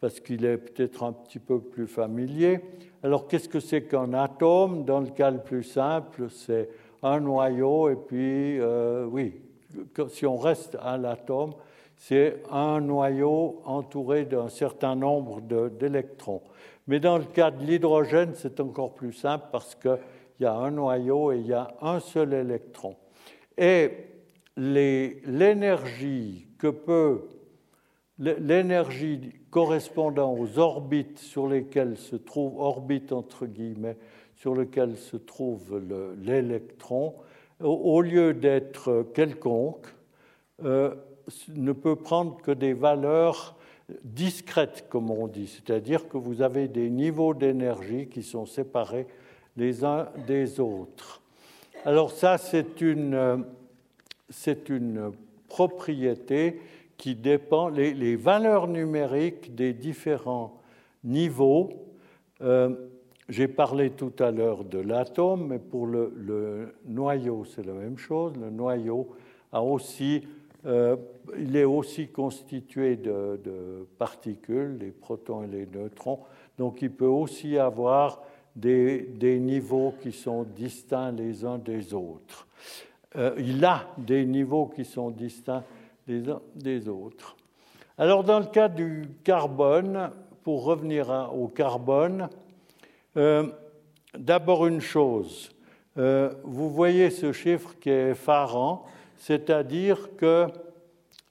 parce 0.00 0.18
qu'il 0.18 0.46
est 0.46 0.56
peut-être 0.56 1.02
un 1.02 1.12
petit 1.12 1.38
peu 1.38 1.61
plus 1.61 1.86
familier. 1.86 2.61
Alors, 3.02 3.28
qu'est-ce 3.28 3.50
que 3.50 3.61
c'est 3.61 3.82
qu'un 3.82 4.14
atome? 4.14 4.86
Dans 4.86 5.00
le 5.00 5.11
cas 5.11 5.30
le 5.30 5.42
plus 5.42 5.62
simple, 5.62 6.30
c'est 6.30 6.70
un 7.02 7.20
noyau, 7.20 7.90
et 7.90 7.96
puis, 7.96 8.58
euh, 8.58 9.04
oui, 9.04 9.34
si 10.08 10.24
on 10.24 10.38
reste 10.38 10.78
à 10.80 10.96
l'atome, 10.96 11.52
c'est 12.01 12.42
un 12.51 12.80
noyau 12.80 13.61
entouré 13.66 14.24
d'un 14.24 14.48
certain 14.48 14.96
nombre 14.96 15.42
d'électrons. 15.68 16.40
Mais 16.86 16.98
dans 16.98 17.18
le 17.18 17.24
cas 17.24 17.51
de 17.51 17.62
l'hydrogène, 17.62 18.32
c'est 18.34 18.59
encore 18.59 18.94
plus 18.94 19.12
simple 19.12 19.44
parce 19.53 19.74
qu'il 19.74 19.98
y 20.40 20.46
a 20.46 20.55
un 20.55 20.70
noyau 20.70 21.30
et 21.30 21.36
il 21.36 21.46
y 21.46 21.53
a 21.53 21.74
un 21.82 22.01
seul 22.01 22.32
électron. 22.32 22.96
Et 23.59 23.90
l'énergie 24.57 26.48
que 26.59 26.68
peut 26.68 27.28
l'énergie 28.18 29.34
correspondant 29.51 30.34
aux 30.34 30.59
orbites 30.59 31.18
sur 31.18 31.48
lesquelles 31.48 31.98
se 31.98 32.16
trouve, 32.16 32.59
orbite 32.59 33.12
entre 33.12 33.44
guillemets, 33.44 33.98
sur 34.36 34.55
lesquelles 34.55 34.96
se 34.96 35.18
trouve 35.18 35.82
l'électron, 36.22 37.14
au 37.61 38.01
lieu 38.01 38.32
d'être 38.32 39.07
quelconque, 39.14 39.86
euh, 40.64 40.94
ne 41.55 41.72
peut 41.72 41.97
prendre 41.97 42.41
que 42.41 42.51
des 42.51 42.72
valeurs 42.72 43.57
discrètes, 44.05 44.87
comme 44.89 45.11
on 45.11 45.26
dit, 45.26 45.49
c'est-à-dire 45.49 46.09
que 46.09 46.16
vous 46.16 46.43
avez 46.43 46.68
des 46.68 46.91
niveaux 46.91 47.35
d'énergie 47.35 48.07
qui 48.07 48.22
sont 48.22 48.47
séparés 48.47 49.07
les 49.57 49.85
uns 49.85 50.09
des 50.26 50.61
autres. 50.61 51.20
Alors 51.85 52.11
ça, 52.11 52.39
c'est 52.39 52.81
une, 52.81 53.45
c'est 54.28 54.68
une 54.68 55.12
propriété 55.49 56.61
qui 56.97 57.14
dépend, 57.14 57.68
les, 57.68 58.16
valeurs 58.16 58.68
numériques 58.68 59.55
des 59.55 59.72
différents 59.72 60.61
niveaux. 61.03 61.70
Euh, 62.43 62.74
j'ai 63.31 63.49
parlé 63.49 63.91
tout 63.91 64.12
à 64.18 64.31
l'heure 64.31 64.64
de 64.64 64.78
l'atome, 64.78 65.47
mais 65.49 65.59
pour 65.59 65.87
le, 65.87 66.74
noyau, 66.87 67.45
c'est 67.45 67.64
la 67.64 67.72
même 67.72 67.97
chose. 67.97 68.35
Le 68.39 68.51
noyau 68.51 69.09
a 69.53 69.62
aussi, 69.62 70.22
euh, 70.66 70.96
il 71.38 71.56
est 71.56 71.64
aussi 71.64 72.08
constitué 72.08 72.96
de, 72.96 73.86
particules, 73.98 74.76
les 74.78 74.90
protons 74.90 75.44
et 75.44 75.46
les 75.46 75.66
neutrons. 75.66 76.20
Donc 76.58 76.82
il 76.82 76.90
peut 76.90 77.06
aussi 77.06 77.56
avoir 77.56 78.22
des, 78.54 79.08
niveaux 79.40 79.94
qui 80.02 80.12
sont 80.12 80.42
distincts 80.42 81.12
les 81.12 81.44
uns 81.44 81.58
des 81.58 81.94
autres. 81.94 82.46
Euh, 83.16 83.34
il 83.38 83.64
a 83.64 83.86
des 83.96 84.26
niveaux 84.26 84.66
qui 84.66 84.84
sont 84.84 85.11
distincts 85.11 85.64
des 86.06 86.28
uns 86.28 86.42
des 86.54 86.88
autres. 86.88 87.36
Alors 87.96 88.24
dans 88.24 88.40
le 88.40 88.46
cas 88.46 88.68
du 88.68 89.08
carbone, 89.24 90.11
pour 90.42 90.64
revenir 90.64 91.30
au 91.34 91.48
carbone, 91.48 92.28
euh, 93.16 93.46
d'abord 94.16 94.66
une 94.66 94.80
chose, 94.80 95.50
vous 95.96 96.70
voyez 96.70 97.11
ce 97.11 97.30
chiffre 97.30 97.74
qui 97.78 97.90
est 97.90 98.12
effarant, 98.12 98.86
c'est-à-dire 99.21 100.16
que 100.16 100.47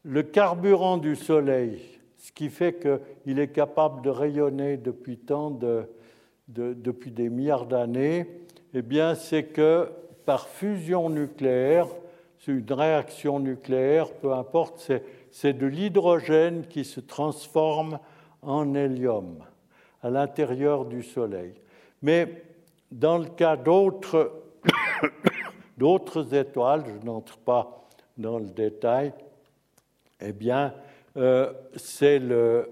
le 0.04 0.24
carburant 0.24 0.98
du 0.98 1.18
Soleil, 1.18 1.82
ce 2.20 2.32
qui 2.32 2.50
fait 2.50 2.80
qu'il 2.80 3.40
est 3.40 3.52
capable 3.52 4.02
de 4.04 4.10
rayonner 4.10 4.78
depuis 4.78 5.18
des 6.48 7.30
milliards 7.30 7.66
d'années, 7.66 8.28
eh 8.74 8.84
c'est 9.16 9.44
que 9.44 9.90
par 10.26 10.48
fusion 10.48 11.10
nucléaire, 11.10 11.88
une 12.48 12.72
réaction 12.72 13.40
nucléaire, 13.40 14.12
peu 14.12 14.34
importe, 14.34 14.92
c'est 15.32 15.54
de 15.54 15.66
l'hydrogène 15.66 16.66
qui 16.68 16.86
se 16.86 17.00
transforme 17.00 18.00
en 18.42 18.74
hélium 18.74 19.44
à 20.02 20.10
l'intérieur 20.10 20.86
du 20.86 21.04
Soleil. 21.04 21.54
Mais 22.02 22.44
dans 22.92 23.18
le 23.18 23.26
cas 23.26 23.56
d'autres 23.56 24.32
étoiles, 26.34 26.84
je 26.88 27.06
n'entre 27.06 27.38
pas 27.38 27.88
dans 28.18 28.40
le 28.40 28.48
détail, 28.48 29.14
eh 30.20 30.34
bien, 30.34 30.74
euh, 31.18 31.52
c'est 31.76 32.20
le, 32.20 32.70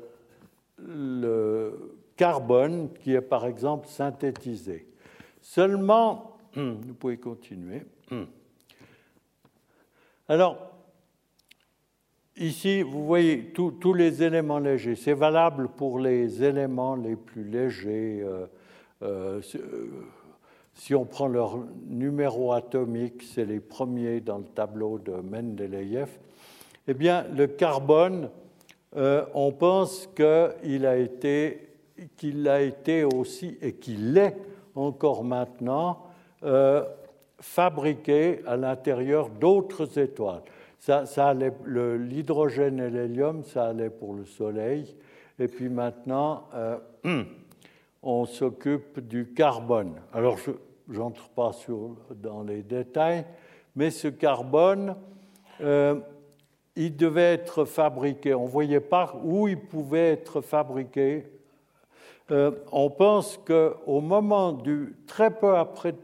carbone 2.15 2.89
qui 2.99 3.13
est 3.13 3.21
par 3.21 3.45
exemple 3.45 3.87
synthétisé. 3.87 4.87
Seulement, 5.41 6.37
vous 6.55 6.93
pouvez 6.93 7.17
continuer. 7.17 7.83
Alors, 10.27 10.57
ici, 12.35 12.81
vous 12.81 13.05
voyez 13.05 13.53
tous 13.53 13.93
les 13.93 14.23
éléments 14.23 14.59
légers. 14.59 14.95
C'est 14.95 15.13
valable 15.13 15.69
pour 15.69 15.99
les 15.99 16.43
éléments 16.43 16.95
les 16.95 17.15
plus 17.15 17.43
légers. 17.43 18.21
Euh, 18.23 18.47
euh, 19.03 19.41
si 20.77 20.95
on 20.95 21.05
prend 21.05 21.27
leur 21.27 21.57
numéro 21.87 22.53
atomique, 22.53 23.23
c'est 23.23 23.45
les 23.45 23.59
premiers 23.59 24.21
dans 24.21 24.37
le 24.37 24.45
tableau 24.45 24.99
de 24.99 25.11
Mendeleïev. 25.11 26.09
Eh 26.87 26.93
bien, 26.93 27.25
le 27.35 27.47
carbone, 27.47 28.29
on 28.95 29.51
pense 29.51 30.07
qu'il 30.15 30.85
a 30.85 30.97
été, 30.97 31.67
a 32.45 32.61
été 32.61 33.03
aussi 33.03 33.57
et 33.61 33.73
qu'il 33.73 34.13
l'est 34.13 34.37
encore 34.75 35.23
maintenant 35.23 36.03
fabriqués 37.39 38.41
à 38.45 38.55
l'intérieur 38.55 39.29
d'autres 39.29 39.99
étoiles. 39.99 40.43
Ça 40.79 41.33
l'hydrogène 41.33 42.79
et 42.79 42.89
l'hélium, 42.89 43.43
ça 43.43 43.65
allait 43.65 43.89
pour 43.89 44.13
le 44.13 44.25
Soleil. 44.25 44.95
Et 45.39 45.47
puis 45.47 45.69
maintenant, 45.69 46.47
euh, 46.55 46.77
on 48.01 48.25
s'occupe 48.25 48.99
du 48.99 49.33
carbone. 49.33 49.95
Alors, 50.13 50.37
je 50.37 50.51
n'entre 50.87 51.29
pas 51.29 51.51
dans 52.15 52.43
les 52.43 52.63
détails, 52.63 53.25
mais 53.75 53.91
ce 53.91 54.07
carbone, 54.07 54.95
euh, 55.61 55.99
il 56.75 56.95
devait 56.95 57.33
être 57.33 57.65
fabriqué. 57.65 58.33
On 58.33 58.45
ne 58.45 58.49
voyait 58.49 58.79
pas 58.79 59.19
où 59.23 59.47
il 59.47 59.59
pouvait 59.59 60.11
être 60.13 60.41
fabriqué. 60.41 61.27
Euh, 62.31 62.51
on 62.71 62.89
pense 62.89 63.37
qu'au 63.37 64.01
moment 64.01 64.51
du, 64.51 64.95
très 65.07 65.31
peu 65.31 65.55
après 65.55 65.95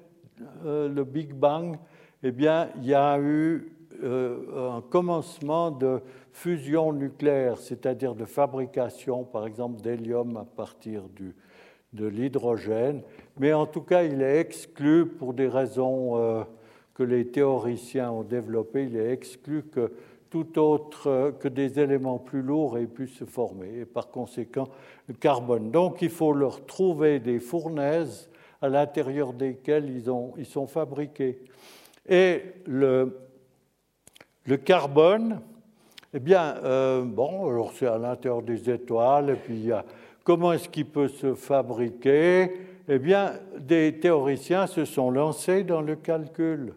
euh, 0.65 0.87
le 0.89 1.03
Big 1.03 1.33
Bang, 1.33 1.77
eh 2.23 2.31
bien, 2.31 2.69
il 2.77 2.85
y 2.85 2.93
a 2.93 3.19
eu 3.19 3.69
un 4.03 4.81
commencement 4.89 5.71
de 5.71 6.01
fusion 6.33 6.91
nucléaire, 6.91 7.57
c'est-à-dire 7.57 8.15
de 8.15 8.25
fabrication, 8.25 9.23
par 9.23 9.45
exemple, 9.45 9.81
d'hélium 9.81 10.35
à 10.35 10.43
partir 10.43 11.03
de 11.93 12.05
l'hydrogène. 12.05 13.03
Mais 13.39 13.53
en 13.53 13.65
tout 13.65 13.81
cas, 13.81 14.03
il 14.03 14.21
est 14.21 14.39
exclu, 14.39 15.07
pour 15.07 15.33
des 15.33 15.47
raisons 15.47 16.17
euh, 16.17 16.43
que 16.93 17.03
les 17.03 17.27
théoriciens 17.27 18.11
ont 18.11 18.23
développées, 18.23 18.85
il 18.85 18.97
est 18.97 19.11
exclu 19.11 19.63
que 19.63 19.91
tout 20.29 20.57
autre 20.59 21.33
que 21.39 21.47
des 21.47 21.79
éléments 21.79 22.17
plus 22.17 22.41
lourds 22.41 22.77
aient 22.77 22.87
pu 22.87 23.07
se 23.07 23.23
former, 23.23 23.81
et 23.81 23.85
par 23.85 24.09
conséquent 24.09 24.67
le 25.07 25.13
carbone. 25.13 25.69
Donc 25.69 26.01
il 26.01 26.09
faut 26.09 26.33
leur 26.33 26.65
trouver 26.65 27.19
des 27.19 27.39
fournaises 27.39 28.29
à 28.61 28.69
l'intérieur 28.69 29.33
desquels 29.33 29.89
ils, 29.89 30.09
ont, 30.09 30.33
ils, 30.37 30.45
sont 30.45 30.67
fabriqués. 30.67 31.39
Et 32.07 32.41
le, 32.65 33.19
le 34.45 34.57
carbone, 34.57 35.39
eh 36.13 36.19
bien, 36.19 36.55
euh, 36.63 37.03
bon, 37.03 37.47
alors 37.47 37.71
c'est 37.73 37.87
à 37.87 37.97
l'intérieur 37.97 38.41
des 38.41 38.69
étoiles, 38.69 39.31
et 39.31 39.35
puis 39.35 39.55
il 39.55 39.65
y 39.65 39.71
a 39.71 39.85
comment 40.23 40.53
est-ce 40.53 40.69
qu'il 40.69 40.85
peut 40.85 41.09
se 41.09 41.35
fabriquer? 41.35 42.72
Eh 42.89 42.99
bien, 42.99 43.33
des 43.57 43.99
théoriciens 44.01 44.67
se 44.67 44.83
sont 44.83 45.09
lancés 45.09 45.63
dans 45.63 45.81
le 45.81 45.95
calcul. 45.95 46.73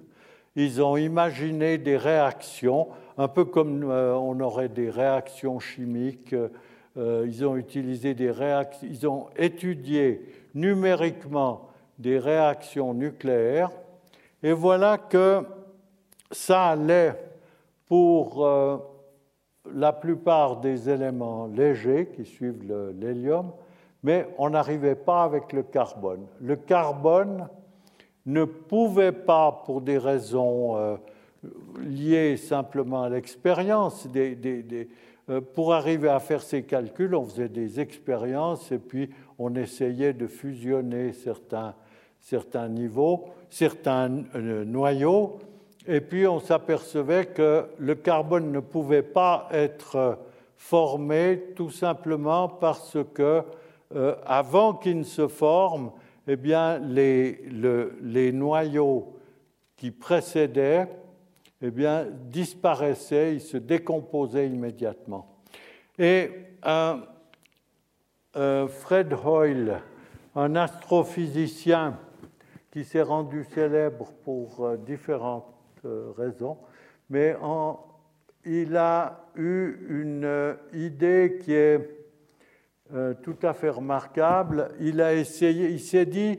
Ils 0.54 0.80
ont 0.80 0.96
imaginé 0.96 1.78
des 1.78 1.96
réactions, 1.96 2.88
un 3.18 3.26
peu 3.26 3.44
comme 3.44 3.82
euh, 3.90 4.14
on 4.14 4.38
aurait 4.38 4.68
des 4.68 4.88
réactions 4.88 5.58
chimiques. 5.58 6.34
Euh, 6.96 7.24
ils 7.26 7.44
ont 7.44 7.56
utilisé 7.56 8.14
des 8.14 8.30
réactions, 8.30 8.88
ils 8.88 9.08
ont 9.08 9.26
étudié 9.36 10.22
numériquement 10.54 11.70
des 11.98 12.20
réactions 12.20 12.94
nucléaires. 12.94 13.70
Et 14.44 14.52
voilà 14.52 14.98
que 14.98 15.42
ça 16.30 16.68
allait 16.68 17.14
pour 17.86 18.46
euh, 18.46 18.78
la 19.74 19.92
plupart 19.92 20.60
des 20.60 20.88
éléments 20.88 21.48
légers 21.48 22.10
qui 22.14 22.24
suivent 22.24 22.62
l'hélium, 23.00 23.50
mais 24.06 24.28
on 24.38 24.50
n'arrivait 24.50 24.94
pas 24.94 25.24
avec 25.24 25.52
le 25.52 25.64
carbone. 25.64 26.28
Le 26.40 26.54
carbone 26.54 27.48
ne 28.24 28.44
pouvait 28.44 29.10
pas, 29.10 29.64
pour 29.66 29.80
des 29.80 29.98
raisons 29.98 30.76
euh, 30.76 30.96
liées 31.80 32.36
simplement 32.36 33.02
à 33.02 33.08
l'expérience, 33.08 34.06
euh, 34.14 35.40
pour 35.56 35.74
arriver 35.74 36.08
à 36.08 36.20
faire 36.20 36.40
ces 36.40 36.62
calculs, 36.62 37.16
on 37.16 37.24
faisait 37.24 37.48
des 37.48 37.80
expériences 37.80 38.70
et 38.70 38.78
puis 38.78 39.10
on 39.40 39.56
essayait 39.56 40.12
de 40.12 40.28
fusionner 40.28 41.12
certains, 41.12 41.74
certains 42.20 42.68
niveaux, 42.68 43.24
certains 43.50 44.08
noyaux, 44.36 45.40
et 45.84 46.00
puis 46.00 46.28
on 46.28 46.38
s'apercevait 46.38 47.26
que 47.26 47.64
le 47.80 47.96
carbone 47.96 48.52
ne 48.52 48.60
pouvait 48.60 49.02
pas 49.02 49.48
être 49.50 50.20
formé 50.56 51.54
tout 51.56 51.70
simplement 51.70 52.48
parce 52.48 52.98
que 53.12 53.42
euh, 53.94 54.16
avant 54.24 54.74
qu'il 54.74 54.98
ne 54.98 55.04
se 55.04 55.28
forme, 55.28 55.92
eh 56.26 56.36
bien, 56.36 56.78
les, 56.78 57.42
les 58.02 58.32
noyaux 58.32 59.14
qui 59.76 59.90
précédaient 59.90 60.88
eh 61.62 61.70
bien, 61.70 62.06
disparaissaient, 62.10 63.34
ils 63.34 63.40
se 63.40 63.56
décomposaient 63.56 64.48
immédiatement. 64.48 65.36
Et 65.98 66.30
Fred 68.34 69.14
Hoyle, 69.24 69.80
un 70.34 70.54
astrophysicien 70.54 71.98
qui 72.70 72.84
s'est 72.84 73.00
rendu 73.00 73.42
célèbre 73.54 74.12
pour 74.22 74.66
euh, 74.66 74.76
différentes 74.76 75.46
euh, 75.86 76.12
raison, 76.14 76.58
mais 77.08 77.34
il 78.44 78.76
a 78.76 79.24
eu 79.34 79.78
une 79.88 80.56
idée 80.74 81.38
qui 81.42 81.54
est 81.54 81.95
euh, 82.94 83.14
tout 83.22 83.36
à 83.42 83.52
fait 83.52 83.70
remarquable. 83.70 84.70
Il 84.80 85.00
a 85.00 85.14
essayé, 85.14 85.70
il 85.70 85.80
s'est 85.80 86.06
dit, 86.06 86.38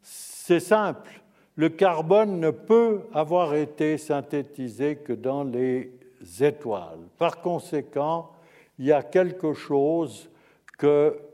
c'est 0.00 0.60
simple, 0.60 1.22
le 1.56 1.68
carbone 1.68 2.40
ne 2.40 2.50
peut 2.50 3.02
avoir 3.12 3.54
été 3.54 3.98
synthétisé 3.98 4.96
que 4.96 5.12
dans 5.12 5.44
les 5.44 5.92
étoiles. 6.40 7.00
Par 7.18 7.40
conséquent, 7.40 8.30
il 8.78 8.86
y 8.86 8.92
a 8.92 9.02
quelque 9.02 9.52
chose 9.52 10.30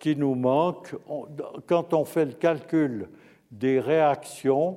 qui 0.01 0.17
nous 0.17 0.35
manque. 0.35 0.95
Quand 1.67 1.95
on 1.95 2.05
fait 2.05 2.27
le 2.27 2.33
calcul 2.33 3.09
des 3.51 3.81
réactions, 3.81 4.77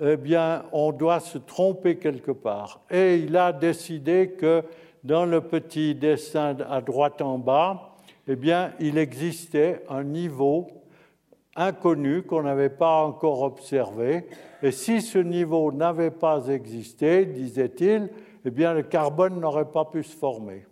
eh 0.00 0.16
bien, 0.16 0.64
on 0.72 0.90
doit 0.90 1.20
se 1.20 1.38
tromper 1.38 1.98
quelque 1.98 2.32
part. 2.32 2.80
Et 2.90 3.16
il 3.18 3.36
a 3.36 3.52
décidé 3.52 4.30
que 4.30 4.64
dans 5.04 5.24
le 5.26 5.40
petit 5.40 5.94
dessin 5.94 6.56
à 6.68 6.80
droite 6.80 7.20
en 7.22 7.38
bas, 7.38 7.93
eh 8.28 8.36
bien, 8.36 8.72
il 8.80 8.98
existait 8.98 9.82
un 9.88 10.04
niveau 10.04 10.68
inconnu 11.56 12.22
qu'on 12.22 12.42
n'avait 12.42 12.70
pas 12.70 13.04
encore 13.04 13.42
observé. 13.42 14.26
Et 14.62 14.72
si 14.72 15.02
ce 15.02 15.18
niveau 15.18 15.70
n'avait 15.72 16.10
pas 16.10 16.48
existé, 16.48 17.26
disait-il, 17.26 18.10
eh 18.44 18.50
bien, 18.50 18.74
le 18.74 18.82
carbone 18.82 19.40
n'aurait 19.40 19.70
pas 19.70 19.84
pu 19.84 20.02
se 20.02 20.16
former. 20.16 20.66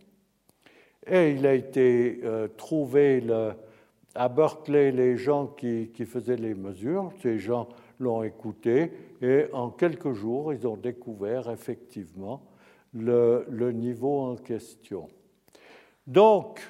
Et 1.06 1.32
il 1.32 1.46
a 1.46 1.54
été 1.54 2.20
euh, 2.24 2.48
trouvé 2.48 3.22
à 4.14 4.28
Berkeley 4.28 4.92
les 4.92 5.16
gens 5.16 5.46
qui, 5.46 5.90
qui, 5.94 6.04
faisaient 6.04 6.36
les 6.36 6.54
mesures, 6.54 7.12
ces 7.22 7.38
gens 7.38 7.68
l'ont 7.98 8.22
écouté 8.22 8.92
et 9.22 9.46
en 9.52 9.70
quelques 9.70 10.12
jours, 10.12 10.52
ils 10.52 10.66
ont 10.66 10.76
découvert 10.76 11.50
effectivement 11.50 12.42
le, 12.92 13.70
niveau 13.72 14.20
en 14.20 14.36
question. 14.36 15.08
Donc, 16.06 16.60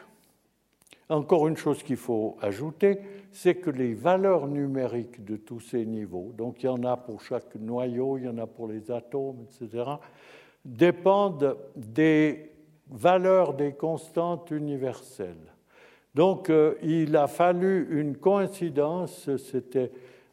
encore 1.08 1.48
une 1.48 1.56
chose 1.56 1.82
qu'il 1.82 1.96
faut 1.96 2.36
ajouter, 2.40 2.98
c'est 3.30 3.56
que 3.56 3.70
les 3.70 3.94
valeurs 3.94 4.46
numériques 4.46 5.24
de 5.24 5.36
tous 5.36 5.60
ces 5.60 5.86
niveaux, 5.86 6.32
donc 6.36 6.62
il 6.62 6.66
y 6.66 6.68
en 6.68 6.84
a 6.84 6.96
pour 6.96 7.22
chaque 7.22 7.54
noyau, 7.56 8.18
il 8.18 8.24
y 8.24 8.28
en 8.28 8.38
a 8.38 8.46
pour 8.46 8.68
les 8.68 8.90
atomes, 8.90 9.44
etc., 9.44 9.84
dépendent 10.64 11.56
des 11.76 12.50
valeurs 12.90 13.54
des 13.54 13.72
constantes 13.72 14.50
universelles. 14.50 15.52
Donc 16.14 16.50
euh, 16.50 16.74
il 16.82 17.16
a 17.16 17.26
fallu 17.26 17.88
une 17.98 18.16
coïncidence, 18.16 19.28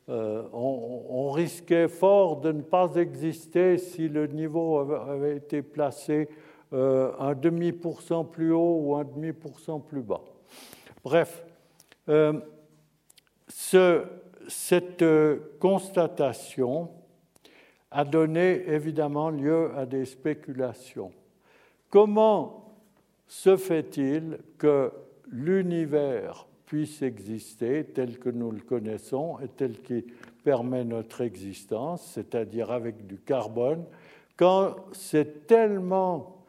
euh, 0.10 0.44
on, 0.52 1.32
risquait 1.32 1.88
fort 1.88 2.42
de 2.42 2.52
ne 2.52 2.62
pas 2.62 2.96
exister 2.96 3.78
si 3.78 4.10
le 4.10 4.28
niveau 4.28 4.80
avait, 4.80 5.38
été 5.38 5.62
placé 5.62 6.28
euh, 6.74 7.12
un 7.20 7.34
demi 7.34 7.72
pour 7.72 8.02
cent 8.02 8.26
plus 8.26 8.52
haut 8.52 8.80
ou 8.82 8.96
un 8.96 9.06
demi 9.06 9.32
pour 9.32 9.60
cent 9.60 9.80
plus 9.80 10.02
bas. 10.02 10.24
Bref, 11.04 11.44
euh, 12.10 12.40
cette 14.48 15.06
constatation 15.60 16.90
a 17.92 18.06
donné 18.06 18.68
évidemment 18.68 19.30
lieu 19.30 19.72
à 19.76 19.86
des 19.86 20.06
spéculations. 20.06 21.12
Comment 21.90 22.76
se 23.28 23.58
fait-il 23.58 24.40
que 24.58 24.92
l'univers 25.32 26.48
puisse 26.66 27.02
exister 27.02 27.84
tel 27.84 28.20
que 28.20 28.30
nous 28.30 28.52
le 28.52 28.62
connaissons 28.62 29.40
et 29.40 29.48
tel 29.48 29.82
qui 29.82 30.06
permet 30.44 30.84
notre 30.84 31.22
existence, 31.22 32.04
c'est-à-dire 32.14 32.72
avec 32.72 33.08
du 33.08 33.18
carbone, 33.18 33.86
quand 34.38 34.76
c'est 34.92 35.48
tellement, 35.48 36.46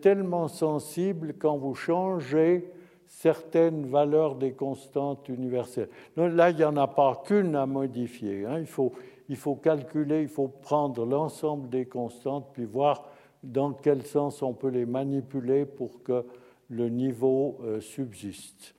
tellement 0.00 0.48
sensible 0.48 1.34
quand 1.38 1.56
vous 1.56 1.74
changez 1.74 2.70
certaines 3.12 3.86
valeurs 3.86 4.36
des 4.36 4.52
constantes 4.52 5.28
universelles. 5.28 5.90
là, 6.16 6.50
il 6.50 6.56
n'y 6.56 6.64
en 6.64 6.76
a 6.78 6.88
pas 6.88 7.22
qu'une 7.24 7.54
à 7.54 7.66
modifier. 7.66 8.46
Hein. 8.46 8.58
Il, 8.58 8.66
faut, 8.66 8.92
il 9.28 9.36
faut 9.36 9.54
calculer, 9.54 10.22
il 10.22 10.28
faut 10.28 10.48
prendre 10.48 11.04
l'ensemble 11.04 11.68
des 11.68 11.84
constantes, 11.84 12.48
puis 12.54 12.64
voir 12.64 13.04
dans 13.42 13.74
quel 13.74 14.02
sens 14.04 14.42
on 14.42 14.54
peut 14.54 14.70
les 14.70 14.86
manipuler 14.86 15.66
pour 15.66 16.02
que 16.02 16.24
le 16.70 16.88
niveau 16.88 17.58
euh, 17.62 17.80
subsiste. 17.80 18.74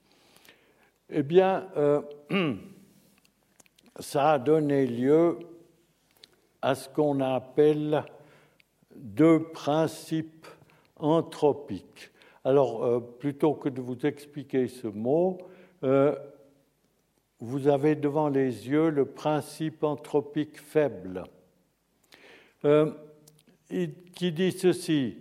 Eh 1.08 1.22
bien, 1.22 1.68
euh, 1.76 2.02
ça 4.00 4.32
a 4.32 4.38
donné 4.40 4.84
lieu 4.84 5.38
à 6.60 6.74
ce 6.74 6.88
qu'on 6.88 7.20
appelle 7.20 8.04
deux 8.96 9.44
principes 9.44 10.46
anthropiques. 10.96 12.10
Alors, 12.44 12.84
euh, 12.84 13.00
plutôt 13.00 13.54
que 13.54 13.68
de 13.68 13.80
vous 13.80 14.06
expliquer 14.06 14.68
ce 14.68 14.86
mot, 14.86 15.38
euh, 15.82 16.14
vous 17.40 17.68
avez 17.68 17.94
devant 17.94 18.28
les 18.28 18.68
yeux 18.68 18.90
le 18.90 19.06
principe 19.06 19.82
anthropique 19.82 20.60
faible, 20.60 21.24
qui 24.14 24.32
dit 24.32 24.52
ceci 24.52 25.18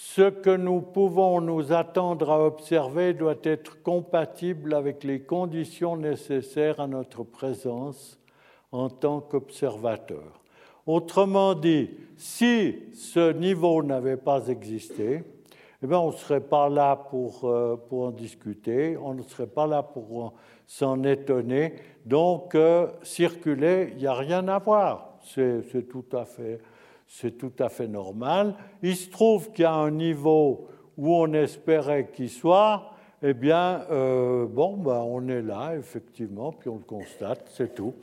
ce 0.00 0.30
que 0.30 0.56
nous 0.56 0.80
pouvons 0.80 1.40
nous 1.40 1.72
attendre 1.72 2.30
à 2.30 2.44
observer 2.44 3.14
doit 3.14 3.38
être 3.42 3.82
compatible 3.82 4.74
avec 4.74 5.02
les 5.02 5.20
conditions 5.20 5.96
nécessaires 5.96 6.78
à 6.78 6.86
notre 6.86 7.24
présence 7.24 8.18
en 8.70 8.90
tant 8.90 9.20
qu'observateur. 9.20 10.40
Autrement 10.86 11.54
dit, 11.54 11.90
si 12.16 12.76
ce 12.94 13.32
niveau 13.32 13.82
n'avait 13.82 14.16
pas 14.16 14.48
existé, 14.48 15.24
eh 15.82 15.86
bien, 15.86 15.98
on 15.98 16.08
ne 16.08 16.16
serait 16.16 16.40
pas 16.40 16.68
là 16.68 16.96
pour, 16.96 17.44
euh, 17.44 17.76
pour 17.88 18.06
en 18.06 18.10
discuter, 18.10 18.96
on 18.96 19.14
ne 19.14 19.22
serait 19.22 19.46
pas 19.46 19.66
là 19.66 19.82
pour 19.82 20.34
s'en 20.66 21.04
étonner. 21.04 21.74
Donc, 22.04 22.54
euh, 22.54 22.88
circuler, 23.02 23.90
il 23.92 23.98
n'y 23.98 24.06
a 24.06 24.14
rien 24.14 24.46
à 24.48 24.58
voir. 24.58 25.18
C'est 25.22 25.88
tout 25.88 26.04
tout 27.38 27.52
à 27.58 27.68
fait 27.68 27.88
normal. 27.88 28.54
Il 28.82 28.96
se 28.96 29.10
trouve 29.10 29.52
qu'il 29.52 29.62
y 29.62 29.66
a 29.66 29.72
un 29.72 29.90
niveau 29.90 30.68
où 30.96 31.14
on 31.14 31.32
espérait 31.32 32.10
qu'il 32.12 32.28
soit, 32.28 32.90
eh 33.22 33.34
bien, 33.34 33.84
euh, 33.90 34.46
bon, 34.46 34.76
ben, 34.76 35.00
on 35.06 35.28
est 35.28 35.42
là, 35.42 35.76
effectivement, 35.76 36.52
puis 36.52 36.68
on 36.68 36.76
le 36.76 36.84
constate, 36.84 37.48
c'est 37.54 37.74
tout. 37.74 37.94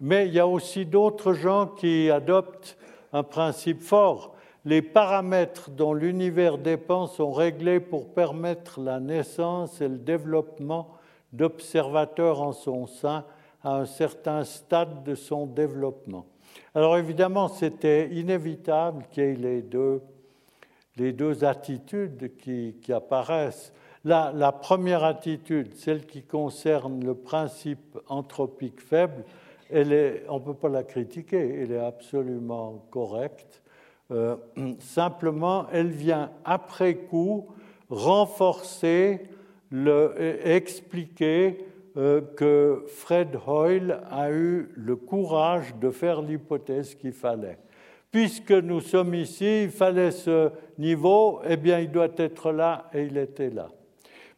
Mais 0.00 0.28
il 0.28 0.34
y 0.34 0.40
a 0.40 0.46
aussi 0.46 0.86
d'autres 0.86 1.34
gens 1.34 1.66
qui 1.66 2.08
adoptent 2.10 2.78
un 3.12 3.22
principe 3.24 3.82
fort. 3.82 4.34
Les 4.64 4.82
paramètres 4.82 5.70
dont 5.70 5.94
l'univers 5.94 6.58
dépend 6.58 7.06
sont 7.06 7.32
réglés 7.32 7.80
pour 7.80 8.12
permettre 8.12 8.80
la 8.80 9.00
naissance 9.00 9.80
et 9.80 9.88
le 9.88 9.98
développement 9.98 10.88
d'observateurs 11.32 12.42
en 12.42 12.52
son 12.52 12.86
sein 12.86 13.24
à 13.62 13.76
un 13.76 13.86
certain 13.86 14.44
stade 14.44 15.04
de 15.04 15.14
son 15.14 15.46
développement. 15.46 16.26
Alors 16.74 16.96
évidemment, 16.96 17.48
c'était 17.48 18.10
inévitable 18.10 19.04
qu'il 19.10 19.24
y 19.24 19.26
ait 19.26 19.34
les 19.34 19.62
deux, 19.62 20.02
les 20.96 21.12
deux 21.12 21.44
attitudes 21.44 22.36
qui, 22.36 22.92
apparaissent. 22.92 23.72
La, 24.04 24.32
la, 24.34 24.52
première 24.52 25.04
attitude, 25.04 25.74
celle 25.74 26.06
qui 26.06 26.22
concerne 26.22 27.04
le 27.04 27.14
principe 27.14 27.98
anthropique 28.08 28.80
faible, 28.80 29.24
elle 29.70 29.92
est, 29.92 30.24
on 30.28 30.38
ne 30.38 30.44
peut 30.44 30.54
pas 30.54 30.68
la 30.68 30.82
critiquer, 30.82 31.62
elle 31.62 31.72
est 31.72 31.84
absolument 31.84 32.86
correcte. 32.90 33.59
Euh, 34.10 34.36
simplement, 34.80 35.66
elle 35.72 35.90
vient 35.90 36.30
après 36.44 36.94
coup 36.96 37.48
renforcer, 37.88 39.20
le, 39.70 40.14
expliquer 40.44 41.58
euh, 41.96 42.20
que 42.36 42.84
Fred 42.88 43.38
Hoyle 43.46 44.00
a 44.10 44.32
eu 44.32 44.68
le 44.74 44.96
courage 44.96 45.74
de 45.76 45.90
faire 45.90 46.22
l'hypothèse 46.22 46.94
qu'il 46.96 47.12
fallait. 47.12 47.58
Puisque 48.10 48.50
nous 48.50 48.80
sommes 48.80 49.14
ici, 49.14 49.64
il 49.64 49.70
fallait 49.70 50.10
ce 50.10 50.50
niveau, 50.78 51.40
eh 51.48 51.56
bien 51.56 51.78
il 51.78 51.92
doit 51.92 52.08
être 52.16 52.50
là 52.50 52.90
et 52.92 53.04
il 53.04 53.16
était 53.16 53.50
là. 53.50 53.68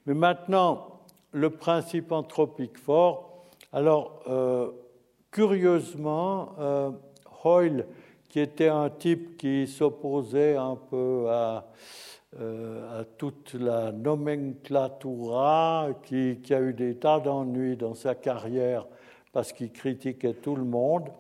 Mais 0.05 0.13
maintenant, 0.13 1.01
le 1.33 1.49
principe 1.49 2.13
anthropique 2.13 2.77
fort, 2.77 3.47
alors 3.73 4.23
euh, 4.29 4.71
curieusement, 5.31 6.51
Hoyle 7.43 7.87
qui 8.33 8.41
était 8.41 8.69
un 8.69 8.89
type 8.89 9.37
qui 9.37 9.67
s'opposait 9.67 10.57
un 10.57 10.75
peu 10.75 11.27
à, 11.29 11.69
euh, 12.41 13.05
toute 13.19 13.53
la 13.53 13.93
nomenclatura, 13.93 15.91
qui, 16.03 16.39
a 16.49 16.61
eu 16.63 16.73
des 16.73 16.95
tas 16.97 17.21
d'ennuis 17.21 17.77
dans 17.77 17.93
sa 17.95 18.15
carrière 18.15 18.87
parce 19.33 19.53
qu'il 19.53 19.71
critiquait 19.71 20.33
tout 20.33 20.57
le 20.57 20.65
monde, 20.65 21.11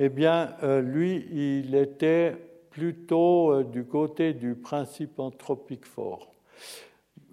eh 0.00 0.08
bien, 0.08 0.56
euh, 0.64 0.80
lui, 0.80 1.28
il 1.30 1.76
était 1.76 2.34
plutôt 2.70 3.52
euh, 3.52 3.62
du 3.62 3.84
côté 3.84 4.34
du 4.34 4.56
principe 4.56 5.20
anthropique 5.20 5.86
fort. 5.86 6.32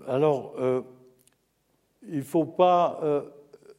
Alors, 0.07 0.53
il 2.07 2.17
ne 2.17 2.21
faut 2.21 2.45
pas... 2.45 3.01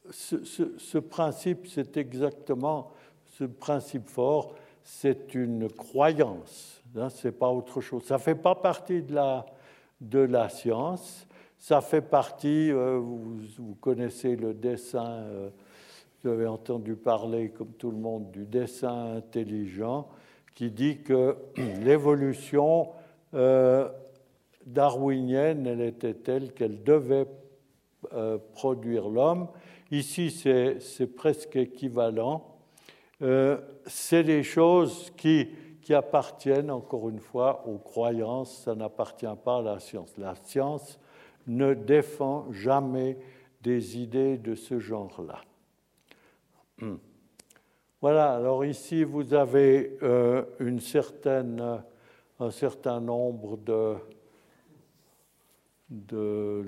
Ce, 0.09 0.35
ce, 0.77 0.97
principe, 0.97 1.67
c'est 1.67 1.95
exactement 1.95 2.91
ce 3.37 3.45
principe 3.45 4.09
fort 4.09 4.53
c'est 4.89 5.35
une 5.35 5.69
croyance, 5.69 6.81
hein, 6.95 7.09
ce 7.09 7.27
n'est 7.27 7.33
pas 7.33 7.49
autre 7.49 7.81
chose. 7.81 8.05
Ça 8.05 8.13
ne 8.15 8.21
fait 8.21 8.35
pas 8.35 8.55
partie 8.55 9.01
de 9.01 9.13
la, 9.13 9.45
de 9.99 10.19
la 10.19 10.47
science, 10.47 11.27
ça 11.59 11.81
fait 11.81 12.01
partie, 12.01 12.71
euh, 12.71 12.97
vous, 12.97 13.75
connaissez 13.81 14.37
le 14.37 14.53
dessin, 14.53 15.05
euh, 15.09 15.49
vous 16.23 16.29
avez 16.29 16.47
entendu 16.47 16.95
parler, 16.95 17.49
comme 17.49 17.73
tout 17.73 17.91
le 17.91 17.97
monde, 17.97 18.31
du 18.31 18.45
dessin 18.45 19.17
intelligent, 19.17 20.07
qui 20.55 20.71
dit 20.71 20.99
que 20.99 21.35
l'évolution 21.83 22.87
euh, 23.33 23.89
darwinienne, 24.65 25.67
elle 25.67 25.81
était 25.81 26.13
telle 26.13 26.53
qu'elle 26.53 26.81
devait 26.83 27.27
produire 28.53 29.09
l'homme. 29.09 29.49
Ici, 29.91 30.31
c'est 30.31 31.15
presque 31.15 31.57
équivalent. 31.57 32.56
Euh, 33.21 33.59
c'est 33.85 34.23
des 34.23 34.43
choses 34.43 35.11
qui, 35.17 35.49
qui 35.81 35.93
appartiennent, 35.93 36.69
encore 36.69 37.09
une 37.09 37.19
fois, 37.19 37.65
aux 37.67 37.77
croyances, 37.77 38.63
ça 38.63 38.75
n'appartient 38.75 39.25
pas 39.43 39.57
à 39.57 39.61
la 39.61 39.79
science. 39.79 40.17
La 40.17 40.35
science 40.35 40.99
ne 41.47 41.73
défend 41.73 42.51
jamais 42.51 43.17
des 43.61 43.97
idées 43.97 44.37
de 44.37 44.53
ce 44.53 44.79
genre-là. 44.79 45.41
Hmm. 46.79 46.97
Voilà, 48.01 48.35
alors 48.35 48.63
ici 48.63 49.03
vous 49.03 49.33
avez 49.33 49.97
euh, 50.03 50.43
une 50.59 50.79
certaine, 50.79 51.81
un 52.39 52.51
certain 52.51 53.01
nombre 53.01 53.57
de, 53.57 53.95
de 55.89 56.63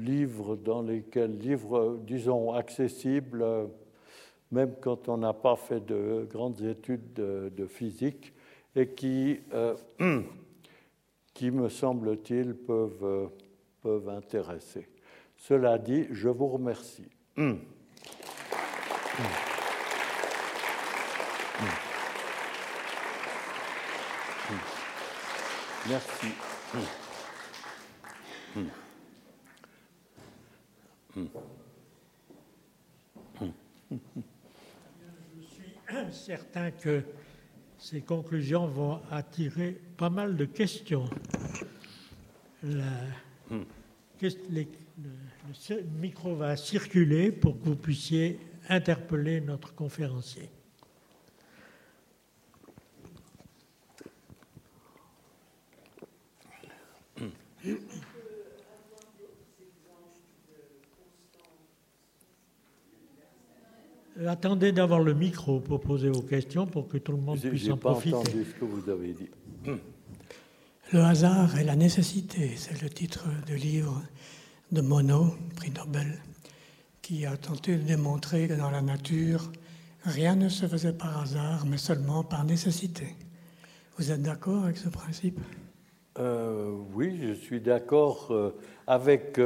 livres 0.00 0.56
dans 0.56 0.82
lesquels, 0.82 1.38
livres, 1.38 2.00
disons, 2.04 2.52
accessibles 2.52 3.70
même 4.50 4.74
quand 4.80 5.08
on 5.08 5.18
n'a 5.18 5.32
pas 5.32 5.56
fait 5.56 5.84
de 5.84 6.26
grandes 6.30 6.62
études 6.62 7.12
de, 7.14 7.66
physique, 7.66 8.32
et 8.74 8.88
qui, 8.88 9.40
euh, 9.54 9.74
qui 11.34 11.50
me 11.50 11.68
semble-t-il, 11.68 12.54
peuvent, 12.54 13.04
euh, 13.04 13.26
peuvent 13.80 14.08
intéresser. 14.08 14.88
Cela 15.36 15.78
dit, 15.78 16.06
je 16.10 16.28
vous 16.28 16.48
remercie. 16.48 17.08
Merci. 25.88 26.26
Certain 36.10 36.70
que 36.70 37.02
ces 37.78 38.00
conclusions 38.00 38.66
vont 38.66 39.00
attirer 39.10 39.80
pas 39.96 40.10
mal 40.10 40.36
de 40.36 40.44
questions. 40.44 41.08
le, 42.62 42.82
micro 46.00 46.34
va 46.34 46.56
circuler 46.56 47.30
pour 47.32 47.60
que 47.60 47.64
vous 47.64 47.76
puissiez 47.76 48.40
interpeller 48.68 49.40
notre 49.40 49.74
conférencier. 49.74 50.50
Euh, 57.66 57.76
attendez 64.26 64.72
d'avoir 64.72 65.00
le 65.00 65.14
micro 65.14 65.60
pour 65.60 65.80
poser 65.80 66.08
vos 66.08 66.22
questions 66.22 66.66
pour 66.66 66.88
que 66.88 66.98
tout 66.98 67.12
le 67.12 67.18
monde 67.18 67.38
puisse 67.38 67.70
en 67.70 67.76
profiter. 67.76 68.10
pas 68.12 68.18
entendu 68.18 68.44
ce 68.44 68.54
que 68.58 68.64
vous 68.64 68.88
avez 68.90 69.12
dit. 69.12 69.28
Le 70.92 71.00
hasard 71.00 71.58
et 71.58 71.64
la 71.64 71.74
nécessité, 71.74 72.52
c'est 72.54 72.80
le 72.80 72.88
titre 72.88 73.24
du 73.44 73.56
livre 73.56 74.00
de 74.70 74.80
Monod, 74.80 75.32
prix 75.56 75.72
Nobel, 75.72 76.22
qui 77.02 77.26
a 77.26 77.36
tenté 77.36 77.76
de 77.76 77.82
démontrer 77.82 78.46
que 78.46 78.54
dans 78.54 78.70
la 78.70 78.82
nature, 78.82 79.50
rien 80.04 80.36
ne 80.36 80.48
se 80.48 80.64
faisait 80.68 80.92
par 80.92 81.22
hasard, 81.22 81.66
mais 81.66 81.76
seulement 81.76 82.22
par 82.22 82.44
nécessité. 82.44 83.16
Vous 83.98 84.12
êtes 84.12 84.22
d'accord 84.22 84.62
avec 84.62 84.76
ce 84.76 84.88
principe? 84.88 85.40
Euh, 86.20 86.70
Oui, 86.94 87.18
je 87.20 87.32
suis 87.32 87.60
d'accord 87.60 88.28
euh, 88.30 88.54
avec 88.86 89.40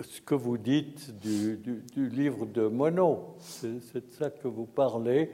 ce 0.00 0.20
que 0.20 0.34
vous 0.34 0.56
dites 0.56 1.18
du, 1.18 1.58
livre 1.96 2.46
de 2.46 2.66
Monod, 2.66 3.18
c'est 3.38 4.08
de 4.08 4.12
ça 4.12 4.30
que 4.30 4.48
vous 4.48 4.64
parlez, 4.64 5.30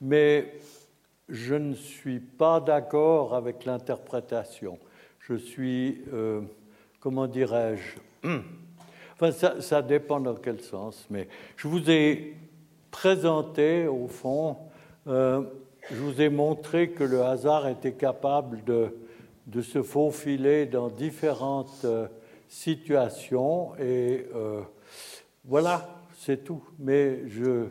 mais 0.00 0.54
je 1.28 1.54
ne 1.54 1.74
suis 1.74 2.20
pas 2.20 2.60
d'accord 2.60 3.34
avec 3.34 3.64
l'interprétation. 3.66 4.78
Je 5.20 5.34
suis, 5.34 6.02
euh, 6.12 6.40
comment 7.00 7.26
dirais-je, 7.26 8.28
enfin 9.14 9.30
ça, 9.30 9.60
ça, 9.60 9.82
dépend 9.82 10.20
dans 10.20 10.36
quel 10.36 10.60
sens, 10.60 11.06
mais 11.10 11.28
je 11.56 11.68
vous 11.68 11.90
ai 11.90 12.34
présenté, 12.90 13.86
au 13.86 14.08
fond, 14.08 14.56
euh, 15.06 15.42
je 15.90 15.96
vous 15.96 16.20
ai 16.22 16.30
montré 16.30 16.90
que 16.90 17.04
le 17.04 17.22
hasard 17.22 17.68
était 17.68 17.92
capable 17.92 18.64
de, 18.64 18.96
de 19.46 19.60
se 19.60 19.82
faufiler 19.82 20.64
dans 20.64 20.88
différentes... 20.88 21.82
Euh, 21.84 22.08
situation 22.48 23.76
et 23.76 24.26
euh, 24.34 24.62
voilà, 25.44 26.02
c'est 26.16 26.44
tout. 26.44 26.62
Mais 26.78 27.28
je, 27.28 27.68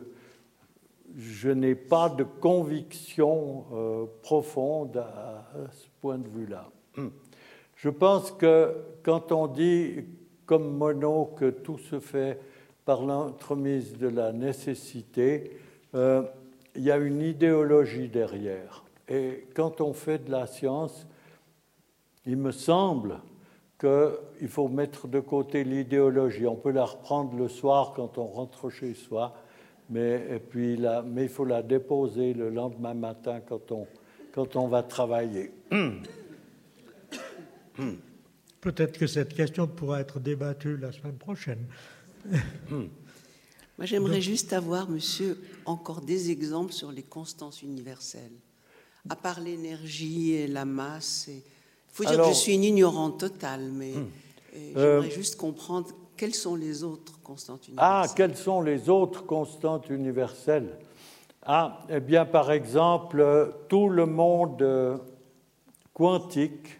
je 1.15 1.49
n'ai 1.49 1.75
pas 1.75 2.09
de 2.09 2.23
conviction 2.23 3.65
euh, 3.73 4.05
profonde 4.21 4.97
à, 4.97 5.45
ce 5.71 5.87
point 6.01 6.17
de 6.17 6.27
vue-là. 6.27 6.69
Je 7.75 7.89
pense 7.89 8.31
que 8.31 8.75
quand 9.03 9.31
on 9.31 9.45
dit, 9.45 10.03
comme 10.47 10.77
Monod, 10.77 11.35
que 11.35 11.51
tout 11.51 11.77
se 11.77 11.99
fait 11.99 12.39
par 12.85 13.05
l'entremise 13.05 13.97
de 13.99 14.07
la 14.07 14.31
nécessité, 14.31 15.59
euh, 15.93 16.23
il 16.75 16.81
y 16.81 16.89
a 16.89 16.97
une 16.97 17.21
idéologie 17.21 18.07
derrière. 18.07 18.83
Et 19.07 19.45
quand 19.53 19.79
on 19.79 19.93
fait 19.93 20.25
de 20.25 20.31
la 20.31 20.47
science, 20.47 21.05
il 22.25 22.37
me 22.37 22.51
semble 22.51 23.19
qu'il 23.79 24.47
faut 24.47 24.67
mettre 24.67 25.07
de 25.07 25.19
côté 25.19 25.63
l'idéologie. 25.63 26.47
On 26.47 26.55
peut 26.55 26.71
la 26.71 26.85
reprendre 26.85 27.35
le 27.37 27.47
soir 27.47 27.93
quand 27.95 28.17
on 28.17 28.25
rentre 28.25 28.69
chez 28.69 28.93
soi, 28.93 29.35
mais, 29.89 30.25
et 30.31 30.39
puis 30.39 30.79
mais 31.05 31.23
il 31.23 31.29
faut 31.29 31.45
la 31.45 31.61
déposer 31.61 32.33
le 32.33 32.49
lendemain 32.49 32.93
matin 32.93 33.39
quand 33.47 33.71
on, 33.71 33.87
quand 34.33 34.55
on 34.55 34.67
va 34.67 34.83
travailler. 34.83 35.51
Peut-être 38.61 38.97
que 38.97 39.07
cette 39.07 39.33
question 39.33 39.67
pourra 39.67 40.01
être 40.01 40.19
débattue 40.19 40.77
la 40.77 40.91
semaine 40.91 41.17
prochaine. 41.17 41.65
Moi, 43.77 43.85
j'aimerais 43.85 44.21
juste 44.21 44.53
avoir, 44.53 44.89
monsieur, 44.89 45.39
encore 45.65 46.01
des 46.01 46.31
exemples 46.31 46.73
sur 46.73 46.91
les 46.91 47.03
constantes 47.03 47.61
universelles. 47.61 48.33
À 49.07 49.15
part 49.15 49.39
l'énergie 49.39 50.31
et 50.31 50.47
la 50.47 50.65
masse. 50.65 51.29
Faut 51.97 52.05
dire 52.05 52.21
que 52.21 52.29
je 52.29 52.33
suis 52.33 52.53
une 52.53 52.63
ignorante 52.63 53.19
totale, 53.19 53.71
mais 53.73 53.91
hmm. 53.91 54.07
j'aimerais 54.53 55.07
euh, 55.07 55.09
juste 55.09 55.35
comprendre 55.35 55.89
quelles 56.15 56.35
sont 56.35 56.55
les 56.55 56.83
autres 56.83 57.19
constantes 57.21 57.67
universelles. 57.67 57.91
Ah, 57.91 58.05
quelles 58.15 58.37
sont 58.37 58.61
les 58.61 58.89
autres 58.89 59.25
constantes 59.25 59.89
universelles? 59.89 60.77
Ah, 61.43 61.83
eh 61.89 61.99
bien, 61.99 62.25
par 62.25 62.51
exemple, 62.51 63.53
tout 63.67 63.89
le 63.89 64.05
monde 64.05 64.61
euh, 64.61 64.97
quantique, 65.93 66.79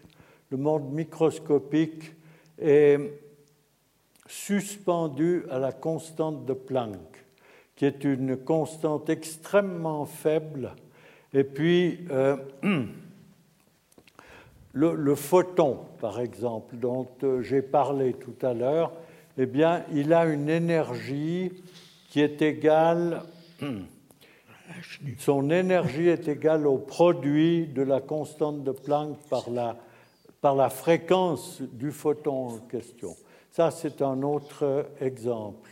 le 0.50 0.56
monde 0.56 0.92
microscopique 0.92 2.12
est 2.60 2.98
suspendu 4.26 5.44
à 5.50 5.58
la 5.58 5.72
constante 5.72 6.44
de 6.44 6.52
Planck, 6.52 7.24
qui 7.74 7.86
est 7.86 8.04
une 8.04 8.36
constante 8.36 9.08
extrêmement 9.08 10.04
faible. 10.04 10.74
Et 11.32 11.44
puis, 11.44 12.06
euh, 12.10 12.36
le, 14.78 15.14
photon, 15.14 15.78
par 16.00 16.20
exemple, 16.20 16.76
dont 16.76 17.08
euh, 17.24 17.42
j'ai 17.42 17.62
parlé 17.62 18.12
tout 18.12 18.46
à 18.46 18.54
l'heure, 18.54 18.92
eh 19.36 19.46
bien, 19.46 19.84
il 19.92 20.12
a 20.12 20.26
une 20.26 20.48
énergie 20.48 21.52
qui 22.08 22.20
est 22.20 22.40
égale, 22.42 23.22
son 25.18 25.50
énergie 25.50 26.08
est 26.08 26.28
égale 26.28 26.66
au 26.66 26.78
produit 26.78 27.66
de 27.66 27.82
la 27.82 28.00
constante 28.00 28.62
de 28.62 28.70
Planck 28.70 29.18
par 29.28 29.50
la, 29.50 29.76
par 30.40 30.54
la 30.54 30.70
fréquence 30.70 31.60
du 31.60 31.90
photon 31.90 32.48
en 32.48 32.58
question. 32.58 33.16
Ça, 33.50 33.70
c'est 33.70 34.02
un 34.02 34.22
autre 34.22 34.86
exemple. 35.00 35.70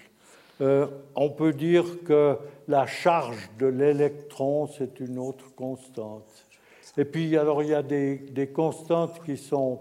Euh, 0.60 0.86
on 1.14 1.30
peut 1.30 1.52
dire 1.52 1.84
que 2.04 2.38
la 2.66 2.86
charge 2.86 3.50
de 3.58 3.66
l'électron, 3.66 4.66
c'est 4.66 5.00
une 5.00 5.18
autre 5.18 5.54
constante. 5.54 6.45
Et 6.96 7.04
puis, 7.04 7.36
alors, 7.36 7.62
il 7.62 7.70
y 7.70 7.74
a 7.74 7.82
des, 7.82 8.50
constantes 8.54 9.22
qui 9.24 9.36
sont 9.36 9.80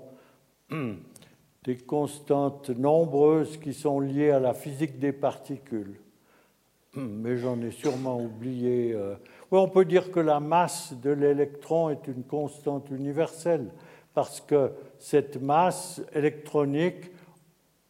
des 1.63 1.77
constantes 1.77 2.69
nombreuses 2.69 3.57
qui 3.57 3.73
sont 3.73 3.99
liées 3.99 4.31
à 4.31 4.39
la 4.39 4.53
physique 4.53 4.99
des 4.99 5.13
particules. 5.13 5.99
Mais 6.95 7.37
j'en 7.37 7.61
ai 7.61 7.71
sûrement 7.71 8.19
oublié. 8.19 8.93
Euh. 8.93 9.15
on 9.51 9.69
peut 9.69 9.85
dire 9.85 10.11
que 10.11 10.19
la 10.19 10.39
masse 10.39 10.93
de 10.93 11.11
l'électron 11.11 11.89
est 11.89 12.07
une 12.07 12.23
constante 12.23 12.89
universelle, 12.89 13.71
parce 14.13 14.41
que 14.41 14.71
cette 14.99 15.41
masse 15.41 16.01
électronique 16.13 17.11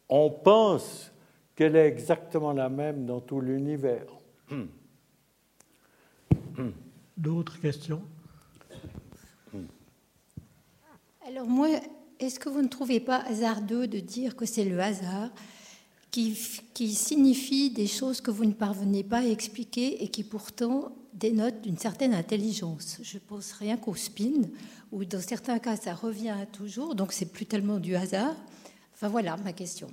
on 0.08 0.30
pense 0.30 1.12
qu'elle 1.54 1.76
est 1.76 1.86
exactement 1.86 2.52
la 2.52 2.68
même 2.68 3.06
dans 3.06 3.20
tout 3.20 3.40
l'univers. 3.40 4.06
D'autres 7.16 7.60
questions? 7.60 8.02
Alors 11.28 11.48
moi, 11.48 11.68
est-ce 12.20 12.38
que 12.38 12.48
vous 12.48 12.62
ne 12.62 12.68
trouvez 12.68 13.00
pas 13.00 13.16
hasardeux 13.26 13.88
de 13.88 13.98
dire 13.98 14.36
que 14.36 14.46
c'est 14.46 14.64
le 14.64 14.78
hasard 14.78 15.30
qui, 16.12 16.38
qui, 16.72 16.94
signifie 16.94 17.70
des 17.70 17.88
choses 17.88 18.20
que 18.20 18.30
vous 18.30 18.44
ne 18.44 18.52
parvenez 18.52 19.02
pas 19.02 19.18
à 19.18 19.24
expliquer 19.24 20.04
et 20.04 20.08
qui 20.08 20.22
pourtant 20.22 20.92
dénotent 21.14 21.62
d'une 21.62 21.78
certaine 21.78 22.14
intelligence? 22.14 22.98
Je 23.02 23.18
pense 23.18 23.50
rien 23.54 23.76
qu'au 23.76 23.96
spin, 23.96 24.42
où 24.92 25.04
dans 25.04 25.20
certains 25.20 25.58
cas 25.58 25.74
ça 25.74 25.94
revient 25.94 26.36
toujours, 26.52 26.94
donc 26.94 27.12
c'est 27.12 27.32
plus 27.32 27.46
tellement 27.46 27.80
du 27.80 27.96
hasard. 27.96 28.36
Enfin 28.94 29.08
voilà 29.08 29.36
ma 29.38 29.52
question. 29.52 29.88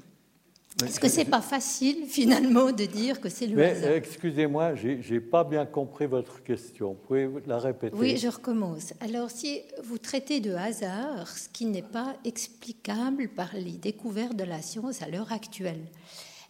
Est-ce 0.81 0.99
que 0.99 1.07
c'est 1.07 1.25
pas 1.25 1.41
facile 1.41 2.05
finalement 2.07 2.71
de 2.71 2.85
dire 2.85 3.21
que 3.21 3.29
c'est 3.29 3.45
le 3.45 3.55
Mais, 3.55 3.75
Excusez-moi, 3.95 4.75
j'ai 4.75 4.99
n'ai 5.09 5.19
pas 5.19 5.43
bien 5.43 5.65
compris 5.65 6.07
votre 6.07 6.43
question. 6.43 6.89
Vous 6.89 7.07
pouvez 7.07 7.29
la 7.45 7.59
répéter? 7.59 7.95
Oui, 7.95 8.17
je 8.17 8.27
recommence. 8.27 8.93
Alors, 8.99 9.29
si 9.29 9.61
vous 9.83 9.99
traitez 9.99 10.39
de 10.39 10.53
hasard 10.53 11.27
ce 11.27 11.47
qui 11.49 11.65
n'est 11.65 11.83
pas 11.83 12.15
explicable 12.25 13.29
par 13.29 13.51
les 13.53 13.73
découvertes 13.73 14.35
de 14.35 14.43
la 14.43 14.61
science 14.61 15.01
à 15.03 15.07
l'heure 15.07 15.31
actuelle, 15.31 15.85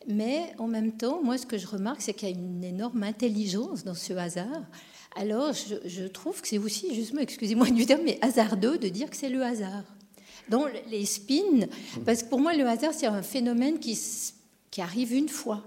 mais 0.07 0.53
en 0.57 0.67
même 0.67 0.93
temps, 0.93 1.21
moi, 1.21 1.38
ce 1.38 1.45
que 1.45 1.57
je 1.57 1.67
remarque, 1.67 2.01
c'est 2.01 2.13
qu'il 2.13 2.30
y 2.30 2.32
a 2.32 2.36
une 2.36 2.63
énorme 2.63 3.03
intelligence 3.03 3.84
dans 3.84 3.93
ce 3.93 4.13
hasard. 4.13 4.63
Alors, 5.17 5.51
je, 5.53 5.76
je 5.86 6.05
trouve 6.05 6.41
que 6.41 6.47
c'est 6.47 6.57
aussi, 6.57 6.95
justement, 6.95 7.21
excusez-moi 7.21 7.69
du 7.69 7.86
terme, 7.86 8.01
mais 8.05 8.19
hasardeux 8.21 8.78
de 8.78 8.88
dire 8.88 9.09
que 9.09 9.17
c'est 9.17 9.30
le 9.30 9.43
hasard 9.43 9.84
dont 10.50 10.66
les 10.89 11.06
spins, 11.06 11.68
parce 12.06 12.24
que 12.24 12.30
pour 12.30 12.39
moi, 12.39 12.54
le 12.54 12.68
hasard, 12.68 12.94
c'est 12.94 13.08
un 13.08 13.22
phénomène 13.22 13.80
qui, 13.80 13.98
qui 14.72 14.82
arrive 14.82 15.14
une 15.14 15.30
fois 15.30 15.64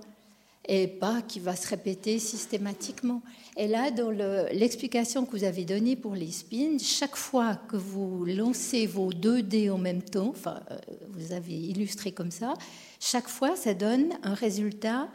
et 0.68 0.88
pas 0.88 1.22
qui 1.22 1.38
va 1.40 1.54
se 1.54 1.68
répéter 1.68 2.18
systématiquement. 2.18 3.22
Et 3.56 3.68
là, 3.68 3.90
dans 3.90 4.10
l'explication 4.10 5.24
que 5.24 5.30
vous 5.30 5.44
avez 5.44 5.64
donnée 5.64 5.96
pour 5.96 6.14
les 6.14 6.30
spins, 6.30 6.78
chaque 6.78 7.16
fois 7.16 7.54
que 7.68 7.76
vous 7.76 8.24
lancez 8.24 8.86
vos 8.86 9.12
deux 9.12 9.42
dés 9.42 9.70
en 9.70 9.78
même 9.78 10.02
temps, 10.02 10.30
enfin, 10.30 10.60
euh, 10.70 10.78
vous 11.10 11.32
avez 11.32 11.54
illustré 11.54 12.12
comme 12.12 12.30
ça, 12.30 12.54
chaque 13.00 13.28
fois, 13.28 13.54
ça 13.56 13.74
donne 13.74 14.12
un 14.22 14.34
résultat 14.34 15.08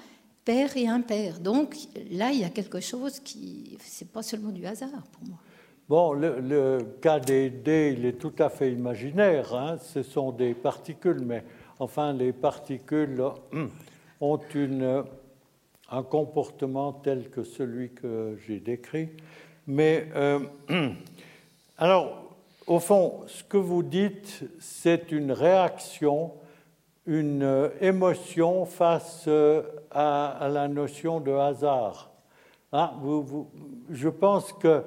pair 0.45 0.75
et 0.77 0.87
impair. 0.87 1.39
Donc 1.39 1.75
là, 2.09 2.31
il 2.31 2.39
y 2.39 2.43
a 2.43 2.49
quelque 2.49 2.79
chose 2.79 3.19
qui, 3.19 3.77
c'est 3.85 4.09
pas 4.09 4.23
seulement 4.23 4.51
du 4.51 4.65
hasard 4.65 5.03
pour 5.11 5.27
moi. 5.27 5.37
Bon, 5.91 6.13
le, 6.13 6.77
cas 7.01 7.19
des 7.19 7.49
dés, 7.49 7.93
il 7.97 8.05
est 8.05 8.13
tout 8.13 8.31
à 8.39 8.47
fait 8.47 8.71
imaginaire. 8.71 9.53
Hein. 9.53 9.75
Ce 9.77 10.03
sont 10.03 10.31
des 10.31 10.53
particules, 10.53 11.19
mais 11.19 11.43
enfin, 11.79 12.13
les 12.13 12.31
particules 12.31 13.21
ont 14.21 14.39
une, 14.55 15.03
un 15.89 16.03
comportement 16.03 16.93
tel 16.93 17.29
que 17.29 17.43
celui 17.43 17.89
que 17.89 18.37
j'ai 18.47 18.61
décrit. 18.61 19.09
Mais 19.67 20.07
euh, 20.15 20.39
alors, 21.77 22.35
au 22.67 22.79
fond, 22.79 23.23
ce 23.27 23.43
que 23.43 23.57
vous 23.57 23.83
dites, 23.83 24.45
c'est 24.61 25.11
une 25.11 25.33
réaction, 25.33 26.31
une 27.05 27.69
émotion 27.81 28.63
face 28.63 29.27
à, 29.91 30.47
la 30.49 30.69
notion 30.69 31.19
de 31.19 31.33
hasard. 31.33 32.11
Hein, 32.71 32.91
je 33.89 34.07
pense 34.07 34.53
que 34.53 34.83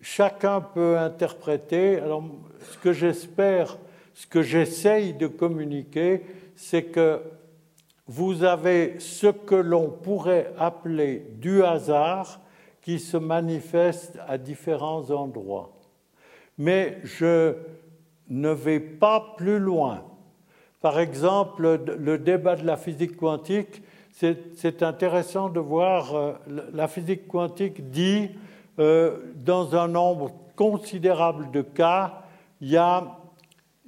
chacun 0.00 0.60
peut 0.60 0.98
interpréter. 0.98 1.98
Alors, 1.98 2.24
ce 2.70 2.78
que 2.78 2.92
j'espère, 2.92 3.78
ce 4.14 4.26
que 4.26 4.42
j'essaye 4.42 5.14
de 5.14 5.26
communiquer, 5.26 6.22
c'est 6.56 6.84
que 6.84 7.20
vous 8.06 8.44
avez 8.44 8.98
ce 8.98 9.28
que 9.28 9.54
l'on 9.54 9.88
pourrait 9.88 10.52
appeler 10.58 11.26
du 11.36 11.62
hasard 11.62 12.40
qui 12.82 12.98
se 12.98 13.16
manifeste 13.16 14.18
à 14.26 14.36
différents 14.38 15.10
endroits. 15.10 15.72
Mais 16.58 16.98
je 17.04 17.54
ne 18.28 18.50
vais 18.50 18.80
pas 18.80 19.34
plus 19.36 19.58
loin. 19.58 20.04
Par 20.80 20.98
exemple, 20.98 21.78
le 21.98 22.18
débat 22.18 22.56
de 22.56 22.66
la 22.66 22.76
physique 22.76 23.16
quantique, 23.16 23.82
c'est 24.12 24.82
intéressant 24.82 25.48
de 25.48 25.60
voir, 25.60 26.14
euh, 26.14 26.32
la 26.72 26.88
physique 26.88 27.26
quantique 27.26 27.90
dit 27.90 28.30
euh, 28.80 29.18
dans 29.36 29.76
un 29.76 29.88
nombre 29.88 30.32
considérable 30.56 31.50
de 31.50 31.60
cas, 31.60 32.22
il 32.62 32.70
y 32.70 32.76
a 32.78 33.18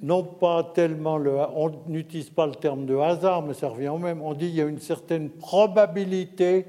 non 0.01 0.23
pas 0.23 0.63
tellement 0.75 1.17
le, 1.17 1.35
on 1.55 1.71
n'utilise 1.87 2.29
pas 2.29 2.45
le 2.45 2.53
terme 2.53 2.85
de 2.85 2.95
hasard, 2.95 3.41
mais 3.41 3.55
ça 3.55 3.69
revient 3.69 3.87
au 3.87 3.97
même. 3.97 4.21
On 4.21 4.33
dit 4.33 4.47
qu'il 4.47 4.55
y 4.55 4.61
a 4.61 4.65
une 4.65 4.79
certaine 4.79 5.29
probabilité 5.29 6.65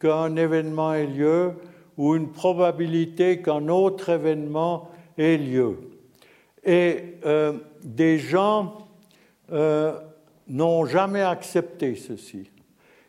qu'un 0.00 0.34
événement 0.34 0.94
ait 0.94 1.06
lieu 1.06 1.52
ou 1.96 2.16
une 2.16 2.32
probabilité 2.32 3.40
qu'un 3.40 3.68
autre 3.68 4.08
événement 4.08 4.88
ait 5.16 5.36
lieu. 5.36 5.78
Et 6.64 7.18
euh, 7.24 7.52
des 7.84 8.18
gens 8.18 8.78
euh, 9.52 9.98
n'ont 10.48 10.86
jamais 10.86 11.22
accepté 11.22 11.94
ceci. 11.94 12.50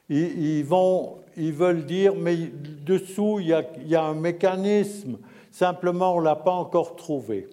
ils, 0.09 0.64
vont 0.64 1.22
ils 1.38 1.53
veulent 1.53 1.86
dire, 1.86 2.13
mais 2.15 2.36
dessous, 2.36 3.39
il 3.39 3.47
y 3.88 3.95
a, 3.95 4.03
un 4.03 4.13
mécanisme, 4.13 5.17
simplement, 5.51 6.15
on 6.15 6.19
ne 6.19 6.25
l'a 6.25 6.36
pas 6.36 6.51
encore 6.51 6.95
trouvé. 6.95 7.47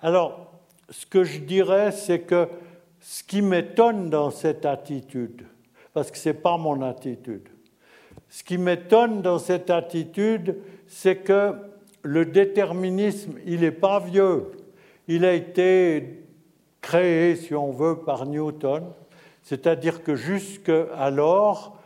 Alors, 0.00 0.52
ce 0.90 1.06
que 1.06 1.24
je 1.24 1.40
dirais, 1.40 1.92
c'est 1.92 2.20
que 2.20 2.48
ce 3.00 3.22
qui 3.22 3.42
m'étonne 3.42 4.10
dans 4.10 4.30
cette 4.30 4.64
attitude, 4.64 5.44
parce 5.92 6.10
que 6.10 6.18
ce 6.18 6.30
n'est 6.30 6.34
pas 6.34 6.56
mon 6.56 6.82
attitude, 6.82 7.48
ce 8.28 8.42
qui 8.42 8.58
m'étonne 8.58 9.22
dans 9.22 9.38
cette 9.38 9.70
attitude, 9.70 10.56
c'est 10.86 11.16
que 11.16 11.54
le 12.02 12.26
déterminisme, 12.26 13.34
il 13.46 13.60
n'est 13.60 13.70
pas 13.70 14.00
vieux. 14.00 14.52
Il 15.08 15.24
a 15.24 15.32
été 15.32 16.24
créé, 16.80 17.36
si 17.36 17.54
on 17.54 17.72
veut, 17.72 17.96
par 17.96 18.26
Newton, 18.26 18.84
c'est-à-dire 19.42 20.02
que 20.02 20.14
jusqu'alors, 20.14 21.77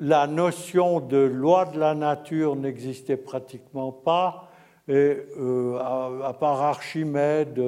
la 0.00 0.26
notion 0.26 1.00
de 1.00 1.16
loi 1.16 1.66
de 1.66 1.78
la 1.78 1.94
nature 1.94 2.56
n'existait 2.56 3.16
pratiquement 3.16 3.92
pas. 3.92 4.50
Et 4.88 5.18
à, 5.78 6.34
part 6.38 6.62
Archimède, 6.62 7.60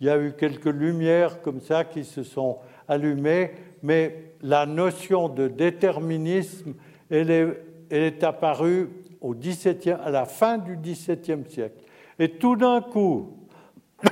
il 0.00 0.06
y 0.06 0.10
a 0.10 0.18
eu 0.18 0.32
quelques 0.32 0.66
lumières 0.66 1.40
comme 1.40 1.60
ça 1.60 1.84
qui 1.84 2.04
se 2.04 2.22
sont 2.22 2.58
allumées, 2.88 3.52
mais 3.82 4.34
la 4.42 4.66
notion 4.66 5.28
de 5.28 5.48
déterminisme, 5.48 6.74
est, 7.10 8.24
apparue 8.24 8.88
au 9.20 9.34
à 9.34 10.10
la 10.10 10.24
fin 10.24 10.58
du 10.58 10.76
XVIIe 10.76 11.44
siècle. 11.48 11.84
Et 12.18 12.30
tout 12.30 12.56
d'un 12.56 12.80
coup, 12.80 13.36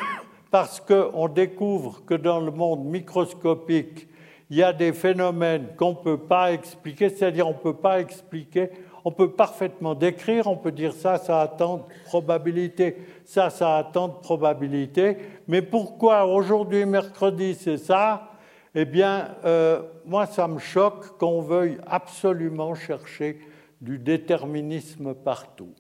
parce 0.51 0.80
qu'on 0.80 1.28
découvre 1.28 2.05
que 2.05 2.14
dans 2.14 2.40
le 2.40 2.51
monde 2.51 2.84
microscopique, 2.84 4.09
il 4.51 4.57
y 4.57 4.62
a 4.64 4.72
des 4.72 4.92
phénomènes 4.92 5.68
qu'on 5.76 5.90
ne 5.90 5.96
peut 5.96 6.18
pas 6.18 6.53
expliquer, 6.53 7.09
c'est-à-dire 7.09 7.46
on 7.46 7.53
ne 7.53 7.59
peut 7.59 7.76
pas 7.76 8.01
expliquer, 8.01 8.70
on 9.05 9.12
peut 9.12 9.30
parfaitement 9.30 9.94
décrire, 9.94 10.48
on 10.48 10.57
peut 10.57 10.72
dire 10.72 10.92
ça, 10.92 11.18
ça 11.18 11.40
a 11.40 11.48
tant 11.48 11.78
de 11.78 11.82
probabilité, 12.05 12.96
ça, 13.24 13.48
ça 13.48 13.78
a 13.78 13.84
tant 13.84 14.09
de 14.09 14.14
probabilité, 14.14 15.16
mais 15.46 15.62
pourquoi 15.62 16.26
aujourd'hui, 16.26 16.84
mercredi, 16.84 17.55
c'est 17.55 17.76
ça? 17.76 18.32
Eh 18.74 18.84
bien, 18.84 19.36
euh, 19.44 19.82
moi, 20.05 20.26
ça 20.26 20.46
me 20.46 20.59
choque 20.59 21.18
qu'on 21.18 21.40
veuille 21.40 21.78
absolument 21.86 22.74
chercher 22.74 23.40
du 23.80 23.98
déterminisme 23.98 25.14
partout. 25.14 25.74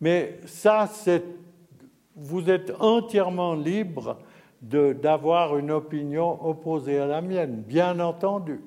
Mais 0.00 0.38
ça, 0.46 0.88
vous 2.14 2.48
êtes 2.48 2.72
entièrement 2.80 3.54
libre 3.54 4.18
d'avoir 4.60 5.56
une 5.56 5.70
opinion 5.70 6.44
opposée 6.44 6.98
à 6.98 7.06
la 7.06 7.20
mienne, 7.20 7.62
bien 7.62 8.00
entendu. 8.00 8.60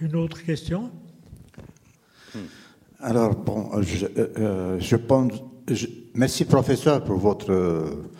Une 0.00 0.16
autre 0.16 0.42
question? 0.42 0.90
Alors, 3.00 3.34
bon, 3.34 3.82
je, 3.82 4.06
euh, 4.16 4.80
je 4.80 4.96
pense. 4.96 5.32
merci, 6.14 6.44
professeur, 6.44 7.04
pour 7.04 7.18
votre 7.18 7.50
euh, 7.50 8.10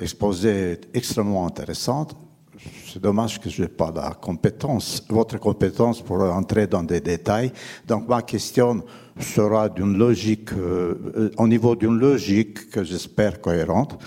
exposé 0.00 0.80
extrêmement 0.92 1.46
intéressant. 1.46 2.08
C'est 2.86 3.02
dommage 3.02 3.40
que 3.40 3.50
je 3.50 3.62
n'ai 3.62 3.68
pas 3.68 3.92
la 3.94 4.10
compétence, 4.20 5.04
votre 5.08 5.38
compétence 5.38 6.00
pour 6.02 6.20
entrer 6.22 6.66
dans 6.66 6.82
des 6.82 7.00
détails. 7.00 7.52
Donc, 7.86 8.08
ma 8.08 8.22
question 8.22 8.84
sera 9.18 9.68
d'une 9.68 9.96
logique, 9.96 10.52
euh, 10.52 11.30
au 11.36 11.48
niveau 11.48 11.76
d'une 11.76 11.98
logique 11.98 12.70
que 12.70 12.84
j'espère 12.84 13.40
cohérente. 13.40 13.98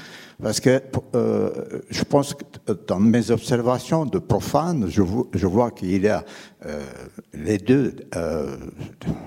Parce 0.41 0.59
que 0.59 0.81
euh, 1.15 1.81
je 1.89 2.03
pense 2.03 2.35
que 2.35 2.73
dans 2.87 2.99
mes 2.99 3.31
observations 3.31 4.05
de 4.05 4.19
profane, 4.19 4.87
je, 4.87 5.01
vois 5.47 5.71
qu'il 5.71 6.03
y 6.03 6.07
a 6.07 6.23
euh, 6.65 6.85
les 7.33 7.57
deux 7.57 7.95
euh, 8.15 8.55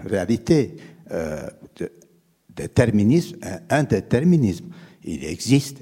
réalités, 0.05 0.77
euh, 1.11 1.49
déterminisme 2.49 3.39
et 3.43 3.75
indéterminisme. 3.75 4.67
Il 5.05 5.25
existe, 5.25 5.79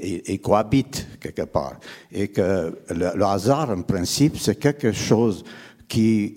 il, 0.00 0.40
cohabite 0.40 1.06
quelque 1.18 1.42
part. 1.42 1.76
Et 2.12 2.28
que 2.28 2.78
le, 2.94 3.24
hasard, 3.24 3.70
en 3.70 3.82
principe, 3.82 4.36
c'est 4.38 4.58
quelque 4.58 4.92
chose 4.92 5.44
qui 5.88 6.34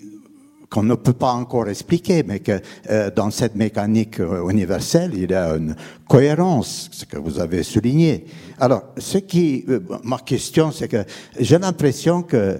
qu'on 0.70 0.82
ne 0.82 0.94
peut 0.94 1.14
pas 1.14 1.32
encore 1.32 1.68
expliquer, 1.68 2.22
mais 2.22 2.40
que 2.40 2.60
euh, 2.90 3.10
dans 3.10 3.30
cette 3.30 3.54
mécanique 3.54 4.20
euh, 4.20 4.48
universelle, 4.50 5.12
il 5.14 5.30
y 5.30 5.34
a 5.34 5.56
une 5.56 5.74
cohérence, 6.06 6.90
ce 6.92 7.04
que 7.06 7.16
vous 7.16 7.40
avez 7.40 7.62
souligné. 7.62 8.26
Alors, 8.60 8.82
ce 8.98 9.18
qui, 9.18 9.64
euh, 9.68 9.80
ma 10.04 10.18
question, 10.18 10.70
c'est 10.70 10.88
que 10.88 11.04
j'ai 11.40 11.58
l'impression 11.58 12.22
que 12.22 12.58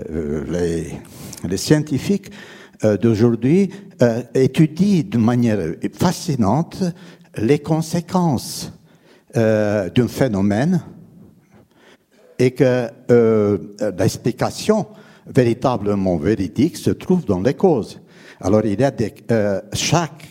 les, 0.50 0.94
les, 1.46 1.56
scientifiques 1.56 2.30
d'aujourd'hui 3.02 3.70
étudient 4.34 5.02
de 5.04 5.18
manière 5.18 5.58
fascinante 5.92 6.82
les 7.36 7.58
conséquences 7.58 8.72
d'un 9.34 10.08
phénomène 10.08 10.82
et 12.38 12.52
que 12.52 12.88
l'explication 13.98 14.86
véritablement 15.26 16.16
véridique 16.16 16.76
se 16.76 16.90
trouve 16.90 17.24
dans 17.24 17.40
les 17.40 17.54
causes. 17.54 18.00
Alors 18.40 18.64
il 18.64 18.80
y 18.80 18.84
a 18.84 18.92
euh, 19.30 19.60
chaque 19.72 20.28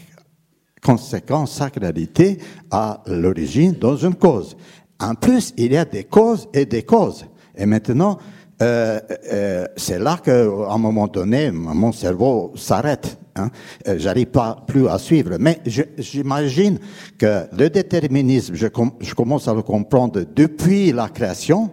conséquence, 0.82 1.58
chaque 1.58 1.78
réalité 1.78 2.38
a 2.72 3.04
l'origine 3.08 3.74
dans 3.74 3.96
une 3.98 4.16
cause. 4.16 4.56
En 5.00 5.14
plus, 5.16 5.54
il 5.58 5.74
y 5.74 5.78
a 5.78 5.86
des 5.86 6.06
causes 6.06 6.48
et 6.54 6.66
des 6.66 6.84
causes. 6.84 7.26
Et 7.56 7.66
maintenant, 7.66 8.18
euh, 8.62 9.00
euh, 9.32 9.68
c'est 9.76 10.00
là 10.00 10.20
qu'à 10.24 10.44
un 10.44 10.78
moment 10.78 11.08
donné, 11.08 11.52
mon 11.52 11.92
cerveau 11.92 12.54
s'arrête. 12.56 13.18
Hein. 13.38 13.50
Euh, 13.88 13.96
J'arrive 13.98 14.28
pas 14.28 14.64
plus 14.68 14.88
à 14.88 14.98
suivre. 14.98 15.38
Mais 15.40 15.62
j'imagine 15.98 16.80
que 17.18 17.46
le 17.56 17.70
déterminisme, 17.70 18.56
je, 18.56 18.68
commence 19.14 19.48
à 19.48 19.54
le 19.54 19.62
comprendre 19.62 20.24
depuis 20.36 20.92
la 20.92 21.10
création. 21.10 21.70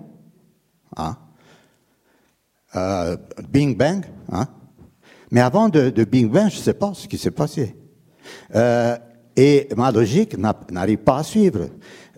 Hein, 0.97 1.17
euh, 2.77 3.17
Bing 3.51 3.77
Bang. 3.77 4.05
Hein? 4.31 4.47
Mais 5.31 5.41
avant 5.41 5.69
de, 5.69 5.91
Bing 6.05 6.31
Bang, 6.31 6.51
je 6.51 6.59
ne 6.59 6.63
sais 6.63 6.75
pas 6.75 6.93
ce 6.95 7.09
qui 7.09 7.19
s'est 7.19 7.31
passé. 7.31 7.75
Euh, 8.55 8.97
et 9.37 9.69
ma 9.77 9.91
logique 9.91 10.37
n'arrive 10.39 10.99
pas 10.99 11.19
à 11.19 11.23
suivre. 11.25 11.69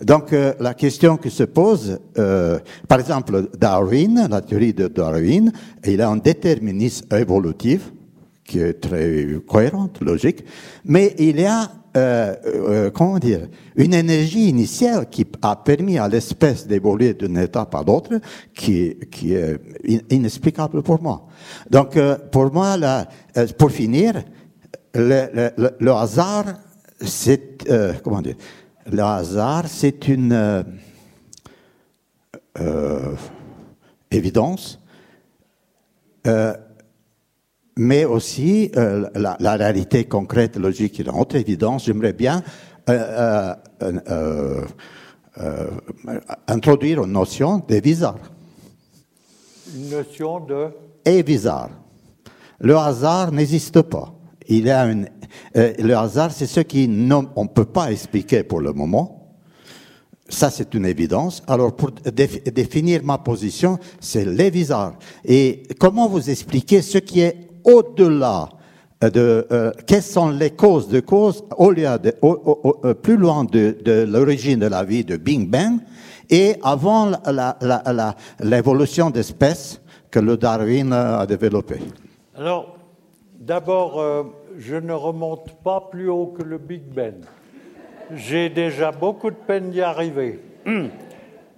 Donc 0.02 0.32
la 0.32 0.74
question 0.74 1.16
qui 1.16 1.30
se 1.30 1.44
pose, 1.44 1.98
par 2.86 3.00
exemple, 3.00 3.48
Darwin, 3.58 4.28
la 4.30 4.42
théorie 4.42 4.74
de 4.74 4.88
Darwin, 4.88 5.50
il 5.86 6.02
a 6.02 6.10
un 6.10 6.18
déterminisme 6.18 7.06
évolutif 7.16 7.90
qui 8.46 8.60
est 8.60 8.74
très 8.74 9.26
cohérente, 9.46 10.00
logique, 10.00 10.44
mais 10.84 11.14
il 11.18 11.40
y 11.40 11.44
a 11.44 11.70
euh, 11.96 12.36
euh, 12.44 12.90
comment 12.90 13.18
dire, 13.18 13.48
une 13.74 13.94
énergie 13.94 14.50
initiale 14.50 15.08
qui 15.08 15.26
a 15.40 15.56
permis 15.56 15.98
à 15.98 16.06
l'espèce 16.08 16.66
d'évoluer 16.66 17.14
d'un 17.14 17.36
état 17.36 17.66
à 17.72 17.82
l'autre, 17.82 18.20
qui, 18.54 18.96
qui 19.10 19.32
est 19.32 19.58
inexplicable 20.10 20.82
pour 20.82 21.00
moi. 21.00 21.26
Donc, 21.70 21.96
euh, 21.96 22.18
pour 22.30 22.52
moi, 22.52 22.76
là, 22.76 23.08
euh, 23.38 23.46
pour 23.56 23.70
finir, 23.70 24.22
le, 24.94 25.50
le, 25.56 25.70
le 25.78 25.92
hasard, 25.92 26.44
c'est 27.00 27.64
comment 28.02 28.20
dire, 28.20 28.36
le 28.90 29.02
hasard, 29.02 29.64
c'est 29.66 30.08
une 30.08 30.64
évidence 34.10 34.78
mais 37.76 38.04
aussi 38.04 38.70
euh, 38.76 39.08
la, 39.14 39.36
la, 39.38 39.56
réalité 39.56 40.04
concrète, 40.04 40.56
logique 40.56 41.00
et 41.00 41.08
autre 41.08 41.36
évidence. 41.36 41.84
J'aimerais 41.84 42.14
bien 42.14 42.42
euh, 42.88 43.54
euh, 43.82 44.64
introduire 46.48 47.04
une 47.04 47.12
notion 47.12 47.62
de 47.68 47.80
bizarre. 47.80 48.18
Une 49.74 49.90
notion 49.90 50.40
de 50.40 50.68
Et 51.04 51.22
bizarre. 51.22 51.70
Le 52.60 52.76
hasard 52.76 53.32
n'existe 53.32 53.82
pas. 53.82 54.14
Il 54.48 54.66
y 54.66 54.70
a 54.70 54.84
une, 54.86 55.08
le 55.54 55.94
hasard, 55.94 56.32
c'est 56.32 56.46
ce 56.46 56.60
qui 56.60 56.88
on 57.10 57.44
ne 57.44 57.48
peut 57.48 57.66
pas 57.66 57.92
expliquer 57.92 58.44
pour 58.44 58.60
le 58.60 58.72
moment. 58.72 59.12
Ça, 60.28 60.50
c'est 60.50 60.72
une 60.74 60.86
évidence. 60.86 61.42
Alors, 61.46 61.76
pour 61.76 61.90
définir 61.90 63.04
ma 63.04 63.18
position, 63.18 63.78
c'est 64.00 64.24
les 64.24 64.50
bizarres. 64.50 64.94
Et 65.24 65.64
comment 65.78 66.08
vous 66.08 66.30
expliquer 66.30 66.82
ce 66.82 66.98
qui 66.98 67.20
est 67.20 67.45
au-delà 67.66 68.48
de 69.02 69.46
euh, 69.52 69.72
quelles 69.86 70.02
sont 70.02 70.30
les 70.30 70.50
causes 70.50 70.88
de 70.88 71.00
causes, 71.00 71.44
au 71.58 71.70
lieu 71.70 71.86
de, 71.98 72.14
euh, 72.22 72.94
plus 72.94 73.16
loin 73.16 73.44
de, 73.44 73.76
de 73.84 74.06
l'origine 74.08 74.58
de 74.60 74.66
la 74.66 74.84
vie 74.84 75.04
de 75.04 75.16
Big 75.16 75.48
Bang 75.48 75.80
et 76.30 76.56
avant 76.62 77.12
l'évolution 78.40 79.10
d'espèces 79.10 79.80
que 80.10 80.18
le 80.18 80.36
Darwin 80.36 80.92
a 80.92 81.26
développé. 81.26 81.76
Alors, 82.36 82.76
d'abord, 83.38 84.00
euh, 84.00 84.22
je 84.56 84.76
ne 84.76 84.92
remonte 84.92 85.62
pas 85.62 85.88
plus 85.90 86.08
haut 86.08 86.34
que 86.36 86.42
le 86.42 86.58
Big 86.58 86.82
Bang. 86.82 87.16
J'ai 88.14 88.48
déjà 88.48 88.92
beaucoup 88.92 89.30
de 89.30 89.36
peine 89.36 89.70
d'y 89.70 89.82
arriver. 89.82 90.40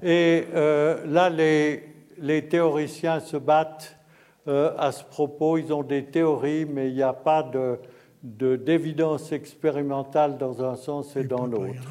Et 0.03 0.45
là, 0.55 1.29
les, 1.29 1.85
les 2.19 2.47
théoriciens 2.47 3.21
se 3.21 3.37
battent 3.37 3.98
euh, 4.49 4.73
à 4.79 4.93
ce 4.93 5.05
propos. 5.05 5.59
Ils 5.59 5.73
ont 5.75 5.83
des 5.83 6.07
théories, 6.07 6.65
mais 6.65 6.89
il 6.89 6.95
n'y 6.95 7.03
a 7.03 7.12
pas 7.12 7.49
d'évidence 8.23 9.31
expérimentale 9.33 10.39
dans 10.39 10.65
un 10.65 10.75
sens 10.75 11.15
et 11.16 11.25
dans 11.25 11.45
l'autre. 11.45 11.83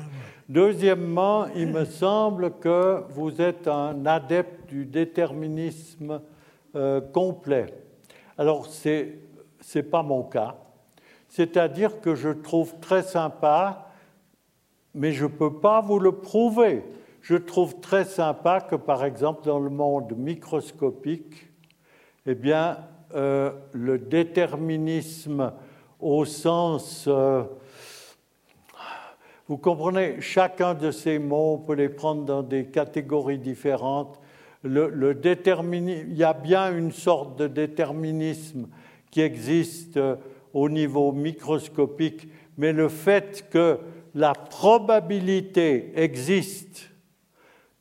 Deuxièmement, 0.50 1.46
il 1.56 1.68
me 1.68 1.86
semble 1.86 2.52
que 2.60 3.04
vous 3.10 3.42
êtes 3.42 3.68
un 3.68 4.06
adepte 4.06 4.68
du 4.70 4.86
déterminisme 4.86 6.22
euh, 6.76 7.00
complet. 7.00 7.68
Alors, 8.38 8.66
ce 8.66 9.06
n'est 9.76 9.84
pas 9.84 10.04
mon 10.04 10.24
cas. 10.24 10.56
C'est-à-dire 11.30 12.02
que 12.02 12.16
je 12.16 12.30
trouve 12.30 12.80
très 12.80 13.04
sympa, 13.04 13.92
mais 14.96 15.12
je 15.12 15.26
ne 15.26 15.30
peux 15.30 15.54
pas 15.54 15.82
vous 15.82 16.00
le 16.00 16.14
prouver. 16.14 16.84
Je 17.22 17.36
trouve 17.36 17.80
très 17.82 18.06
sympa 18.06 18.62
que, 18.62 18.76
par 18.76 19.04
exemple, 19.04 19.46
dans 19.46 19.60
le 19.60 19.70
monde 19.70 20.14
microscopique, 20.18 21.47
eh 22.28 22.36
bien, 22.36 22.78
euh, 23.16 23.52
le 23.74 23.98
déterminisme 23.98 25.54
au 26.00 26.26
sens... 26.26 27.06
Euh, 27.08 27.44
vous 29.48 29.58
comprenez, 29.58 30.20
chacun 30.20 30.74
de 30.74 30.92
ces 30.92 31.20
mots, 31.20 31.54
on 31.54 31.58
peut 31.60 31.76
les 31.76 31.88
prendre 31.88 32.26
dans 32.26 32.44
des 32.44 32.66
catégories 32.66 33.40
différentes. 33.40 34.20
Le, 34.62 35.18
il 35.24 36.18
y 36.18 36.24
a 36.26 36.34
bien 36.34 36.78
une 36.78 36.92
sorte 36.92 37.40
de 37.40 37.48
déterminisme 37.48 38.68
qui 39.10 39.22
existe 39.22 39.98
au 40.54 40.68
niveau 40.68 41.14
microscopique, 41.14 42.28
mais 42.58 42.74
le 42.74 42.90
fait 42.90 43.46
que 43.50 43.80
la 44.16 44.34
probabilité 44.34 45.94
existe, 45.96 46.90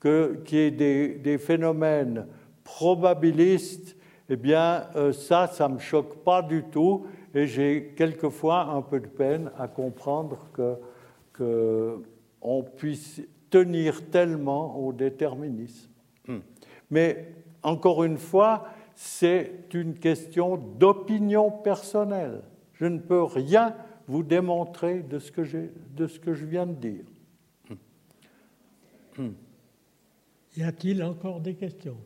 qu'il 0.01 0.40
y 0.52 0.59
ait 0.59 0.70
des, 0.70 1.39
phénomènes 1.39 2.27
probabilistes, 2.62 3.95
eh 4.28 4.36
bien, 4.36 4.89
euh, 4.97 5.12
ça, 5.12 5.47
ça 5.47 5.69
ne 5.69 5.74
me 5.74 5.78
choque 5.78 6.16
pas 6.24 6.43
du 6.43 6.65
tout, 6.65 7.07
et 7.35 7.47
j'ai 7.47 7.94
quelquefois 7.97 8.62
un 8.62 8.82
peu 8.82 9.01
de 9.01 9.07
peine 9.07 9.51
à 9.59 9.69
comprendre 9.69 10.39
qu'on 11.32 12.62
puisse 12.77 13.23
tenir 13.51 14.11
tellement 14.11 14.78
au 14.78 14.93
déterminisme. 14.93 15.90
Hmm. 16.27 16.39
Mais 16.90 17.35
encore 17.62 18.05
une 18.05 18.19
fois, 18.19 18.66
c'est 18.94 19.66
une 19.74 19.94
question 19.94 20.57
d'opinion 20.57 21.51
personnelle. 21.51 22.43
Je 22.74 22.86
ne 22.86 22.98
peux 22.98 23.23
rien 23.23 23.74
vous 24.09 24.23
démontrer 24.23 25.03
de 25.03 25.19
ce 25.19 25.31
que, 25.31 25.43
de 25.94 26.07
ce 26.07 26.19
que 26.19 26.32
je 26.32 26.47
viens 26.47 26.66
de 26.66 26.74
dire. 26.74 27.05
Y 30.57 30.62
a-t-il 30.62 31.03
encore 31.03 31.40
des 31.40 31.55
questions? 31.55 31.97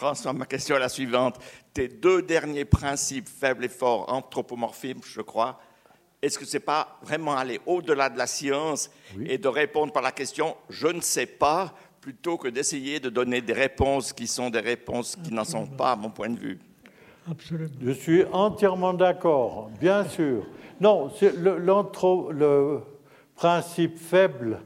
François, 0.00 0.32
ma 0.32 0.46
question 0.46 0.76
est 0.76 0.80
la 0.80 0.88
suivante. 0.88 1.36
Tes 1.74 1.86
deux 1.86 2.22
derniers 2.22 2.64
principes, 2.64 3.28
faible 3.28 3.66
et 3.66 3.68
fort, 3.68 4.10
anthropomorphisme, 4.10 5.00
je 5.04 5.20
crois, 5.20 5.60
est-ce 6.22 6.38
que 6.38 6.46
ce 6.46 6.56
n'est 6.56 6.62
pas 6.62 6.98
vraiment 7.02 7.36
aller 7.36 7.60
au-delà 7.66 8.08
de 8.08 8.16
la 8.16 8.26
science 8.26 8.90
et 9.26 9.36
de 9.36 9.46
répondre 9.46 9.92
par 9.92 10.00
la 10.00 10.10
question 10.10 10.56
je 10.70 10.86
ne 10.86 11.02
sais 11.02 11.26
pas 11.26 11.74
plutôt 12.00 12.38
que 12.38 12.48
d'essayer 12.48 12.98
de 12.98 13.10
donner 13.10 13.42
des 13.42 13.52
réponses 13.52 14.14
qui 14.14 14.26
sont 14.26 14.48
des 14.48 14.60
réponses 14.60 15.16
qui 15.22 15.34
n'en 15.34 15.44
sont 15.44 15.66
pas, 15.66 15.92
à 15.92 15.96
mon 15.96 16.08
point 16.08 16.30
de 16.30 16.40
vue? 16.40 16.58
Absolument. 17.30 17.68
Je 17.82 17.90
suis 17.90 18.24
entièrement 18.32 18.94
d'accord, 18.94 19.68
bien 19.78 20.08
sûr. 20.08 20.46
Non, 20.80 21.10
le, 21.20 21.58
le, 21.58 22.80
principe 23.36 23.98
faible, 23.98 24.60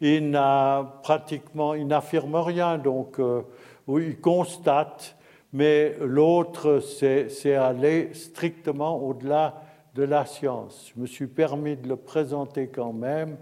il 0.00 0.30
n'a 0.30 0.98
pratiquement, 1.02 1.74
il 1.74 1.86
n'affirme 1.86 2.36
rien, 2.36 2.78
donc 2.78 3.20
euh, 3.20 3.42
oui, 3.88 4.06
il 4.08 4.20
constate, 4.20 5.16
mais 5.52 5.96
l'autre, 6.00 6.80
c'est 6.80 7.54
aller 7.54 8.14
strictement 8.14 9.02
au-delà 9.02 9.62
de 9.94 10.02
la 10.04 10.26
science. 10.26 10.92
Je 10.94 11.00
me 11.00 11.06
suis 11.06 11.26
permis 11.26 11.76
de 11.76 11.88
le 11.88 11.96
présenter 11.96 12.68
quand 12.68 12.92
même 12.92 13.36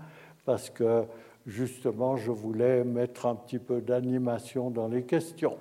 parce 0.45 0.71
que 0.71 1.03
justement, 1.47 2.17
je 2.17 2.31
voulais 2.31 2.85
mettre 2.85 3.27
un 3.27 3.35
petit 3.35 3.59
peu 3.59 3.81
d'animation 3.81 4.71
dans 4.71 4.89
les 4.89 5.03
questions. 5.03 5.59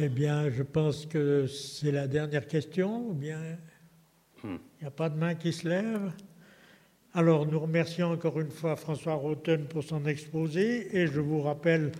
Eh 0.00 0.08
bien, 0.08 0.50
je 0.50 0.62
pense 0.62 1.06
que 1.06 1.46
c'est 1.46 1.90
la 1.90 2.06
dernière 2.06 2.46
question, 2.46 3.08
ou 3.08 3.14
bien? 3.14 3.40
Il 4.44 4.58
n'y 4.82 4.86
a 4.86 4.90
pas 4.90 5.08
de 5.08 5.16
main 5.16 5.34
qui 5.34 5.52
se 5.52 5.66
lève? 5.66 6.12
Alors, 7.14 7.46
nous 7.46 7.58
remercions 7.58 8.12
encore 8.12 8.38
une 8.38 8.50
fois 8.50 8.76
François 8.76 9.14
Roten 9.14 9.64
pour 9.64 9.82
son 9.82 10.04
exposé, 10.04 10.94
et 10.94 11.06
je 11.06 11.20
vous 11.20 11.40
rappelle 11.40 11.92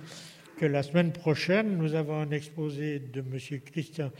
que 0.59 0.67
la 0.67 0.83
semaine 0.83 1.13
prochaine, 1.13 1.79
nous 1.79 1.95
avons 1.95 2.21
un 2.21 2.31
exposé 2.31 2.99
de 2.99 3.21
M. 3.21 3.61
Christian 3.65 4.11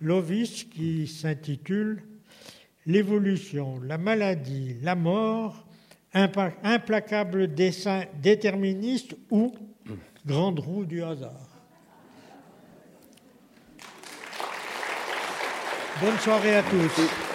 Lovis 0.00 0.64
qui 0.64 1.06
s'intitule 1.06 2.02
l'évolution, 2.86 3.78
la 3.82 3.98
maladie, 3.98 4.76
la 4.82 4.94
mort, 4.94 5.66
implacable 6.14 7.54
dessin 7.54 8.04
déterministe 8.22 9.14
ou 9.30 9.54
grande 10.26 10.60
roue 10.60 10.84
du 10.84 11.02
hasard. 11.02 11.48
Bonne 16.00 16.18
soirée 16.18 16.56
à 16.56 16.62
tous. 16.62 17.31